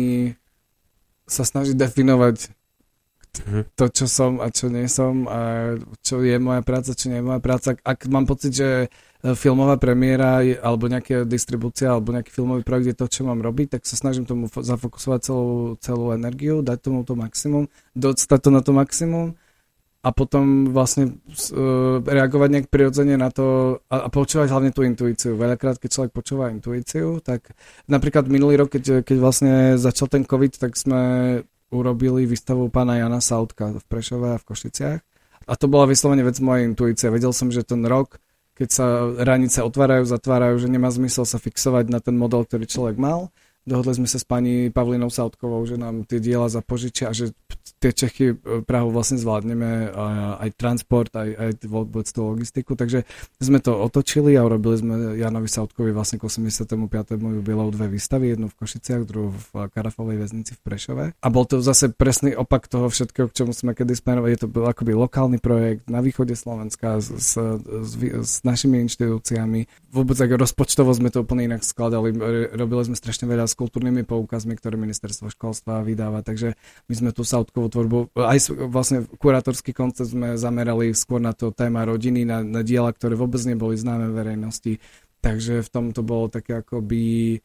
sa 1.23 1.47
snažiť 1.47 1.79
definovať 1.79 2.51
mhm. 3.47 3.59
to, 3.79 3.85
čo 3.95 4.03
som 4.03 4.43
a 4.43 4.51
čo 4.51 4.67
nie 4.67 4.83
som 4.91 5.31
a 5.31 5.39
čo 6.03 6.19
je 6.27 6.35
moja 6.43 6.59
práca, 6.59 6.91
čo 6.91 7.07
nie 7.07 7.23
je 7.23 7.27
moja 7.27 7.39
práca. 7.39 7.79
Ak 7.87 8.03
mám 8.11 8.27
pocit, 8.27 8.51
že 8.51 8.91
filmová 9.19 9.75
premiéra 9.75 10.39
alebo 10.63 10.87
nejaká 10.87 11.27
distribúcia 11.27 11.91
alebo 11.91 12.15
nejaký 12.15 12.31
filmový 12.31 12.63
projekt 12.63 12.87
je 12.95 12.97
to, 12.97 13.05
čo 13.11 13.21
mám 13.27 13.43
robiť, 13.43 13.75
tak 13.75 13.81
sa 13.83 13.99
snažím 13.99 14.23
tomu 14.23 14.47
zafokusovať 14.47 15.19
celú, 15.19 15.75
celú 15.83 16.15
energiu, 16.15 16.63
dať 16.63 16.79
tomu 16.79 17.03
to 17.03 17.19
maximum, 17.19 17.67
dostať 17.99 18.39
to 18.39 18.49
na 18.49 18.61
to 18.63 18.71
maximum 18.71 19.35
a 19.99 20.15
potom 20.15 20.71
vlastne 20.71 21.19
uh, 21.51 21.99
reagovať 21.99 22.49
nejak 22.55 22.67
prirodzene 22.71 23.19
na 23.19 23.27
to 23.27 23.79
a, 23.91 24.07
a 24.07 24.09
počúvať 24.09 24.47
hlavne 24.47 24.71
tú 24.71 24.87
intuíciu. 24.87 25.35
Veľakrát, 25.35 25.75
keď 25.75 25.89
človek 25.91 26.11
počúva 26.15 26.55
intuíciu, 26.55 27.19
tak 27.19 27.51
napríklad 27.91 28.31
minulý 28.31 28.63
rok, 28.63 28.79
keď, 28.79 29.03
keď 29.03 29.17
vlastne 29.19 29.75
začal 29.75 30.07
ten 30.07 30.23
COVID, 30.23 30.55
tak 30.55 30.79
sme 30.79 31.01
urobili 31.75 32.23
výstavu 32.23 32.71
pána 32.71 33.03
Jana 33.03 33.19
Sautka 33.19 33.75
v 33.75 33.83
Prešove 33.83 34.39
a 34.39 34.39
v 34.39 34.47
Košiciach. 34.47 34.99
A 35.49 35.53
to 35.59 35.67
bola 35.67 35.83
vyslovene 35.83 36.23
vec 36.23 36.39
mojej 36.39 36.63
intuície. 36.63 37.11
Vedel 37.11 37.35
som, 37.35 37.51
že 37.51 37.67
ten 37.67 37.83
rok 37.83 38.23
keď 38.59 38.69
sa 38.75 39.07
ranice 39.23 39.63
otvárajú, 39.63 40.03
zatvárajú, 40.03 40.59
že 40.59 40.67
nemá 40.67 40.91
zmysel 40.91 41.23
sa 41.23 41.39
fixovať 41.39 41.87
na 41.87 42.03
ten 42.03 42.19
model, 42.19 42.43
ktorý 42.43 42.67
človek 42.67 42.99
mal. 42.99 43.31
Dohodli 43.63 44.03
sme 44.03 44.07
sa 44.11 44.19
s 44.19 44.27
pani 44.27 44.67
Pavlinou 44.67 45.07
Sautkovou, 45.07 45.63
že 45.63 45.79
nám 45.79 46.03
tie 46.03 46.19
diela 46.19 46.51
zapožičia 46.51 47.07
a 47.07 47.15
že 47.15 47.31
tie 47.77 47.91
Čechy 47.93 48.33
e, 48.33 48.35
Prahu 48.65 48.89
vlastne 48.89 49.21
zvládneme, 49.21 49.91
aj 50.39 50.49
transport, 50.57 51.13
aj, 51.13 51.29
aj 51.35 51.51
vôbec 51.67 52.07
tú 52.09 52.25
logistiku, 52.25 52.73
takže 52.73 53.05
sme 53.37 53.61
to 53.61 53.77
otočili 53.77 54.33
a 54.39 54.45
urobili 54.45 54.75
sme 54.79 54.93
Janovi 55.19 55.49
Sautkovi 55.51 55.93
vlastne 55.93 56.17
k 56.17 56.25
85. 56.25 56.73
jubileu 57.19 57.69
dve 57.69 57.87
výstavy, 57.91 58.33
jednu 58.33 58.49
v 58.49 58.57
Košiciach, 58.57 59.03
druhú 59.05 59.33
v 59.33 59.69
Karafovej 59.69 60.17
väznici 60.21 60.57
v 60.57 60.61
Prešove. 60.65 61.03
A 61.19 61.27
bol 61.29 61.45
to 61.45 61.59
zase 61.59 61.91
presný 61.93 62.33
opak 62.33 62.65
toho 62.65 62.89
všetkého, 62.89 63.29
k 63.29 63.35
čomu 63.43 63.51
sme 63.51 63.75
kedy 63.75 63.93
smerovali. 63.93 64.33
Je 64.33 64.45
to 64.45 64.47
bol 64.49 64.65
akoby 64.67 64.93
lokálny 64.95 65.37
projekt 65.41 65.87
na 65.91 65.99
východe 65.99 66.33
Slovenska 66.33 66.99
s, 67.01 67.09
s, 67.09 67.31
s, 67.65 67.91
s 67.99 68.33
našimi 68.45 68.81
inštitúciami. 68.85 69.65
Vôbec 69.91 70.17
ako 70.19 70.35
rozpočtovo 70.39 70.91
sme 70.93 71.09
to 71.09 71.25
úplne 71.25 71.49
inak 71.49 71.65
skladali. 71.65 72.13
Robili 72.53 72.83
sme 72.87 72.95
strašne 72.97 73.25
veľa 73.25 73.49
s 73.49 73.57
kultúrnymi 73.57 74.05
poukazmi, 74.05 74.55
ktoré 74.55 74.77
ministerstvo 74.77 75.33
školstva 75.33 75.81
vydáva, 75.83 76.21
takže 76.21 76.53
my 76.87 76.93
sme 76.93 77.09
tu 77.11 77.25
Sautkovú 77.59 77.67
tvorbu, 77.75 77.97
aj 78.15 78.39
vlastne 78.71 79.03
kurátorský 79.19 79.75
koncept 79.75 80.15
sme 80.15 80.39
zamerali 80.39 80.95
skôr 80.95 81.19
na 81.19 81.35
to 81.35 81.51
téma 81.51 81.83
rodiny, 81.83 82.23
na, 82.23 82.39
na 82.39 82.63
diela, 82.63 82.95
ktoré 82.95 83.19
vôbec 83.19 83.43
neboli 83.43 83.75
známe 83.75 84.15
verejnosti. 84.15 84.79
Takže 85.19 85.59
v 85.59 85.69
tom 85.69 85.91
to 85.91 85.99
bolo 85.99 86.31
také 86.31 86.63
akoby... 86.63 87.35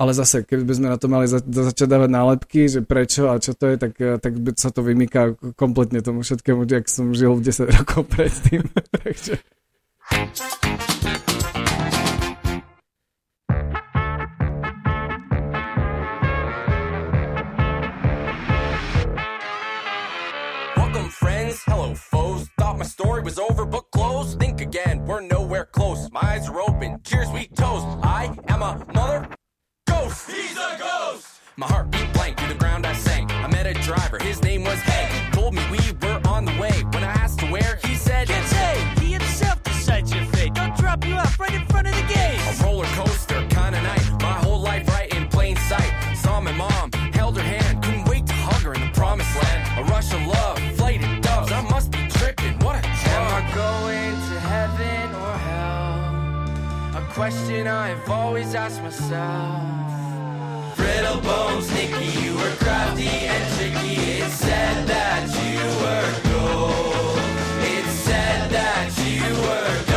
Ale 0.00 0.16
zase, 0.16 0.48
keby 0.48 0.72
sme 0.72 0.88
na 0.88 0.96
to 0.96 1.12
mali 1.12 1.28
za, 1.28 1.44
začať 1.44 1.84
dávať 1.84 2.08
nálepky, 2.08 2.72
že 2.72 2.80
prečo 2.80 3.28
a 3.28 3.36
čo 3.36 3.52
to 3.52 3.68
je, 3.68 3.76
tak, 3.76 4.00
tak 4.00 4.32
sa 4.56 4.72
to 4.72 4.80
vymýka 4.80 5.36
kompletne 5.60 6.00
tomu 6.00 6.24
všetkému, 6.24 6.64
jak 6.64 6.88
som 6.88 7.12
žil 7.12 7.36
10 7.36 7.68
rokov 7.68 8.08
predtým. 8.08 8.64
Takže... 8.96 9.36
my 22.80 22.86
story 22.86 23.22
was 23.22 23.38
over, 23.38 23.66
but 23.66 23.90
close. 23.92 24.34
Think 24.36 24.62
again, 24.62 25.04
we're 25.04 25.20
nowhere 25.20 25.66
close. 25.66 26.10
My 26.10 26.20
eyes 26.22 26.48
are 26.48 26.60
open, 26.62 26.98
cheers, 27.04 27.28
we 27.30 27.46
toast. 27.48 27.86
I 28.02 28.34
am 28.48 28.62
a 28.62 28.82
mother 28.94 29.28
ghost. 29.86 30.30
He's 30.30 30.56
a 30.56 30.78
ghost. 30.78 31.26
My 31.56 31.66
heart 31.66 31.89
question 57.20 57.66
I've 57.66 58.08
always 58.08 58.54
asked 58.54 58.80
myself. 58.82 60.74
Brittle 60.74 61.20
bones, 61.20 61.70
Nicky, 61.74 62.06
you 62.18 62.32
were 62.32 62.54
crafty 62.56 63.08
and 63.08 63.44
tricky. 63.56 63.96
It 64.22 64.30
said 64.30 64.86
that 64.88 65.28
you 65.44 65.60
were 65.82 66.10
gold. 66.32 67.18
It 67.76 67.84
said 67.90 68.50
that 68.50 68.88
you 69.04 69.22
were 69.46 69.89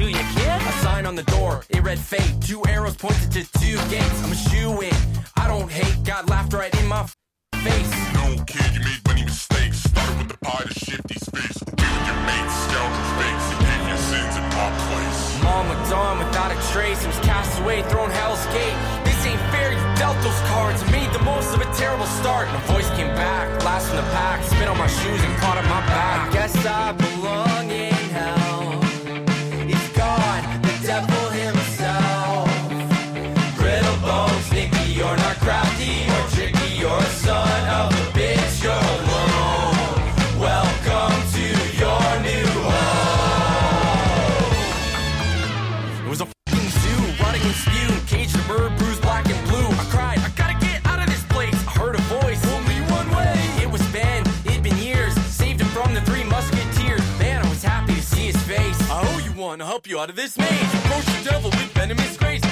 to 0.00 0.10
you, 0.10 0.24
kid. 0.34 0.60
A 0.62 0.72
sign 0.84 1.04
on 1.04 1.14
the 1.14 1.22
door, 1.24 1.62
it 1.68 1.82
read 1.82 1.98
fate. 1.98 2.32
Two 2.40 2.62
arrows 2.66 2.96
pointed 2.96 3.30
to 3.32 3.42
two 3.60 3.76
gates. 3.92 4.18
I'm 4.24 4.32
a 4.32 4.40
shoe 4.48 4.80
in. 4.80 4.96
I 5.36 5.46
don't 5.46 5.70
hate, 5.70 6.02
got 6.04 6.28
laughed 6.28 6.52
right 6.54 6.72
in 6.80 6.86
my 6.86 7.00
f- 7.00 7.16
face. 7.56 7.92
No 8.14 8.26
kid, 8.44 8.70
you 8.74 8.80
made 8.80 9.02
many 9.06 9.24
mistakes. 9.24 9.76
Started 9.84 10.16
with 10.18 10.28
the 10.28 10.38
pie 10.38 10.64
to 10.64 10.72
shifty's 10.72 11.24
face. 11.28 11.58
Giving 11.76 12.04
your 12.08 12.20
mates 12.24 12.56
scoundrels 12.64 13.12
fakes 13.20 13.46
and 13.52 13.60
gave 13.68 13.82
your 13.92 14.02
sins 14.10 14.34
in 14.40 14.44
my 14.56 14.68
place. 14.88 15.20
Mom 15.44 15.68
looked 15.68 15.92
on 15.92 16.14
without 16.24 16.50
a 16.56 16.58
trace. 16.72 17.00
It 17.04 17.08
was 17.12 17.20
cast 17.20 17.60
away, 17.60 17.82
thrown 17.92 18.10
hell's 18.10 18.44
gate. 18.56 18.78
This 19.04 19.20
ain't 19.26 19.42
fair, 19.52 19.68
you 19.72 19.84
dealt 20.00 20.16
those 20.24 20.40
cards. 20.48 20.80
and 20.80 20.90
made 20.92 21.12
the 21.12 21.24
most 21.24 21.52
of 21.54 21.60
a 21.60 21.68
terrible 21.76 22.08
start. 22.20 22.48
And 22.48 22.56
a 22.56 22.64
voice 22.72 22.88
came 22.96 23.12
back, 23.20 23.44
last 23.64 23.90
in 23.90 23.96
the 23.96 24.08
pack. 24.16 24.44
Spit 24.44 24.66
on 24.66 24.78
my 24.78 24.88
shoes 24.88 25.20
and 25.20 25.34
caught 25.42 25.58
up 25.58 25.64
my 25.68 25.84
back. 25.92 26.28
I 26.28 26.32
guess 26.32 26.54
I 26.64 26.92
belong 26.92 27.70
in 27.70 27.89
rotting 47.40 47.46
and 47.46 47.54
spewed. 47.54 48.06
Caged 48.08 48.48
bird, 48.48 48.76
bruised 48.78 49.02
black 49.02 49.26
and 49.26 49.48
blue. 49.48 49.66
I 49.66 49.84
cried, 49.90 50.18
I 50.18 50.28
gotta 50.30 50.58
get 50.64 50.84
out 50.86 50.98
of 50.98 51.06
this 51.06 51.22
place. 51.24 51.54
I 51.66 51.72
heard 51.72 51.94
a 51.94 52.02
voice, 52.02 52.44
only 52.52 52.80
one 52.90 53.10
way. 53.10 53.34
It 53.62 53.70
was 53.70 53.82
Ben, 53.92 54.24
it'd 54.44 54.62
been 54.62 54.76
years. 54.76 55.14
Saved 55.26 55.60
him 55.60 55.68
from 55.68 55.94
the 55.94 56.00
three 56.02 56.24
musketeers. 56.24 57.02
Man, 57.18 57.44
I 57.44 57.48
was 57.48 57.62
happy 57.62 57.94
to 57.94 58.02
see 58.02 58.26
his 58.26 58.36
face. 58.42 58.80
I 58.90 59.00
owe 59.02 59.18
you 59.18 59.32
one, 59.40 59.60
I'll 59.60 59.68
help 59.68 59.88
you 59.88 59.98
out 59.98 60.10
of 60.10 60.16
this 60.16 60.36
maze. 60.38 60.74
Approach 60.84 61.06
the 61.06 61.30
devil 61.30 61.50
with 61.50 61.72
venomous 61.72 62.16
grace. 62.16 62.49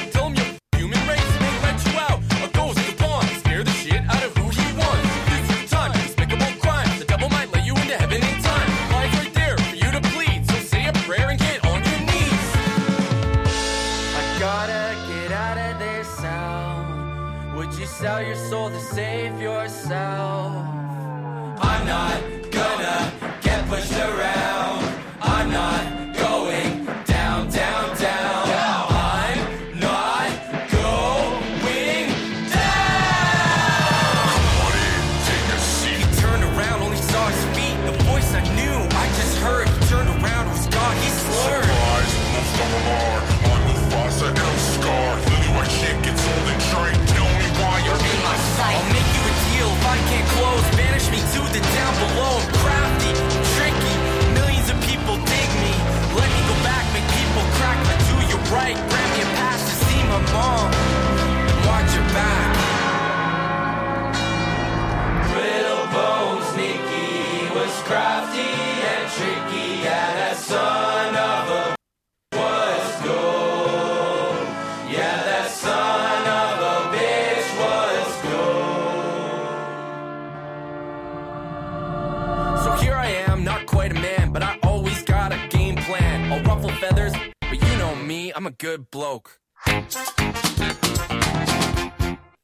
Ruffle 86.58 86.74
feathers, 86.82 87.14
but 87.38 87.54
you 87.54 87.74
know 87.78 87.94
me, 88.02 88.34
I'm 88.34 88.50
a 88.50 88.54
good 88.54 88.90
bloke. 88.90 89.38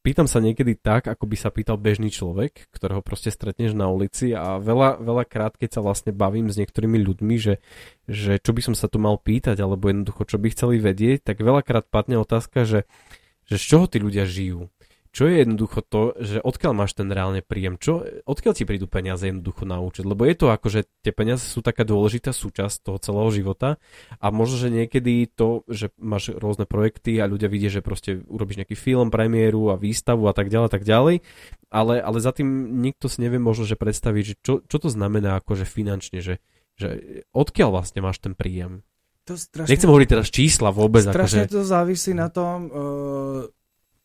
Pýtam 0.04 0.28
sa 0.28 0.36
niekedy 0.36 0.76
tak, 0.76 1.08
ako 1.08 1.24
by 1.24 1.36
sa 1.40 1.48
pýtal 1.48 1.80
bežný 1.80 2.12
človek, 2.12 2.68
ktorého 2.76 3.00
proste 3.00 3.32
stretneš 3.32 3.72
na 3.72 3.88
ulici 3.88 4.36
a 4.36 4.60
veľa, 4.60 5.00
veľa 5.00 5.24
krát, 5.24 5.56
keď 5.56 5.70
sa 5.72 5.80
vlastne 5.80 6.12
bavím 6.12 6.52
s 6.52 6.60
niektorými 6.60 7.00
ľuďmi, 7.00 7.34
že, 7.40 7.58
že 8.04 8.36
čo 8.36 8.52
by 8.52 8.60
som 8.60 8.74
sa 8.76 8.86
tu 8.86 9.00
mal 9.00 9.16
pýtať, 9.16 9.58
alebo 9.64 9.88
jednoducho 9.88 10.28
čo 10.28 10.36
by 10.36 10.52
chceli 10.52 10.76
vedieť, 10.76 11.24
tak 11.24 11.40
veľakrát 11.40 11.88
padne 11.88 12.20
otázka, 12.20 12.68
že, 12.68 12.84
že 13.48 13.56
z 13.56 13.64
čoho 13.64 13.88
tí 13.88 13.96
ľudia 13.96 14.28
žijú. 14.28 14.68
Čo 15.14 15.30
je 15.30 15.46
jednoducho 15.46 15.78
to, 15.86 16.18
že 16.18 16.42
odkiaľ 16.42 16.74
máš 16.74 16.98
ten 16.98 17.06
reálne 17.06 17.38
príjem, 17.38 17.78
čo, 17.78 18.02
odkiaľ 18.26 18.52
ti 18.58 18.66
prídu 18.66 18.90
peniaze 18.90 19.30
jednoducho 19.30 19.62
na 19.62 19.78
účet, 19.78 20.02
lebo 20.02 20.26
je 20.26 20.34
to 20.34 20.50
ako, 20.50 20.66
že 20.66 20.90
tie 21.06 21.14
peniaze 21.14 21.46
sú 21.46 21.62
taká 21.62 21.86
dôležitá 21.86 22.34
súčasť 22.34 22.82
toho 22.82 22.98
celého 22.98 23.30
života 23.30 23.78
a 24.18 24.26
možno, 24.34 24.58
že 24.58 24.74
niekedy 24.74 25.30
to, 25.30 25.62
že 25.70 25.94
máš 26.02 26.34
rôzne 26.34 26.66
projekty 26.66 27.22
a 27.22 27.30
ľudia 27.30 27.46
vidia, 27.46 27.70
že 27.70 27.78
proste 27.78 28.26
urobíš 28.26 28.66
nejaký 28.66 28.74
film, 28.74 29.14
premiéru 29.14 29.70
a 29.70 29.78
výstavu 29.78 30.26
a 30.26 30.34
tak 30.34 30.50
ďalej, 30.50 30.68
tak 30.74 30.82
ďalej, 30.82 31.22
ale, 31.70 31.94
ale 32.02 32.18
za 32.18 32.34
tým 32.34 32.82
nikto 32.82 33.06
si 33.06 33.22
nevie 33.22 33.38
možno, 33.38 33.70
že 33.70 33.78
predstaviť, 33.78 34.24
že 34.26 34.34
čo, 34.42 34.54
čo 34.66 34.76
to 34.82 34.90
znamená 34.90 35.38
akože 35.38 35.62
finančne, 35.62 36.26
že, 36.26 36.42
že 36.74 37.22
odkiaľ 37.30 37.70
vlastne 37.70 38.02
máš 38.02 38.18
ten 38.18 38.34
príjem. 38.34 38.82
To 39.30 39.38
strašne, 39.38 39.70
Nechcem 39.70 39.88
hovoriť 39.88 40.08
teraz 40.10 40.26
čísla 40.28 40.74
vôbec, 40.74 41.06
strašne 41.06 41.46
akože, 41.46 41.54
to 41.54 41.62
závisí 41.62 42.12
na 42.12 42.28
tom, 42.34 42.66
uh, 42.66 43.46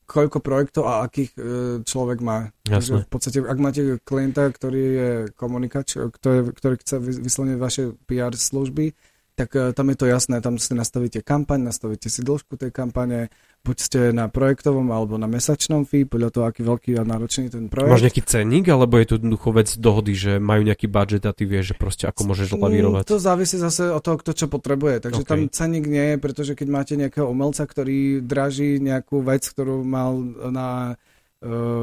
koľko 0.09 0.41
projektov 0.41 0.89
a 0.89 1.05
akých 1.05 1.37
uh, 1.37 1.43
človek 1.85 2.19
má. 2.25 2.49
Takže 2.65 2.91
Jasné. 2.97 3.05
v 3.05 3.09
podstate, 3.13 3.37
ak 3.45 3.59
máte 3.61 3.81
klienta, 4.01 4.49
ktorý 4.49 4.83
je 4.83 5.09
komunikač, 5.37 6.01
ktorý, 6.01 6.49
ktorý 6.49 6.75
chce 6.81 6.97
vys- 6.97 7.21
vyslovene 7.21 7.61
vaše 7.61 7.93
PR 8.09 8.33
služby, 8.33 8.97
tak 9.39 9.55
uh, 9.55 9.71
tam 9.71 9.87
je 9.87 9.97
to 10.03 10.05
jasné, 10.11 10.43
tam 10.43 10.59
si 10.59 10.75
nastavíte 10.75 11.23
kampaň, 11.23 11.71
nastavíte 11.71 12.11
si 12.11 12.19
dĺžku 12.19 12.59
tej 12.59 12.75
kampane, 12.75 13.31
buď 13.63 13.77
ste 13.79 13.99
na 14.11 14.27
projektovom 14.27 14.91
alebo 14.91 15.15
na 15.15 15.31
mesačnom 15.31 15.87
fee, 15.87 16.03
podľa 16.03 16.29
toho, 16.35 16.45
aký 16.51 16.61
veľký 16.67 16.99
a 16.99 17.07
náročný 17.07 17.47
ten 17.47 17.71
projekt. 17.71 17.95
máš 17.95 18.03
nejaký 18.03 18.23
cenník, 18.27 18.67
alebo 18.67 18.99
je 18.99 19.07
to 19.07 19.15
jednoducho 19.23 19.49
vec 19.55 19.69
dohody, 19.79 20.13
že 20.15 20.31
majú 20.43 20.67
nejaký 20.67 20.91
budget 20.91 21.23
a 21.23 21.31
ty 21.31 21.47
vieš, 21.47 21.71
že 21.71 21.75
proste 21.79 22.05
ako 22.11 22.27
môžeš 22.27 22.59
lavírovať. 22.59 23.03
Mm, 23.07 23.11
To 23.15 23.17
závisí 23.23 23.55
zase 23.55 23.87
od 23.87 24.03
toho, 24.03 24.19
kto 24.19 24.31
čo 24.35 24.45
potrebuje. 24.51 25.07
Takže 25.07 25.23
OK. 25.23 25.29
tam 25.29 25.41
ceník 25.47 25.87
nie 25.87 26.15
je, 26.15 26.15
pretože 26.19 26.51
keď 26.59 26.67
máte 26.67 26.93
nejakého 26.99 27.27
umelca, 27.31 27.63
ktorý 27.63 28.19
draží 28.19 28.83
nejakú 28.83 29.23
vec, 29.23 29.47
ktorú 29.47 29.87
mal 29.87 30.19
na 30.51 30.99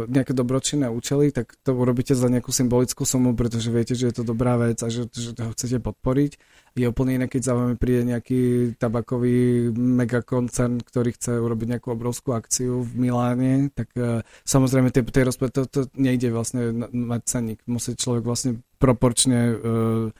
nejaké 0.07 0.37
dobročinné 0.37 0.93
účely, 0.93 1.33
tak 1.33 1.57
to 1.65 1.73
urobíte 1.73 2.13
za 2.13 2.29
nejakú 2.29 2.53
symbolickú 2.53 3.09
sumu, 3.09 3.33
pretože 3.33 3.73
viete, 3.73 3.97
že 3.97 4.13
je 4.13 4.21
to 4.21 4.25
dobrá 4.29 4.61
vec 4.61 4.77
a 4.85 4.93
že, 4.93 5.09
že 5.09 5.33
ho 5.33 5.57
chcete 5.57 5.81
podporiť. 5.81 6.37
Je 6.77 6.85
úplne 6.85 7.17
iné, 7.17 7.25
keď 7.25 7.41
za 7.41 7.55
vami 7.57 7.73
príde 7.81 8.05
nejaký 8.05 8.77
tabakový 8.77 9.73
megakoncern, 9.73 10.85
ktorý 10.85 11.17
chce 11.17 11.41
urobiť 11.41 11.67
nejakú 11.73 11.89
obrovskú 11.89 12.37
akciu 12.37 12.85
v 12.85 13.09
Miláne, 13.09 13.73
tak 13.73 13.89
uh, 13.97 14.21
samozrejme 14.45 14.93
tie, 14.93 15.01
tie 15.01 15.25
rozpočty, 15.25 15.57
to, 15.57 15.63
to 15.73 15.81
nejde 15.97 16.29
vlastne 16.29 16.93
mať 16.93 17.21
cenník. 17.25 17.65
Musí 17.65 17.97
človek 17.97 18.29
vlastne 18.29 18.61
proporčne 18.77 19.41
uh, 19.57 20.13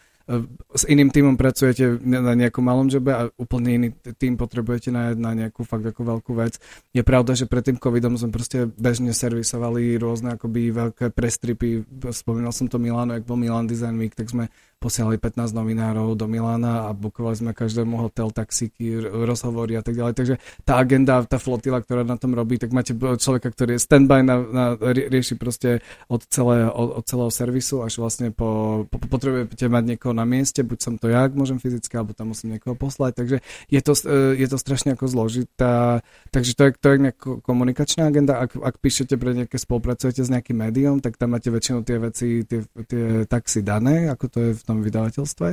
s 0.75 0.83
iným 0.91 1.15
týmom 1.15 1.39
pracujete 1.39 2.03
na 2.03 2.35
nejakom 2.35 2.67
malom 2.67 2.91
jobe 2.91 3.15
a 3.15 3.31
úplne 3.39 3.71
iný 3.79 3.89
tým 4.19 4.35
potrebujete 4.35 4.91
na, 4.91 5.15
na 5.15 5.39
nejakú 5.39 5.63
fakt 5.63 5.87
ako 5.87 6.03
veľkú 6.03 6.35
vec. 6.35 6.59
Je 6.91 7.07
pravda, 7.07 7.39
že 7.39 7.47
pred 7.47 7.63
tým 7.63 7.79
covidom 7.79 8.19
sme 8.19 8.35
proste 8.35 8.67
bežne 8.67 9.15
servisovali 9.15 9.95
rôzne 10.03 10.35
akoby 10.35 10.75
veľké 10.75 11.15
prestripy. 11.15 11.87
Spomínal 12.11 12.51
som 12.51 12.67
to 12.67 12.83
Miláno, 12.83 13.15
ak 13.15 13.23
bol 13.23 13.39
Milan 13.39 13.71
Design 13.71 14.03
Week, 14.03 14.19
tak 14.19 14.27
sme 14.27 14.51
posielali 14.77 15.17
15 15.17 15.57
novinárov 15.57 16.13
do 16.15 16.29
Milána 16.29 16.87
a 16.87 16.95
bukovali 16.95 17.37
sme 17.37 17.53
každému 17.57 17.97
hotel, 17.97 18.29
taxíky, 18.29 19.01
rozhovory 19.01 19.81
a 19.81 19.83
tak 19.83 19.97
ďalej. 19.97 20.15
Takže 20.15 20.35
tá 20.69 20.77
agenda, 20.77 21.25
tá 21.25 21.41
flotila, 21.41 21.81
ktorá 21.81 22.05
na 22.05 22.21
tom 22.21 22.37
robí, 22.37 22.61
tak 22.61 22.77
máte 22.77 22.93
človeka, 22.95 23.49
ktorý 23.49 23.81
je 23.81 23.85
standby 23.89 24.21
na, 24.21 24.37
na 24.45 24.65
rie- 24.93 25.09
rieši 25.09 25.41
proste 25.41 25.81
od, 26.13 26.21
celé, 26.29 26.69
od, 26.69 27.01
od 27.01 27.05
celého 27.09 27.33
servisu 27.33 27.81
až 27.81 27.97
vlastne 27.97 28.29
po, 28.37 28.85
po, 28.93 29.01
potrebujete 29.01 29.65
mať 29.73 29.97
niekoho 29.97 30.13
na 30.13 30.29
mieste, 30.29 30.61
buď 30.61 30.79
som 30.79 30.95
to 31.01 31.09
ja, 31.09 31.25
ak 31.25 31.33
môžem 31.33 31.57
fyzicky, 31.57 31.97
alebo 31.97 32.13
tam 32.13 32.37
musím 32.37 32.61
niekoho 32.61 32.77
poslať, 32.77 33.17
takže 33.17 33.37
je 33.73 33.81
to, 33.81 33.93
e, 34.05 34.37
je 34.37 34.47
to 34.47 34.61
strašne 34.61 34.93
ako 34.93 35.09
zložitá, 35.09 36.05
takže 36.29 36.53
to 36.53 36.63
je, 36.69 36.71
to 36.77 36.87
je 36.93 36.97
nejaká 37.01 37.29
komunikačná 37.41 38.13
agenda, 38.13 38.45
ak, 38.45 38.61
ak 38.61 38.77
píšete 38.77 39.17
pre 39.17 39.33
nejaké, 39.33 39.57
spolupracujete 39.57 40.21
s 40.21 40.29
nejakým 40.29 40.61
médium, 40.61 41.01
tak 41.01 41.17
tam 41.17 41.33
máte 41.33 41.49
väčšinou 41.49 41.81
tie 41.81 41.97
veci, 41.97 42.45
tie, 42.45 42.61
tie 42.85 43.25
taxi 43.25 43.65
dané, 43.65 44.13
ako 44.13 44.25
to 44.29 44.39
je 44.45 44.51
v 44.53 44.66
tom 44.67 44.83
vydavateľstve. 44.83 45.49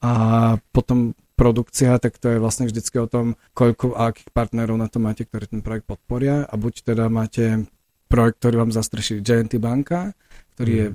A 0.00 0.12
potom 0.72 1.12
produkcia, 1.36 2.00
tak 2.00 2.16
to 2.16 2.32
je 2.32 2.40
vlastne 2.40 2.64
vždycky 2.64 2.96
o 2.96 3.08
tom, 3.08 3.36
koľko 3.52 3.92
a 3.92 4.08
akých 4.08 4.32
partnerov 4.32 4.76
na 4.80 4.88
to 4.88 4.96
máte, 4.96 5.28
ktorí 5.28 5.52
ten 5.52 5.60
projekt 5.60 5.84
podporia. 5.84 6.48
A 6.48 6.54
buď 6.56 6.96
teda 6.96 7.12
máte 7.12 7.68
projekt, 8.08 8.40
ktorý 8.40 8.66
vám 8.66 8.72
zastreší 8.72 9.20
JNT 9.20 9.60
banka, 9.60 10.16
ktorý 10.56 10.72
je 10.72 10.86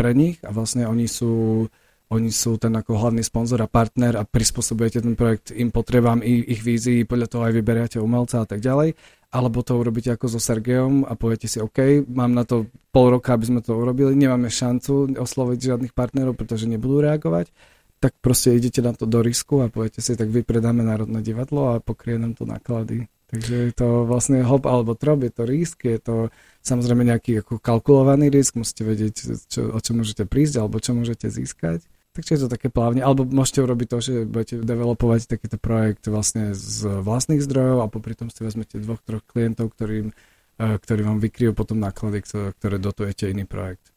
pre 0.00 0.16
nich 0.16 0.40
a 0.40 0.50
vlastne 0.50 0.88
oni 0.88 1.04
sú 1.04 1.66
oni 2.10 2.34
sú 2.34 2.58
ten 2.58 2.74
ako 2.74 2.98
hlavný 2.98 3.22
sponzor 3.22 3.62
a 3.62 3.70
partner 3.70 4.18
a 4.18 4.26
prispôsobujete 4.26 4.98
ten 4.98 5.14
projekt 5.14 5.54
im 5.54 5.70
potrebám, 5.70 6.26
i- 6.26 6.42
ich 6.42 6.58
vízií, 6.58 7.06
podľa 7.06 7.30
toho 7.30 7.42
aj 7.46 7.54
vyberiate 7.54 7.98
umelca 8.02 8.42
a 8.42 8.46
tak 8.50 8.58
ďalej. 8.58 8.98
Alebo 9.30 9.62
to 9.62 9.78
urobíte 9.78 10.10
ako 10.10 10.26
so 10.26 10.40
Sergejom 10.42 11.06
a 11.06 11.14
poviete 11.14 11.46
si, 11.46 11.62
OK, 11.62 12.02
mám 12.10 12.34
na 12.34 12.42
to 12.42 12.66
pol 12.90 13.14
roka, 13.14 13.30
aby 13.30 13.46
sme 13.46 13.60
to 13.62 13.78
urobili, 13.78 14.18
nemáme 14.18 14.50
šancu 14.50 15.14
osloviť 15.14 15.58
žiadnych 15.70 15.94
partnerov, 15.94 16.34
pretože 16.34 16.66
nebudú 16.66 16.98
reagovať, 16.98 17.54
tak 18.02 18.18
proste 18.18 18.58
idete 18.58 18.82
na 18.82 18.90
to 18.90 19.06
do 19.06 19.22
risku 19.22 19.62
a 19.62 19.70
poviete 19.70 20.02
si, 20.02 20.18
tak 20.18 20.32
vypredáme 20.34 20.82
Národné 20.82 21.22
divadlo 21.22 21.76
a 21.76 21.84
pokrie 21.84 22.18
nám 22.18 22.34
to 22.34 22.42
náklady. 22.42 23.06
Takže 23.30 23.70
je 23.70 23.72
to 23.78 24.02
vlastne 24.10 24.42
hop 24.42 24.66
alebo 24.66 24.98
trop, 24.98 25.22
je 25.22 25.30
to 25.30 25.46
risk, 25.46 25.86
je 25.86 26.02
to 26.02 26.34
samozrejme 26.66 27.06
nejaký 27.06 27.46
ako 27.46 27.62
kalkulovaný 27.62 28.26
risk, 28.26 28.58
musíte 28.58 28.82
vedieť, 28.82 29.46
čo, 29.46 29.70
o 29.70 29.78
čo 29.78 29.94
môžete 29.94 30.26
prísť 30.26 30.58
alebo 30.58 30.82
čo 30.82 30.98
môžete 30.98 31.30
získať. 31.30 31.86
Takže 32.20 32.36
je 32.36 32.42
to 32.44 32.52
také 32.52 32.68
plávne. 32.68 33.00
Alebo 33.00 33.24
môžete 33.24 33.64
urobiť 33.64 33.88
to, 33.88 33.98
že 34.04 34.12
budete 34.28 34.60
developovať 34.60 35.24
takýto 35.24 35.56
projekt 35.56 36.04
vlastne 36.12 36.52
z 36.52 37.00
vlastných 37.00 37.40
zdrojov 37.40 37.80
a 37.80 37.88
popri 37.88 38.12
tom 38.12 38.28
si 38.28 38.44
vezmete 38.44 38.76
dvoch, 38.76 39.00
troch 39.00 39.24
klientov, 39.24 39.72
ktorým, 39.72 40.12
eh, 40.12 40.76
ktorí 40.76 41.00
vám 41.00 41.18
vykryjú 41.18 41.56
potom 41.56 41.80
náklady, 41.80 42.20
ktoré, 42.28 42.76
dotujete 42.76 43.32
iný 43.32 43.48
projekt. 43.48 43.88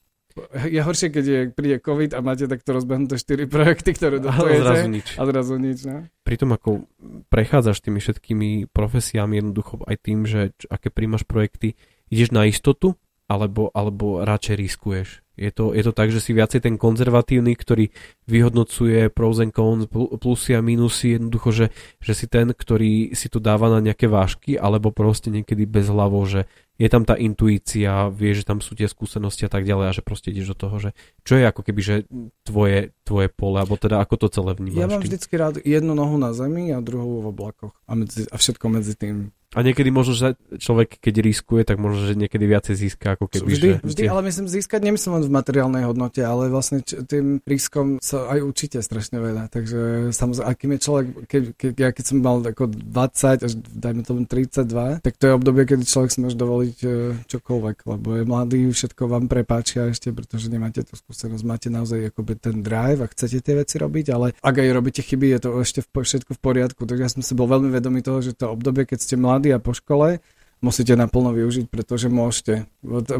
Je 0.66 0.82
horšie, 0.82 1.14
keď 1.14 1.26
je, 1.30 1.40
príde 1.54 1.78
COVID 1.78 2.18
a 2.18 2.20
máte 2.26 2.50
takto 2.50 2.74
rozbehnuté 2.74 3.22
4 3.22 3.46
projekty, 3.46 3.94
ktoré 3.94 4.18
A 4.18 4.34
dotujete. 4.34 4.66
zrazu 4.66 4.88
nič. 4.90 5.08
A 5.14 5.22
zrazu 5.30 5.56
nič, 5.62 5.80
no. 5.86 6.10
Pri 6.26 6.36
tom, 6.42 6.50
ako 6.58 6.90
prechádzaš 7.30 7.86
tými 7.86 8.02
všetkými 8.02 8.50
profesiami, 8.74 9.38
jednoducho 9.38 9.86
aj 9.86 9.98
tým, 10.02 10.26
že 10.26 10.58
aké 10.74 10.90
príjmaš 10.90 11.30
projekty, 11.30 11.78
ideš 12.10 12.34
na 12.34 12.50
istotu, 12.50 12.98
alebo, 13.28 13.72
alebo 13.74 14.22
radšej 14.24 14.56
riskuješ? 14.56 15.10
Je 15.34 15.50
to, 15.50 15.74
je 15.74 15.82
to 15.82 15.98
tak, 15.98 16.14
že 16.14 16.22
si 16.22 16.30
viacej 16.30 16.62
ten 16.62 16.78
konzervatívny, 16.78 17.58
ktorý 17.58 17.90
vyhodnocuje 18.30 19.10
pros 19.10 19.42
and 19.42 19.50
cons, 19.50 19.90
pl- 19.90 20.14
plusy 20.22 20.54
a 20.54 20.62
minusy, 20.62 21.18
jednoducho, 21.18 21.50
že, 21.50 21.66
že 21.98 22.14
si 22.14 22.30
ten, 22.30 22.54
ktorý 22.54 23.18
si 23.18 23.34
to 23.34 23.42
dáva 23.42 23.66
na 23.74 23.82
nejaké 23.82 24.06
vážky, 24.06 24.54
alebo 24.62 24.94
proste 24.94 25.34
niekedy 25.34 25.66
bez 25.66 25.90
hlavo, 25.90 26.22
že, 26.30 26.46
je 26.82 26.90
tam 26.90 27.06
tá 27.06 27.14
intuícia, 27.14 28.10
vie, 28.10 28.34
že 28.34 28.46
tam 28.46 28.58
sú 28.58 28.74
tie 28.74 28.90
skúsenosti 28.90 29.46
a 29.46 29.52
tak 29.52 29.62
ďalej 29.62 29.86
a 29.94 29.96
že 29.96 30.02
proste 30.02 30.34
ideš 30.34 30.58
do 30.58 30.58
toho, 30.58 30.76
že 30.82 30.90
čo 31.22 31.38
je 31.38 31.46
ako 31.46 31.62
keby, 31.62 31.82
že 31.86 31.96
tvoje, 32.42 32.98
tvoje 33.06 33.30
pole, 33.30 33.62
alebo 33.62 33.78
teda 33.78 34.02
ako 34.02 34.26
to 34.26 34.28
celé 34.34 34.58
vnímaš? 34.58 34.82
Ja 34.82 34.90
mám 34.90 35.06
vždycky 35.06 35.34
rád 35.38 35.62
jednu 35.62 35.94
nohu 35.94 36.18
na 36.18 36.34
zemi 36.34 36.74
a 36.74 36.82
druhú 36.82 37.22
v 37.22 37.30
oblakoch 37.30 37.78
a, 37.86 37.94
medzi, 37.94 38.26
a 38.26 38.36
všetko 38.42 38.66
medzi 38.74 38.98
tým. 38.98 39.30
A 39.54 39.62
niekedy 39.62 39.90
možno, 39.94 40.18
že 40.18 40.34
človek, 40.58 40.98
keď 40.98 41.22
riskuje, 41.22 41.62
tak 41.64 41.78
možno, 41.78 42.10
že 42.10 42.14
niekedy 42.18 42.46
viacej 42.46 42.76
získa, 42.76 43.18
ako 43.18 43.30
keby, 43.30 43.50
Vždy, 43.50 43.70
že... 43.70 43.80
vždy, 43.86 44.04
ale 44.10 44.22
myslím 44.26 44.46
získať 44.50 44.82
nemyslím 44.82 45.22
len 45.22 45.24
v 45.30 45.32
materiálnej 45.32 45.84
hodnote, 45.86 46.22
ale 46.26 46.50
vlastne 46.50 46.82
č- 46.82 47.02
tým 47.06 47.38
riskom 47.46 48.02
sa 48.02 48.30
aj 48.34 48.40
určite 48.42 48.78
strašne 48.82 49.22
veľa. 49.22 49.54
Takže 49.54 50.10
samozrejme, 50.10 50.48
akým 50.50 50.72
je 50.74 50.80
človek, 50.82 51.06
keď, 51.30 51.44
keď, 51.54 51.72
ja 51.78 51.90
keď 51.94 52.04
som 52.04 52.18
mal 52.20 52.38
ako 52.42 52.64
20 52.70 53.46
až 53.46 53.54
dajme 53.58 54.02
tomu 54.02 54.26
32, 54.26 55.06
tak 55.06 55.14
to 55.18 55.24
je 55.30 55.34
obdobie, 55.38 55.64
kedy 55.70 55.84
človek 55.86 56.10
si 56.10 56.20
môže 56.20 56.38
dovoliť 56.38 56.78
e, 56.84 56.88
čokoľvek, 57.30 57.78
lebo 57.86 58.08
je 58.18 58.24
mladý, 58.26 58.60
všetko 58.74 59.06
vám 59.06 59.26
prepáčia 59.30 59.90
ešte, 59.94 60.10
pretože 60.10 60.50
nemáte 60.50 60.82
tú 60.82 60.98
skúsenosť, 60.98 61.44
máte 61.46 61.68
naozaj 61.70 62.10
akoby 62.10 62.34
ten 62.40 62.66
drive 62.66 63.06
a 63.06 63.08
chcete 63.12 63.44
tie 63.44 63.54
veci 63.60 63.76
robiť, 63.78 64.06
ale 64.14 64.34
ak 64.40 64.56
aj 64.56 64.70
robíte 64.74 65.02
chyby, 65.06 65.38
je 65.38 65.40
to 65.44 65.50
ešte 65.62 65.80
v, 65.84 65.90
všetko 66.02 66.32
v 66.36 66.42
poriadku. 66.42 66.82
Takže 66.88 67.04
ja 67.04 67.12
som 67.12 67.22
si 67.22 67.34
bol 67.36 67.46
veľmi 67.46 67.70
vedomý 67.70 68.02
toho, 68.02 68.24
že 68.24 68.34
to 68.34 68.50
obdobie, 68.50 68.88
keď 68.88 69.00
ste 69.04 69.16
mladí 69.20 69.43
a 69.52 69.60
po 69.60 69.76
škole, 69.76 70.24
musíte 70.64 70.96
naplno 70.96 71.36
využiť, 71.36 71.68
pretože 71.68 72.08
môžete. 72.08 72.64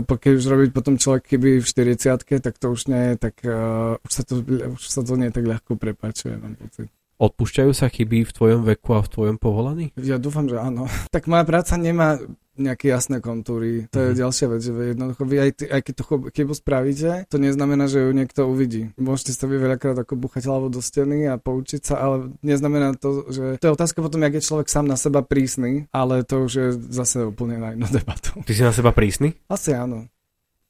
Keď 0.08 0.34
už 0.40 0.46
robiť 0.48 0.70
potom 0.72 0.96
človek 0.96 1.36
chyby 1.36 1.60
v 1.60 1.68
40 1.68 2.40
tak 2.40 2.56
to 2.56 2.72
už 2.72 2.88
nie 2.88 3.14
je 3.14 3.16
tak, 3.20 3.36
uh, 3.44 4.00
už, 4.00 4.12
sa 4.16 4.24
to, 4.24 4.34
už 4.80 4.84
sa 4.88 5.04
to 5.04 5.14
nie 5.20 5.28
tak 5.36 5.44
ľahko 5.44 5.76
prepáčuje, 5.76 6.40
mám 6.40 6.56
pocit. 6.56 6.88
Odpúšťajú 7.16 7.72
sa 7.72 7.88
chyby 7.88 8.24
v 8.24 8.32
tvojom 8.32 8.62
veku 8.66 8.94
a 8.94 9.02
v 9.02 9.10
tvojom 9.10 9.38
povolaní? 9.38 9.94
Ja 9.96 10.16
dúfam, 10.16 10.46
že 10.46 10.58
áno. 10.58 10.90
Tak 11.10 11.26
moja 11.26 11.44
práca 11.44 11.76
nemá 11.76 12.18
nejaké 12.54 12.86
jasné 12.88 13.18
kontúry. 13.18 13.90
To 13.90 13.98
je 14.00 14.10
Mhm. 14.12 14.18
ďalšia 14.20 14.46
vec, 14.48 14.62
že 14.62 14.70
vy 14.70 14.84
jednoducho 14.88 15.24
vy 15.24 15.36
aj, 15.40 15.50
aj 15.68 15.82
keď 15.82 15.94
tú 15.96 16.04
chybu- 16.30 16.54
spravíte, 16.54 17.26
to 17.26 17.38
neznamená, 17.38 17.86
že 17.86 17.98
ju 18.00 18.12
niekto 18.12 18.46
uvidí. 18.46 18.94
Môžete 18.96 19.34
sa 19.34 19.46
vy 19.46 19.58
veľakrát 19.58 19.98
ako 19.98 20.14
buchať 20.16 20.46
hlavou 20.46 20.70
do 20.70 20.78
steny 20.78 21.26
a 21.26 21.36
poučiť 21.36 21.82
sa, 21.84 21.98
ale 21.98 22.16
neznamená 22.40 22.94
to, 22.94 23.26
že... 23.28 23.58
To 23.58 23.68
je 23.68 23.74
otázka 23.74 24.00
potom, 24.00 24.22
jak 24.22 24.34
je 24.34 24.44
človek 24.44 24.68
sám 24.68 24.86
na 24.86 24.94
seba 24.96 25.22
prísny, 25.24 25.90
ale 25.90 26.22
to 26.22 26.46
už 26.46 26.52
je 26.54 26.68
zase 26.92 27.26
úplne 27.26 27.58
na 27.58 27.74
inú 27.74 27.90
debatu. 27.90 28.38
Ty 28.40 28.52
si 28.52 28.62
na 28.62 28.70
seba 28.70 28.92
prísny? 28.92 29.34
Asi 29.48 29.74
áno. 29.74 30.06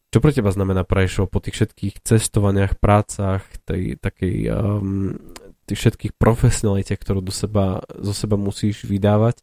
Čo 0.07 0.21
pre 0.21 0.29
teba 0.29 0.53
znamená 0.53 0.83
prešlo 0.83 1.25
po 1.25 1.41
tých 1.41 1.57
všetkých 1.57 1.99
cestovaniach, 1.99 2.77
prácach, 2.77 3.43
tej 3.65 3.97
takej, 3.97 4.35
um, 4.47 5.17
tých 5.67 5.79
všetkých 5.79 6.13
profesionalite, 6.19 6.95
ktorú 6.95 7.23
do 7.23 7.31
seba, 7.31 7.83
zo 7.87 8.13
seba 8.15 8.35
musíš 8.35 8.83
vydávať? 8.83 9.39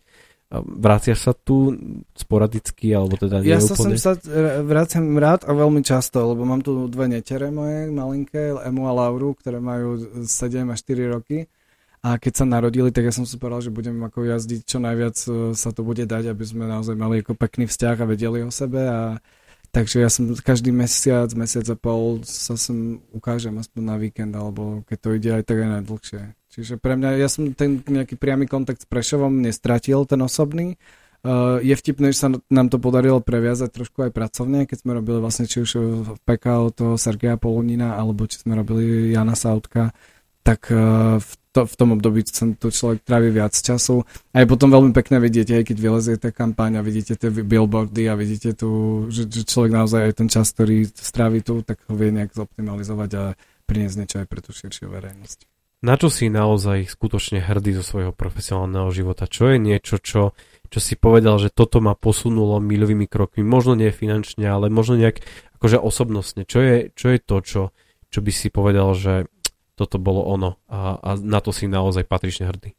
Vraciaš 0.51 1.31
sa 1.31 1.33
tu 1.33 1.79
sporadicky, 2.19 2.91
alebo 2.91 3.15
teda 3.15 3.39
nie 3.39 3.55
Ja 3.55 3.63
sa 3.63 3.79
sem 3.79 3.95
sa 3.95 4.19
e, 4.19 4.67
vraciam 4.67 5.07
rád 5.15 5.47
a 5.47 5.55
veľmi 5.55 5.79
často, 5.87 6.27
lebo 6.27 6.43
mám 6.43 6.59
tu 6.59 6.91
dve 6.91 7.07
netere 7.07 7.55
moje 7.55 7.87
malinké, 7.95 8.59
Emu 8.67 8.91
a 8.91 8.93
Lauru, 8.93 9.39
ktoré 9.39 9.63
majú 9.63 10.03
7 10.27 10.67
a 10.67 10.75
4 10.75 11.15
roky. 11.15 11.47
A 12.03 12.19
keď 12.19 12.33
sa 12.43 12.45
narodili, 12.51 12.91
tak 12.91 13.07
ja 13.07 13.15
som 13.15 13.23
si 13.23 13.39
povedal, 13.39 13.71
že 13.71 13.71
budem 13.71 13.95
ako 14.03 14.27
jazdiť 14.27 14.61
čo 14.67 14.83
najviac 14.83 15.17
e, 15.31 15.55
sa 15.55 15.71
to 15.71 15.87
bude 15.87 16.03
dať, 16.03 16.35
aby 16.35 16.43
sme 16.43 16.67
naozaj 16.67 16.99
mali 16.99 17.23
ako 17.23 17.39
pekný 17.39 17.71
vzťah 17.71 17.97
a 18.03 18.11
vedeli 18.11 18.43
o 18.43 18.51
sebe. 18.51 18.83
A 18.91 19.23
takže 19.71 20.03
ja 20.03 20.11
som 20.11 20.31
každý 20.39 20.75
mesiac, 20.75 21.31
mesiac 21.35 21.67
a 21.71 21.77
pol 21.79 22.23
sa 22.27 22.55
sem 22.59 23.01
ukážem 23.15 23.55
aspoň 23.59 23.83
na 23.83 23.97
víkend, 23.97 24.35
alebo 24.35 24.83
keď 24.87 24.99
to 24.99 25.09
ide 25.17 25.31
aj 25.41 25.45
tak 25.47 25.59
aj 25.63 25.69
na. 25.71 25.81
Čiže 26.51 26.83
pre 26.83 26.99
mňa, 26.99 27.19
ja 27.19 27.31
som 27.31 27.55
ten 27.55 27.79
nejaký 27.87 28.19
priamy 28.19 28.51
kontakt 28.51 28.83
s 28.83 28.91
Prešovom 28.91 29.39
nestratil, 29.39 30.03
ten 30.05 30.19
osobný, 30.21 30.75
Uh, 31.21 31.61
je 31.61 31.77
vtipné, 31.77 32.17
že 32.17 32.25
sa 32.25 32.33
nám 32.33 32.73
to 32.73 32.81
podarilo 32.81 33.21
previazať 33.21 33.69
trošku 33.77 34.09
aj 34.09 34.17
pracovne, 34.17 34.65
keď 34.65 34.77
sme 34.81 34.97
robili 34.97 35.21
vlastne 35.21 35.45
či 35.45 35.61
už 35.61 35.71
v 35.77 36.17
PKO 36.25 36.73
toho 36.73 36.95
Sergeja 36.97 37.37
Polonina, 37.37 37.93
alebo 37.93 38.25
či 38.25 38.41
sme 38.41 38.57
robili 38.57 39.13
Jana 39.13 39.37
Sautka, 39.37 39.93
tak 40.41 40.73
uh, 40.73 41.21
v, 41.21 41.31
to, 41.51 41.67
v 41.67 41.75
tom 41.75 41.99
období 41.99 42.23
sa 42.27 42.47
tu 42.55 42.71
človek 42.71 43.03
trávi 43.03 43.35
viac 43.35 43.51
času. 43.55 44.07
A 44.31 44.43
je 44.43 44.47
potom 44.47 44.71
veľmi 44.71 44.95
pekné 44.95 45.19
vidieť, 45.19 45.61
aj 45.61 45.65
keď 45.67 45.77
vyleziete 45.83 46.29
kampaň 46.31 46.79
a 46.79 46.87
vidíte 46.87 47.19
tie 47.19 47.31
billboardy 47.31 48.07
a 48.07 48.15
vidíte 48.15 48.55
tu, 48.55 48.71
že, 49.11 49.27
že 49.27 49.43
človek 49.43 49.73
naozaj 49.75 50.01
aj 50.11 50.13
ten 50.15 50.29
čas, 50.31 50.55
ktorý 50.55 50.87
strávi 50.87 51.43
tu, 51.43 51.67
tak 51.67 51.83
ho 51.91 51.95
vie 51.99 52.15
nejak 52.15 52.31
zoptimalizovať 52.35 53.11
a 53.19 53.23
priniesť 53.67 53.97
niečo 53.99 54.17
aj 54.23 54.27
pre 54.31 54.41
tú 54.43 54.51
širšiu 54.55 54.87
verejnosť. 54.91 55.51
Na 55.81 55.97
čo 55.97 56.13
si 56.13 56.29
naozaj 56.29 56.93
skutočne 56.93 57.41
hrdý 57.41 57.73
zo 57.81 57.85
svojho 57.85 58.13
profesionálneho 58.13 58.93
života? 58.93 59.25
Čo 59.25 59.57
je 59.57 59.57
niečo, 59.57 59.97
čo, 59.97 60.37
čo 60.69 60.79
si 60.79 60.93
povedal, 60.93 61.41
že 61.41 61.49
toto 61.49 61.81
ma 61.81 61.97
posunulo 61.97 62.61
milovými 62.61 63.09
krokmi? 63.09 63.41
Možno 63.41 63.73
nie 63.73 63.89
finančne, 63.89 64.45
ale 64.45 64.69
možno 64.69 65.01
nejak 65.01 65.25
akože 65.57 65.81
osobnostne. 65.81 66.45
Čo 66.45 66.59
je, 66.61 66.77
čo 66.93 67.07
je 67.17 67.19
to, 67.19 67.37
čo, 67.41 67.63
čo 68.13 68.19
by 68.21 68.29
si 68.29 68.53
povedal, 68.53 68.93
že 68.93 69.25
toto 69.81 69.97
bolo 69.97 70.21
ono 70.29 70.61
a, 70.69 71.01
a 71.01 71.11
na 71.17 71.41
to 71.41 71.57
si 71.57 71.65
naozaj 71.65 72.05
patrične 72.05 72.53
hrdý? 72.53 72.77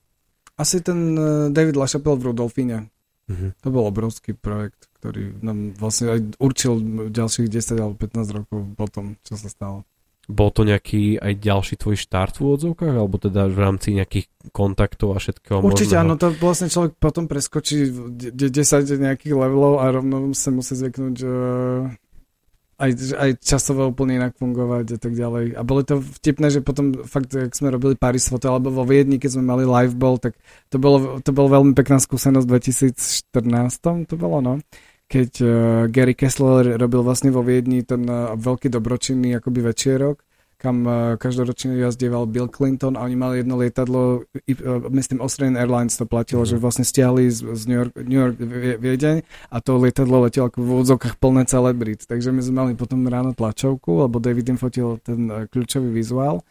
Asi 0.54 0.86
ten 0.86 1.18
uh, 1.18 1.49
David 1.49 1.74
LaChapelle 1.74 2.22
v 2.22 2.30
Rudolfíne. 2.30 2.93
Mhm. 3.26 3.58
To 3.64 3.68
bol 3.74 3.89
obrovský 3.89 4.38
projekt, 4.38 4.91
ktorý 5.02 5.41
nám 5.41 5.74
vlastne 5.82 6.14
aj 6.14 6.20
určil 6.38 6.78
ďalších 7.10 7.47
10 7.49 7.82
alebo 7.82 7.95
15 7.97 8.38
rokov 8.38 8.60
potom, 8.78 9.18
čo 9.26 9.34
sa 9.34 9.49
stalo. 9.49 9.88
Bol 10.30 10.54
to 10.54 10.62
nejaký 10.64 11.18
aj 11.18 11.34
ďalší 11.41 11.76
tvoj 11.82 11.97
štart 11.97 12.38
v 12.38 12.45
úvodzovkách, 12.45 12.93
alebo 12.93 13.18
teda 13.18 13.49
v 13.49 13.58
rámci 13.58 13.97
nejakých 13.97 14.30
kontaktov 14.54 15.18
a 15.18 15.20
všetkého 15.20 15.60
Určite 15.66 15.97
možného? 15.97 16.04
áno, 16.06 16.14
to 16.16 16.28
vlastne 16.38 16.70
človek 16.70 16.93
potom 17.02 17.26
preskočí 17.26 17.89
de- 17.89 18.32
de- 18.32 18.54
10 18.54 18.86
nejakých 18.86 19.34
levelov 19.34 19.82
a 19.82 19.89
rovno 19.89 20.32
sa 20.38 20.54
musí 20.54 20.78
zvyknúť 20.78 21.18
uh, 21.26 21.34
aj, 22.82 22.92
aj 23.14 23.32
časovo 23.46 23.94
úplne 23.94 24.18
inak 24.18 24.34
fungovať 24.42 24.98
a 24.98 25.00
tak 25.00 25.14
ďalej. 25.14 25.54
A 25.54 25.62
bolo 25.62 25.86
to 25.86 26.02
vtipné, 26.02 26.50
že 26.50 26.66
potom 26.66 27.06
fakt, 27.06 27.30
ak 27.38 27.54
sme 27.54 27.70
robili 27.70 27.94
Paris 27.94 28.26
Photo 28.26 28.50
alebo 28.50 28.74
vo 28.74 28.82
Viedni, 28.82 29.22
keď 29.22 29.38
sme 29.38 29.46
mali 29.46 29.64
live 29.70 29.94
ball, 29.94 30.18
tak 30.18 30.34
to 30.74 30.82
bolo, 30.82 31.22
to 31.22 31.30
bolo 31.30 31.62
veľmi 31.62 31.78
pekná 31.78 32.02
skúsenosť. 32.02 32.46
V 32.50 32.54
2014, 33.38 34.10
to 34.10 34.16
bolo 34.18 34.42
no. 34.42 34.54
Keď 35.06 35.32
uh, 35.44 35.50
Gary 35.94 36.18
Kessler 36.18 36.82
robil 36.82 37.06
vlastne 37.06 37.30
vo 37.30 37.46
Viedni 37.46 37.86
ten 37.86 38.02
uh, 38.10 38.34
veľký 38.34 38.74
dobročinný 38.74 39.38
akoby 39.38 39.60
večierok, 39.62 40.18
kam 40.62 40.86
uh, 40.86 40.93
každoročne 41.18 41.74
jazdieval 41.82 42.30
Bill 42.30 42.45
Clinton 42.45 42.93
a 42.93 43.09
oni 43.09 43.18
mali 43.18 43.41
jedno 43.41 43.57
lietadlo, 43.57 44.22
uh, 44.22 44.86
myslím 44.93 45.18
Australian 45.26 45.57
Airlines 45.57 45.97
to 45.97 46.05
platilo, 46.05 46.45
Mhm. 46.45 46.49
že 46.53 46.55
vlastne 46.62 46.86
stiahli 46.86 47.34
z, 47.34 47.41
z 47.57 47.62
New 47.66 47.78
York, 47.82 47.91
New 47.97 48.22
York 48.22 48.36
Vie- 48.38 48.78
Viedeň 48.78 49.18
a 49.49 49.57
to 49.57 49.82
lietadlo 49.82 50.22
letelo 50.22 50.53
ako 50.53 50.62
v 50.62 50.70
úvodzovkách 50.78 51.18
plné 51.18 51.49
celebrit. 51.49 52.05
Takže 52.05 52.30
my 52.30 52.41
sme 52.45 52.55
mali 52.62 52.72
potom 52.78 53.01
ráno 53.09 53.34
tlačovku, 53.34 54.05
lebo 54.05 54.22
David 54.22 54.53
im 54.53 54.62
fotil 54.62 55.01
ten 55.01 55.26
uh, 55.26 55.49
kľúčový 55.49 55.89
vizuál 55.89 56.45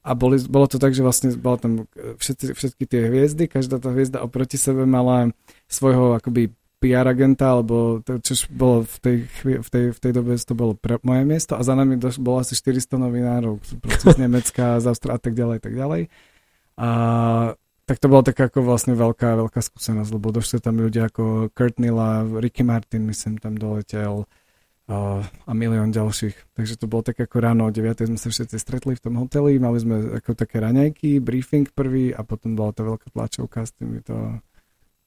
a 0.00 0.14
boli, 0.16 0.40
bolo 0.48 0.64
to 0.64 0.80
tak, 0.80 0.96
že 0.96 1.04
vlastne 1.04 1.28
bolo 1.36 1.60
tam 1.60 1.72
všetci, 1.92 2.56
všetky 2.56 2.84
tie 2.88 3.12
hviezdy, 3.12 3.44
každá 3.52 3.76
tá 3.76 3.92
hviezda 3.92 4.24
oproti 4.24 4.56
sebe 4.56 4.88
mala 4.88 5.28
svojho 5.68 6.16
akoby 6.16 6.56
PR 6.80 7.04
agenta, 7.04 7.52
alebo 7.52 8.00
to, 8.00 8.16
čo 8.24 8.48
bolo 8.48 8.88
v 8.88 8.96
tej, 9.04 9.16
v 9.60 9.68
tej, 9.68 9.84
v 9.92 9.98
tej 10.00 10.12
dobe 10.16 10.32
to 10.40 10.56
bolo 10.56 10.72
pre 10.72 10.96
moje 11.04 11.28
miesto 11.28 11.52
a 11.52 11.60
za 11.60 11.76
nami 11.76 12.00
doš, 12.00 12.16
bolo 12.16 12.40
asi 12.40 12.56
400 12.56 12.96
novinárov 12.96 13.60
z 13.60 14.16
Nemecka, 14.24 14.80
z 14.80 14.88
Austrálie 14.88 15.20
a 15.20 15.22
tak 15.22 15.34
ďalej, 15.36 15.58
tak 15.60 15.74
ďalej. 15.76 16.02
A 16.80 16.88
tak 17.84 17.98
to 18.00 18.08
bola 18.08 18.24
taká 18.24 18.48
ako 18.48 18.64
vlastne 18.64 18.96
veľká, 18.96 19.36
veľká 19.36 19.60
skúsenosť, 19.60 20.10
lebo 20.14 20.32
došli 20.32 20.62
tam 20.64 20.80
ľudia 20.80 21.12
ako 21.12 21.52
Kurt 21.52 21.76
Nilla, 21.76 22.24
Ricky 22.24 22.64
Martin, 22.64 23.04
myslím, 23.04 23.36
tam 23.36 23.60
doletel 23.60 24.24
a, 24.88 25.20
a 25.26 25.52
milión 25.52 25.92
ďalších. 25.92 26.54
Takže 26.56 26.80
to 26.80 26.86
bolo 26.86 27.04
tak 27.04 27.20
ako 27.20 27.36
ráno 27.42 27.66
o 27.66 27.74
9. 27.74 28.08
sme 28.08 28.18
sa 28.18 28.32
všetci 28.32 28.56
stretli 28.56 28.94
v 28.96 29.02
tom 29.04 29.20
hoteli, 29.20 29.58
mali 29.60 29.78
sme 29.82 30.16
ako 30.16 30.32
také 30.32 30.62
raňajky, 30.62 31.20
briefing 31.20 31.68
prvý 31.70 32.14
a 32.14 32.24
potom 32.24 32.56
bola 32.56 32.72
tá 32.72 32.86
veľká 32.86 33.10
tlačovka 33.12 33.68
s 33.68 33.74
týmito 33.76 34.40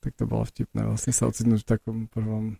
tak 0.03 0.19
to 0.19 0.27
bolo 0.27 0.43
vtipné 0.43 0.83
vlastne 0.83 1.15
sa 1.15 1.31
ocitnúť 1.31 1.63
v 1.63 1.69
takom 1.71 1.97
prvom 2.11 2.59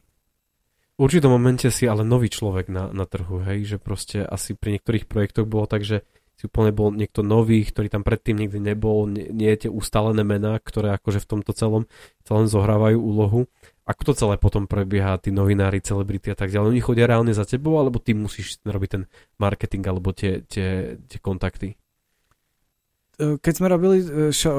V 0.96 1.00
určitom 1.04 1.36
momente 1.36 1.68
si 1.68 1.84
ale 1.84 2.08
nový 2.08 2.32
človek 2.32 2.72
na, 2.72 2.88
na 2.96 3.04
trhu, 3.04 3.44
hej, 3.44 3.76
že 3.76 3.78
proste 3.78 4.24
asi 4.24 4.56
pri 4.56 4.80
niektorých 4.80 5.06
projektoch 5.12 5.44
bolo 5.44 5.68
tak, 5.68 5.84
že 5.84 6.08
si 6.34 6.50
úplne 6.50 6.74
bol 6.74 6.90
niekto 6.90 7.22
nový, 7.22 7.62
ktorý 7.62 7.94
tam 7.94 8.02
predtým 8.02 8.42
nikdy 8.42 8.58
nebol, 8.58 9.06
nie, 9.06 9.30
nie 9.30 9.54
tie 9.54 9.70
ustálené 9.70 10.26
mená, 10.26 10.58
ktoré 10.58 10.92
akože 10.98 11.22
v 11.22 11.30
tomto 11.30 11.54
celom, 11.54 11.84
celom 12.26 12.50
zohrávajú 12.50 12.98
úlohu. 12.98 13.46
Ako 13.86 14.02
to 14.12 14.14
celé 14.16 14.36
potom 14.42 14.66
prebieha, 14.66 15.20
tí 15.22 15.30
novinári, 15.30 15.84
celebrity 15.84 16.34
a 16.34 16.38
tak 16.40 16.50
ďalej? 16.50 16.74
Oni 16.74 16.82
chodia 16.82 17.06
reálne 17.06 17.36
za 17.36 17.46
tebou, 17.46 17.78
alebo 17.78 18.02
ty 18.02 18.18
musíš 18.18 18.58
robiť 18.66 18.90
ten 18.90 19.04
marketing 19.38 19.84
alebo 19.86 20.10
tie, 20.16 20.42
tie, 20.48 20.98
tie 21.06 21.20
kontakty? 21.22 21.78
Keď 23.42 23.54
sme 23.54 23.68
robili 23.70 23.98
šo, 24.34 24.52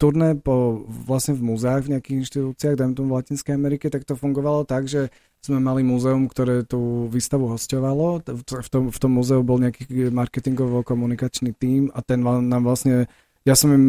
turné 0.00 0.34
po, 0.38 0.82
vlastne 0.86 1.36
v 1.36 1.54
múzeách, 1.54 1.86
v 1.86 1.92
nejakých 1.96 2.18
inštitúciách, 2.24 2.78
dajme 2.78 2.94
tomu 2.96 3.12
v 3.12 3.16
Latinskej 3.20 3.54
Amerike, 3.54 3.92
tak 3.92 4.08
to 4.08 4.16
fungovalo 4.16 4.64
tak, 4.64 4.88
že 4.88 5.12
sme 5.42 5.58
mali 5.58 5.82
múzeum, 5.82 6.30
ktoré 6.30 6.62
tú 6.62 7.10
výstavu 7.10 7.50
hostovalo. 7.50 8.22
V 8.22 8.68
tom, 8.70 8.94
v 8.94 8.98
tom 8.98 9.12
múzeu 9.12 9.42
bol 9.42 9.58
nejaký 9.58 9.90
marketingovo-komunikačný 10.14 11.52
tím 11.58 11.90
a 11.92 12.00
ten 12.00 12.22
nám 12.22 12.62
vlastne, 12.62 13.10
ja 13.42 13.58
som 13.58 13.74
im 13.74 13.86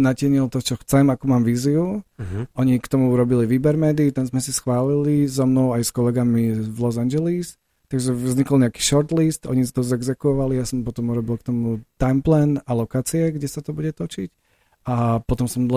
natienil 0.00 0.48
to, 0.48 0.64
čo 0.64 0.80
chcem, 0.80 1.04
ako 1.12 1.24
mám 1.28 1.44
víziu. 1.44 2.00
Uh-huh. 2.00 2.42
Oni 2.56 2.80
k 2.80 2.88
tomu 2.88 3.12
urobili 3.12 3.44
výber 3.44 3.76
médií, 3.76 4.08
ten 4.08 4.24
sme 4.24 4.40
si 4.40 4.56
schválili 4.56 5.28
so 5.28 5.44
mnou 5.44 5.76
aj 5.76 5.84
s 5.84 5.92
kolegami 5.92 6.56
v 6.56 6.76
Los 6.80 6.96
Angeles. 6.96 7.59
Takže 7.90 8.14
vznikol 8.14 8.62
nejaký 8.62 8.78
shortlist, 8.78 9.50
oni 9.50 9.66
to 9.66 9.82
zexekuovali, 9.82 10.54
ja 10.54 10.62
som 10.62 10.86
potom 10.86 11.10
urobil 11.10 11.42
k 11.42 11.50
tomu 11.50 11.82
timeplan 11.98 12.62
a 12.62 12.70
lokácie, 12.70 13.34
kde 13.34 13.50
sa 13.50 13.66
to 13.66 13.74
bude 13.74 13.90
točiť. 13.90 14.30
A 14.86 15.20
potom 15.20 15.44
som 15.44 15.68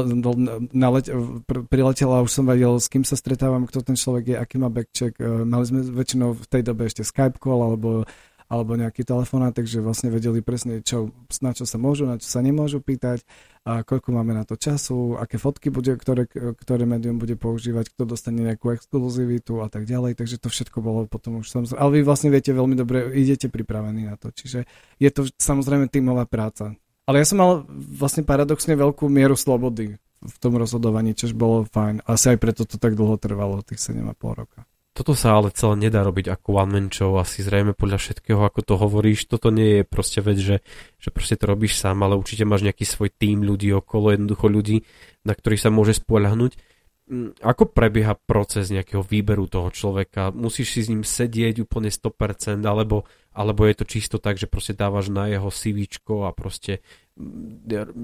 naleť, 0.72 1.05
pr- 1.43 1.66
priletel 1.68 2.07
a 2.07 2.24
už 2.24 2.32
som 2.32 2.45
vedel, 2.47 2.80
s 2.80 2.88
kým 2.88 3.03
sa 3.03 3.20
stretávam, 3.20 3.68
kto 3.68 3.84
ten 3.84 3.99
človek 3.99 4.32
je, 4.32 4.36
aký 4.39 4.55
má 4.61 4.72
backcheck. 4.72 5.20
E, 5.20 5.43
mali 5.43 5.66
sme 5.68 5.84
väčšinou 5.84 6.38
v 6.39 6.45
tej 6.47 6.61
dobe 6.64 6.88
ešte 6.88 7.03
Skype 7.03 7.36
call 7.36 7.66
alebo, 7.66 8.07
alebo 8.48 8.80
nejaký 8.80 9.04
telefón, 9.08 9.46
takže 9.52 9.84
vlastne 9.84 10.12
vedeli 10.12 10.39
presne, 10.39 10.84
čo, 10.84 11.12
na 11.44 11.52
čo 11.52 11.68
sa 11.68 11.78
môžu, 11.80 12.08
na 12.08 12.18
čo 12.18 12.28
sa 12.28 12.39
nemôžu 12.39 12.80
pýtať, 12.80 13.24
a 13.64 13.80
koľko 13.88 14.12
máme 14.12 14.36
na 14.36 14.44
to 14.44 14.60
času, 14.60 15.16
aké 15.16 15.39
fotky 15.39 15.72
bude, 15.72 15.96
ktoré, 15.96 16.28
ktoré 16.28 16.84
médium 16.84 17.16
bude 17.16 17.39
používať, 17.39 17.96
kto 17.96 18.04
dostane 18.04 18.44
nejakú 18.44 18.76
exkluzivitu 18.76 19.64
a 19.64 19.72
tak 19.72 19.88
ďalej. 19.88 20.20
Takže 20.20 20.36
to 20.36 20.52
všetko 20.52 20.84
bolo 20.84 21.08
potom 21.08 21.39
už 21.39 21.48
samozrejme. 21.48 21.80
Ale 21.80 21.91
vy 21.96 22.02
vlastne 22.04 22.28
viete 22.28 22.52
veľmi 22.52 22.76
dobre, 22.76 23.16
idete 23.16 23.48
pripravení 23.48 24.12
na 24.12 24.20
to. 24.20 24.36
Čiže 24.36 24.68
je 25.00 25.10
to 25.16 25.32
samozrejme 25.39 25.88
tímová 25.88 26.28
práca. 26.28 26.76
Ale 27.08 27.24
ja 27.24 27.26
som 27.28 27.39
mal 27.39 27.52
vlastne 27.72 28.28
paradoxne 28.28 28.76
veľkú 28.76 29.08
mieru 29.08 29.39
slobody 29.39 29.96
v 30.24 30.38
tom 30.44 30.60
rozhodovaní, 30.60 31.16
čo 31.16 31.32
bolo 31.32 31.64
fajn. 31.68 32.04
Asi 32.04 32.36
aj 32.36 32.38
preto 32.44 32.68
to 32.68 32.76
tak 32.76 33.00
dlho 33.00 33.16
trvalo, 33.16 33.64
tých 33.64 33.80
7,5 33.80 34.39
roka. 34.44 34.68
Toto 34.94 35.18
sa 35.18 35.34
ale 35.34 35.50
celé 35.50 35.89
nedá 35.89 36.06
robiť 36.06 36.30
ako 36.30 36.62
one 36.62 36.72
man 36.78 36.88
show, 36.94 37.18
asi 37.18 37.41
zrejme 37.41 37.74
podľa 37.74 37.98
všetkého, 37.98 38.38
ako 38.46 38.62
to 38.62 38.74
hovoríš. 38.78 39.26
Toto 39.26 39.50
nie 39.50 39.82
je 39.82 39.84
proste 39.89 40.22
vec, 40.22 40.38
že, 40.38 40.62
že 41.02 41.10
proste 41.10 41.34
to 41.34 41.50
robíš 41.50 41.82
sám, 41.82 42.06
ale 42.06 42.14
určite 42.14 42.46
máš 42.46 42.62
nejaký 42.62 42.86
svoj 42.86 43.10
tým 43.10 43.41
ľudí 43.41 43.74
okolo, 43.74 44.14
jednoducho 44.14 44.46
ľudí, 44.46 44.86
na 45.26 45.34
ktorých 45.34 45.66
sa 45.66 45.74
môže 45.74 45.98
spoľahnúť. 45.98 46.54
Mm, 47.10 47.36
ako 47.41 47.74
prebieha 47.74 48.16
proces 48.16 48.70
nejakého 48.70 49.02
výberu 49.02 49.50
toho 49.50 49.74
človeka? 49.74 50.30
Musíš 50.30 50.78
si 50.78 50.80
s 50.86 50.91
ním 50.94 51.02
sedieť 51.02 51.66
úplne 51.66 51.89
100%, 51.89 52.62
alebo, 52.62 53.10
alebo 53.34 53.66
je 53.66 53.76
to 53.76 53.86
čisto 53.89 54.22
tak, 54.22 54.38
že 54.38 54.46
proste 54.46 54.78
dávaš 54.78 55.10
na 55.10 55.26
jeho 55.26 55.50
CV 55.50 55.89
a 56.24 56.30
proste 56.32 56.86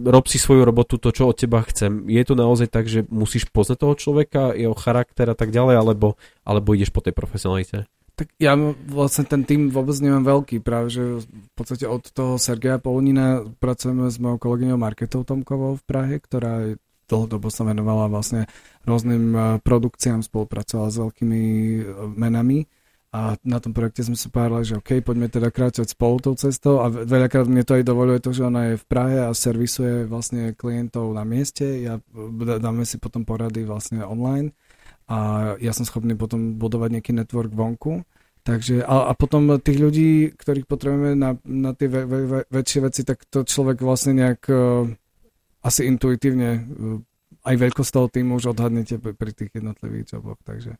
rob 0.06 0.26
si 0.30 0.38
svoju 0.38 0.62
robotu, 0.62 1.02
to, 1.02 1.10
čo 1.10 1.34
od 1.34 1.38
teba 1.38 1.66
chcem. 1.66 2.06
Je 2.06 2.22
to 2.22 2.38
naozaj 2.38 2.70
tak, 2.70 2.86
že 2.86 3.06
musíš 3.10 3.50
poznať 3.50 3.78
toho 3.82 3.96
človeka, 3.98 4.54
jeho 4.54 4.78
charakter 4.78 5.26
a 5.30 5.36
tak 5.38 5.50
ďalej, 5.50 5.82
alebo, 5.82 6.14
alebo 6.46 6.78
ideš 6.78 6.94
po 6.94 7.02
tej 7.02 7.18
profesionalite? 7.18 7.90
Tak 8.14 8.36
ja 8.36 8.54
vlastne 8.92 9.24
ten 9.24 9.48
tým 9.48 9.72
vôbec 9.72 9.96
nemám 10.04 10.28
veľký, 10.28 10.60
práve 10.60 10.92
že 10.92 11.24
v 11.24 11.52
podstate 11.56 11.88
od 11.88 12.04
toho 12.12 12.36
Sergeja 12.36 12.78
Polunina 12.78 13.48
pracujeme 13.64 14.12
s 14.12 14.20
mojou 14.20 14.38
kolegyňou 14.44 14.76
Marketou 14.76 15.24
Tomkovou 15.24 15.80
v 15.80 15.84
Prahe, 15.88 16.20
ktorá 16.20 16.76
dlhodobo 17.10 17.50
sa 17.50 17.66
venovala 17.66 18.12
vlastne 18.12 18.46
rôznym 18.86 19.24
eh, 19.34 19.42
produkciám, 19.64 20.22
spolupracovala 20.22 20.94
s 20.94 20.98
veľkými 21.02 21.42
eh, 21.42 21.84
menami 22.14 22.68
a 23.10 23.34
na 23.42 23.58
tom 23.58 23.74
projekte 23.74 24.06
sme 24.06 24.14
sa 24.14 24.30
povedali, 24.30 24.70
že 24.70 24.78
OK, 24.78 25.02
poďme 25.02 25.34
teda 25.34 25.50
kráčať 25.50 25.98
spolu 25.98 26.22
tou 26.22 26.38
cestou. 26.38 26.86
A 26.86 26.94
veľakrát 26.94 27.50
mne 27.50 27.66
to 27.66 27.74
aj 27.74 27.82
dovoluje 27.82 28.22
to, 28.22 28.30
že 28.30 28.46
ona 28.46 28.74
je 28.74 28.74
v 28.78 28.86
Prahe 28.86 29.18
a 29.26 29.34
servisuje 29.34 30.06
vlastne 30.06 30.54
klientov 30.54 31.18
na 31.18 31.26
mieste, 31.26 31.66
ja, 31.82 31.98
dáme 32.62 32.86
si 32.86 33.02
potom 33.02 33.26
porady 33.26 33.66
vlastne 33.66 34.06
online. 34.06 34.54
A 35.10 35.52
ja 35.58 35.74
som 35.74 35.90
schopný 35.90 36.14
potom 36.14 36.62
budovať 36.62 37.02
nejaký 37.02 37.12
network 37.18 37.50
vonku. 37.50 38.06
Takže, 38.46 38.86
a, 38.86 39.10
a 39.10 39.14
potom 39.18 39.58
tých 39.58 39.82
ľudí, 39.82 40.12
ktorých 40.38 40.70
potrebujeme 40.70 41.18
na, 41.18 41.34
na 41.50 41.74
tie 41.74 41.90
ve, 41.90 42.06
ve, 42.06 42.20
ve, 42.30 42.40
väčšie 42.46 42.80
veci, 42.86 43.02
tak 43.02 43.26
to 43.26 43.42
človek 43.42 43.82
vlastne 43.82 44.22
nejak 44.22 44.42
uh, 44.54 44.86
asi 45.66 45.90
intuitívne 45.90 46.50
uh, 46.56 47.02
aj 47.42 47.56
veľkosť 47.58 47.92
toho 47.94 48.08
týmu 48.08 48.38
už 48.38 48.54
odhadnete 48.54 49.02
pri 49.02 49.32
tých 49.34 49.50
jednotlivých 49.58 50.14
joboch, 50.14 50.40
takže... 50.46 50.78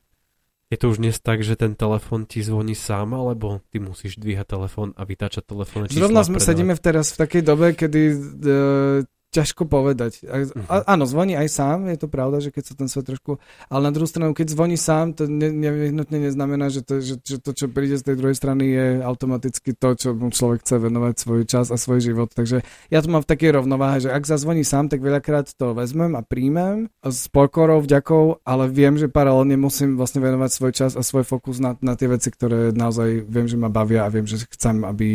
Je 0.70 0.78
to 0.78 0.94
už 0.94 1.02
dnes 1.02 1.18
tak, 1.18 1.42
že 1.42 1.58
ten 1.58 1.74
telefon 1.74 2.30
ti 2.30 2.46
zvoní 2.46 2.78
sám, 2.78 3.10
alebo 3.10 3.58
ty 3.74 3.82
musíš 3.82 4.22
dvíhať 4.22 4.46
telefon 4.46 4.88
a 4.94 5.02
vytáčať 5.02 5.42
telefón? 5.42 5.90
Zrovna 5.90 6.22
sme 6.22 6.38
sedíme 6.38 6.78
teraz 6.78 7.10
v 7.10 7.26
takej 7.26 7.42
dobe, 7.42 7.74
kedy 7.74 8.02
uh, 8.14 9.02
ťažko 9.30 9.62
povedať. 9.70 10.26
A, 10.26 10.42
a, 10.66 10.74
áno, 10.98 11.06
zvoní 11.06 11.38
aj 11.38 11.48
sám, 11.48 11.86
je 11.86 11.98
to 11.98 12.10
pravda, 12.10 12.42
že 12.42 12.50
keď 12.50 12.64
sa 12.66 12.74
ten 12.74 12.88
svet 12.90 13.06
trošku... 13.06 13.38
Ale 13.70 13.86
na 13.86 13.94
druhú 13.94 14.10
stranu, 14.10 14.34
keď 14.34 14.50
zvoní 14.50 14.74
sám, 14.74 15.14
to 15.14 15.30
ne, 15.30 15.54
nevyhnutne 15.54 16.18
neznamená, 16.18 16.66
že 16.66 16.82
to, 16.82 16.98
že, 16.98 17.22
že 17.22 17.38
to, 17.38 17.54
čo 17.54 17.70
príde 17.70 17.94
z 17.94 18.10
tej 18.10 18.18
druhej 18.18 18.34
strany, 18.34 18.74
je 18.74 18.86
automaticky 19.06 19.78
to, 19.78 19.94
čo 19.94 20.08
mu 20.18 20.34
človek 20.34 20.66
chce 20.66 20.82
venovať 20.82 21.14
svoj 21.22 21.42
čas 21.46 21.70
a 21.70 21.78
svoj 21.78 22.02
život. 22.02 22.34
Takže 22.34 22.66
ja 22.90 22.98
to 22.98 23.08
mám 23.08 23.22
v 23.22 23.30
takej 23.30 23.62
rovnováhe, 23.62 24.02
že 24.02 24.10
ak 24.10 24.26
zazvoní 24.26 24.66
sám, 24.66 24.90
tak 24.90 24.98
veľakrát 24.98 25.46
to 25.54 25.78
vezmem 25.78 26.18
a 26.18 26.26
príjmem 26.26 26.90
s 27.06 27.30
pokorou, 27.30 27.78
vďakou, 27.86 28.42
ale 28.42 28.66
viem, 28.66 28.98
že 28.98 29.06
paralelne 29.06 29.54
musím 29.54 29.94
vlastne 29.94 30.18
venovať 30.18 30.50
svoj 30.50 30.72
čas 30.74 30.92
a 30.98 31.06
svoj 31.06 31.22
fokus 31.22 31.62
na, 31.62 31.78
na 31.78 31.94
tie 31.94 32.10
veci, 32.10 32.34
ktoré 32.34 32.74
naozaj 32.74 33.30
viem, 33.30 33.46
že 33.46 33.54
ma 33.54 33.70
bavia 33.70 34.02
a 34.02 34.12
viem, 34.12 34.26
že 34.26 34.42
chcem, 34.50 34.82
aby... 34.82 35.08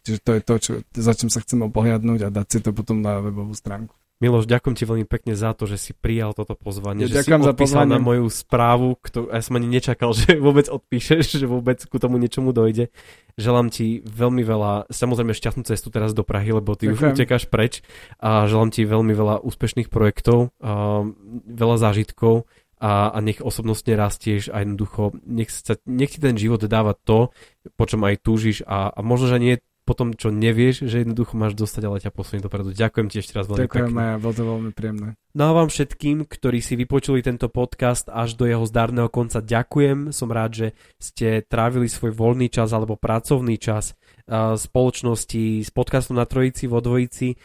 že 0.00 0.16
to 0.24 0.32
je 0.32 0.40
to, 0.40 0.54
čo, 0.56 0.72
za 0.96 1.12
čím 1.12 1.28
sa 1.28 1.44
chcem 1.44 1.60
opohľadnúť 1.68 2.20
a 2.24 2.32
dať 2.32 2.46
si 2.48 2.58
to 2.64 2.72
potom 2.72 3.04
na 3.04 3.20
webovú 3.20 3.57
stránku. 3.58 3.98
Miloš, 4.18 4.50
ďakujem 4.50 4.74
ti 4.74 4.82
veľmi 4.82 5.06
pekne 5.06 5.38
za 5.38 5.54
to, 5.54 5.70
že 5.70 5.78
si 5.78 5.92
prijal 5.94 6.34
toto 6.34 6.58
pozvanie, 6.58 7.06
ja, 7.06 7.22
že 7.22 7.22
si 7.22 7.30
odpísal 7.30 7.86
na 7.86 8.02
moju 8.02 8.26
správu, 8.26 8.98
ktorú 8.98 9.30
ja 9.30 9.38
som 9.38 9.54
ani 9.54 9.70
nečakal, 9.70 10.10
že 10.18 10.34
vôbec 10.42 10.66
odpíšeš, 10.66 11.38
že 11.38 11.46
vôbec 11.46 11.78
ku 11.86 12.02
tomu 12.02 12.18
niečomu 12.18 12.50
dojde. 12.50 12.90
Želám 13.38 13.70
ti 13.70 14.02
veľmi 14.02 14.42
veľa, 14.42 14.90
samozrejme 14.90 15.38
šťastnú 15.38 15.62
cestu 15.62 15.94
teraz 15.94 16.18
do 16.18 16.26
Prahy, 16.26 16.50
lebo 16.50 16.74
ty 16.74 16.90
ďakujem. 16.90 17.14
už 17.14 17.14
utekáš 17.14 17.46
preč 17.46 17.86
a 18.18 18.50
želám 18.50 18.74
ti 18.74 18.82
veľmi 18.82 19.14
veľa 19.14 19.46
úspešných 19.46 19.86
projektov, 19.86 20.50
a 20.58 21.06
veľa 21.46 21.76
zážitkov 21.78 22.50
a, 22.82 23.14
a 23.14 23.18
nech 23.22 23.38
osobnostne 23.38 23.94
rastieš 23.98 24.50
a 24.54 24.62
jednoducho 24.62 25.14
nech, 25.26 25.50
sa, 25.50 25.78
nech 25.86 26.14
ti 26.14 26.18
ten 26.18 26.38
život 26.38 26.62
dáva 26.66 26.94
to, 26.94 27.34
po 27.74 27.84
čom 27.86 28.06
aj 28.06 28.22
túžiš 28.22 28.62
a, 28.66 28.90
a 28.90 29.00
možno, 29.02 29.30
že 29.30 29.38
nie 29.42 29.54
po 29.88 29.96
tom, 29.96 30.12
čo 30.12 30.28
nevieš, 30.28 30.84
že 30.84 31.00
jednoducho 31.00 31.40
máš 31.40 31.56
dostať, 31.56 31.82
ale 31.88 32.04
ťa 32.04 32.12
posunie 32.12 32.44
dopredu. 32.44 32.76
Ďakujem 32.76 33.08
ti 33.08 33.24
ešte 33.24 33.40
raz 33.40 33.48
veľmi 33.48 33.64
Ďakujem, 33.64 33.88
Maja, 33.88 34.20
bolo 34.20 34.34
to 34.36 34.44
veľmi 34.44 34.70
príjemné. 34.76 35.16
No 35.32 35.42
a 35.48 35.56
vám 35.56 35.72
všetkým, 35.72 36.28
ktorí 36.28 36.60
si 36.60 36.76
vypočuli 36.76 37.24
tento 37.24 37.48
podcast 37.48 38.12
až 38.12 38.36
do 38.36 38.44
jeho 38.44 38.68
zdarného 38.68 39.08
konca, 39.08 39.40
ďakujem. 39.40 40.12
Som 40.12 40.28
rád, 40.28 40.52
že 40.52 40.66
ste 41.00 41.40
trávili 41.40 41.88
svoj 41.88 42.12
voľný 42.12 42.52
čas 42.52 42.76
alebo 42.76 43.00
pracovný 43.00 43.56
čas 43.56 43.96
spoločnosti 44.28 45.64
s 45.64 45.70
podcastom 45.72 46.20
na 46.20 46.28
Trojici 46.28 46.68
vo 46.68 46.84
Dvojici. 46.84 47.40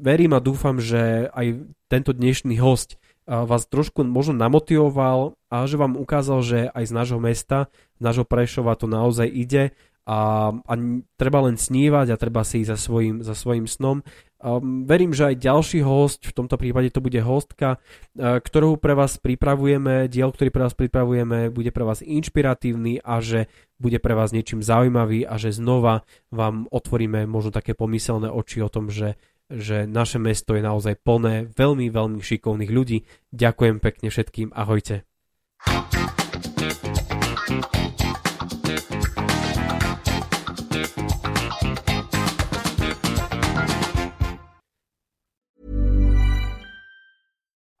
Verím 0.00 0.32
a 0.32 0.40
dúfam, 0.40 0.80
že 0.80 1.28
aj 1.28 1.60
tento 1.92 2.16
dnešný 2.16 2.56
host 2.56 2.96
vás 3.28 3.68
trošku 3.68 4.02
možno 4.02 4.34
namotivoval 4.34 5.38
a 5.52 5.62
že 5.68 5.76
vám 5.76 5.94
ukázal, 5.94 6.40
že 6.42 6.58
aj 6.72 6.84
z 6.88 6.92
nášho 6.96 7.20
mesta, 7.20 7.68
z 8.00 8.02
nášho 8.02 8.24
Prešova 8.24 8.74
to 8.74 8.88
naozaj 8.90 9.28
ide 9.28 9.76
a, 10.08 10.50
a 10.54 10.72
treba 11.16 11.38
len 11.44 11.60
snívať 11.60 12.12
a 12.12 12.20
treba 12.20 12.44
si 12.44 12.64
ísť 12.64 12.70
za 12.72 12.78
svojim, 12.78 13.16
za 13.20 13.36
svojim 13.36 13.68
snom. 13.68 14.00
Um, 14.40 14.88
verím, 14.88 15.12
že 15.12 15.32
aj 15.32 15.44
ďalší 15.44 15.84
host, 15.84 16.24
v 16.24 16.32
tomto 16.32 16.56
prípade 16.56 16.88
to 16.88 17.04
bude 17.04 17.20
hostka, 17.20 17.76
uh, 17.76 18.40
ktorú 18.40 18.80
pre 18.80 18.96
vás 18.96 19.20
pripravujeme, 19.20 20.08
diel, 20.08 20.32
ktorý 20.32 20.48
pre 20.48 20.64
vás 20.64 20.72
pripravujeme, 20.72 21.52
bude 21.52 21.68
pre 21.68 21.84
vás 21.84 22.00
inšpiratívny 22.00 23.04
a 23.04 23.20
že 23.20 23.52
bude 23.76 24.00
pre 24.00 24.16
vás 24.16 24.32
niečím 24.32 24.64
zaujímavý 24.64 25.28
a 25.28 25.36
že 25.36 25.52
znova 25.52 26.08
vám 26.32 26.64
otvoríme 26.72 27.28
možno 27.28 27.52
také 27.52 27.76
pomyselné 27.76 28.32
oči 28.32 28.64
o 28.64 28.72
tom, 28.72 28.88
že 28.88 29.20
že 29.50 29.82
naše 29.82 30.22
mesto 30.22 30.54
je 30.54 30.62
naozaj 30.62 31.02
plné 31.02 31.50
veľmi, 31.50 31.90
veľmi 31.90 32.22
šikovných 32.22 32.70
ľudí. 32.70 33.02
Ďakujem 33.34 33.82
pekne 33.82 34.06
všetkým, 34.06 34.54
ahojte. 34.54 35.02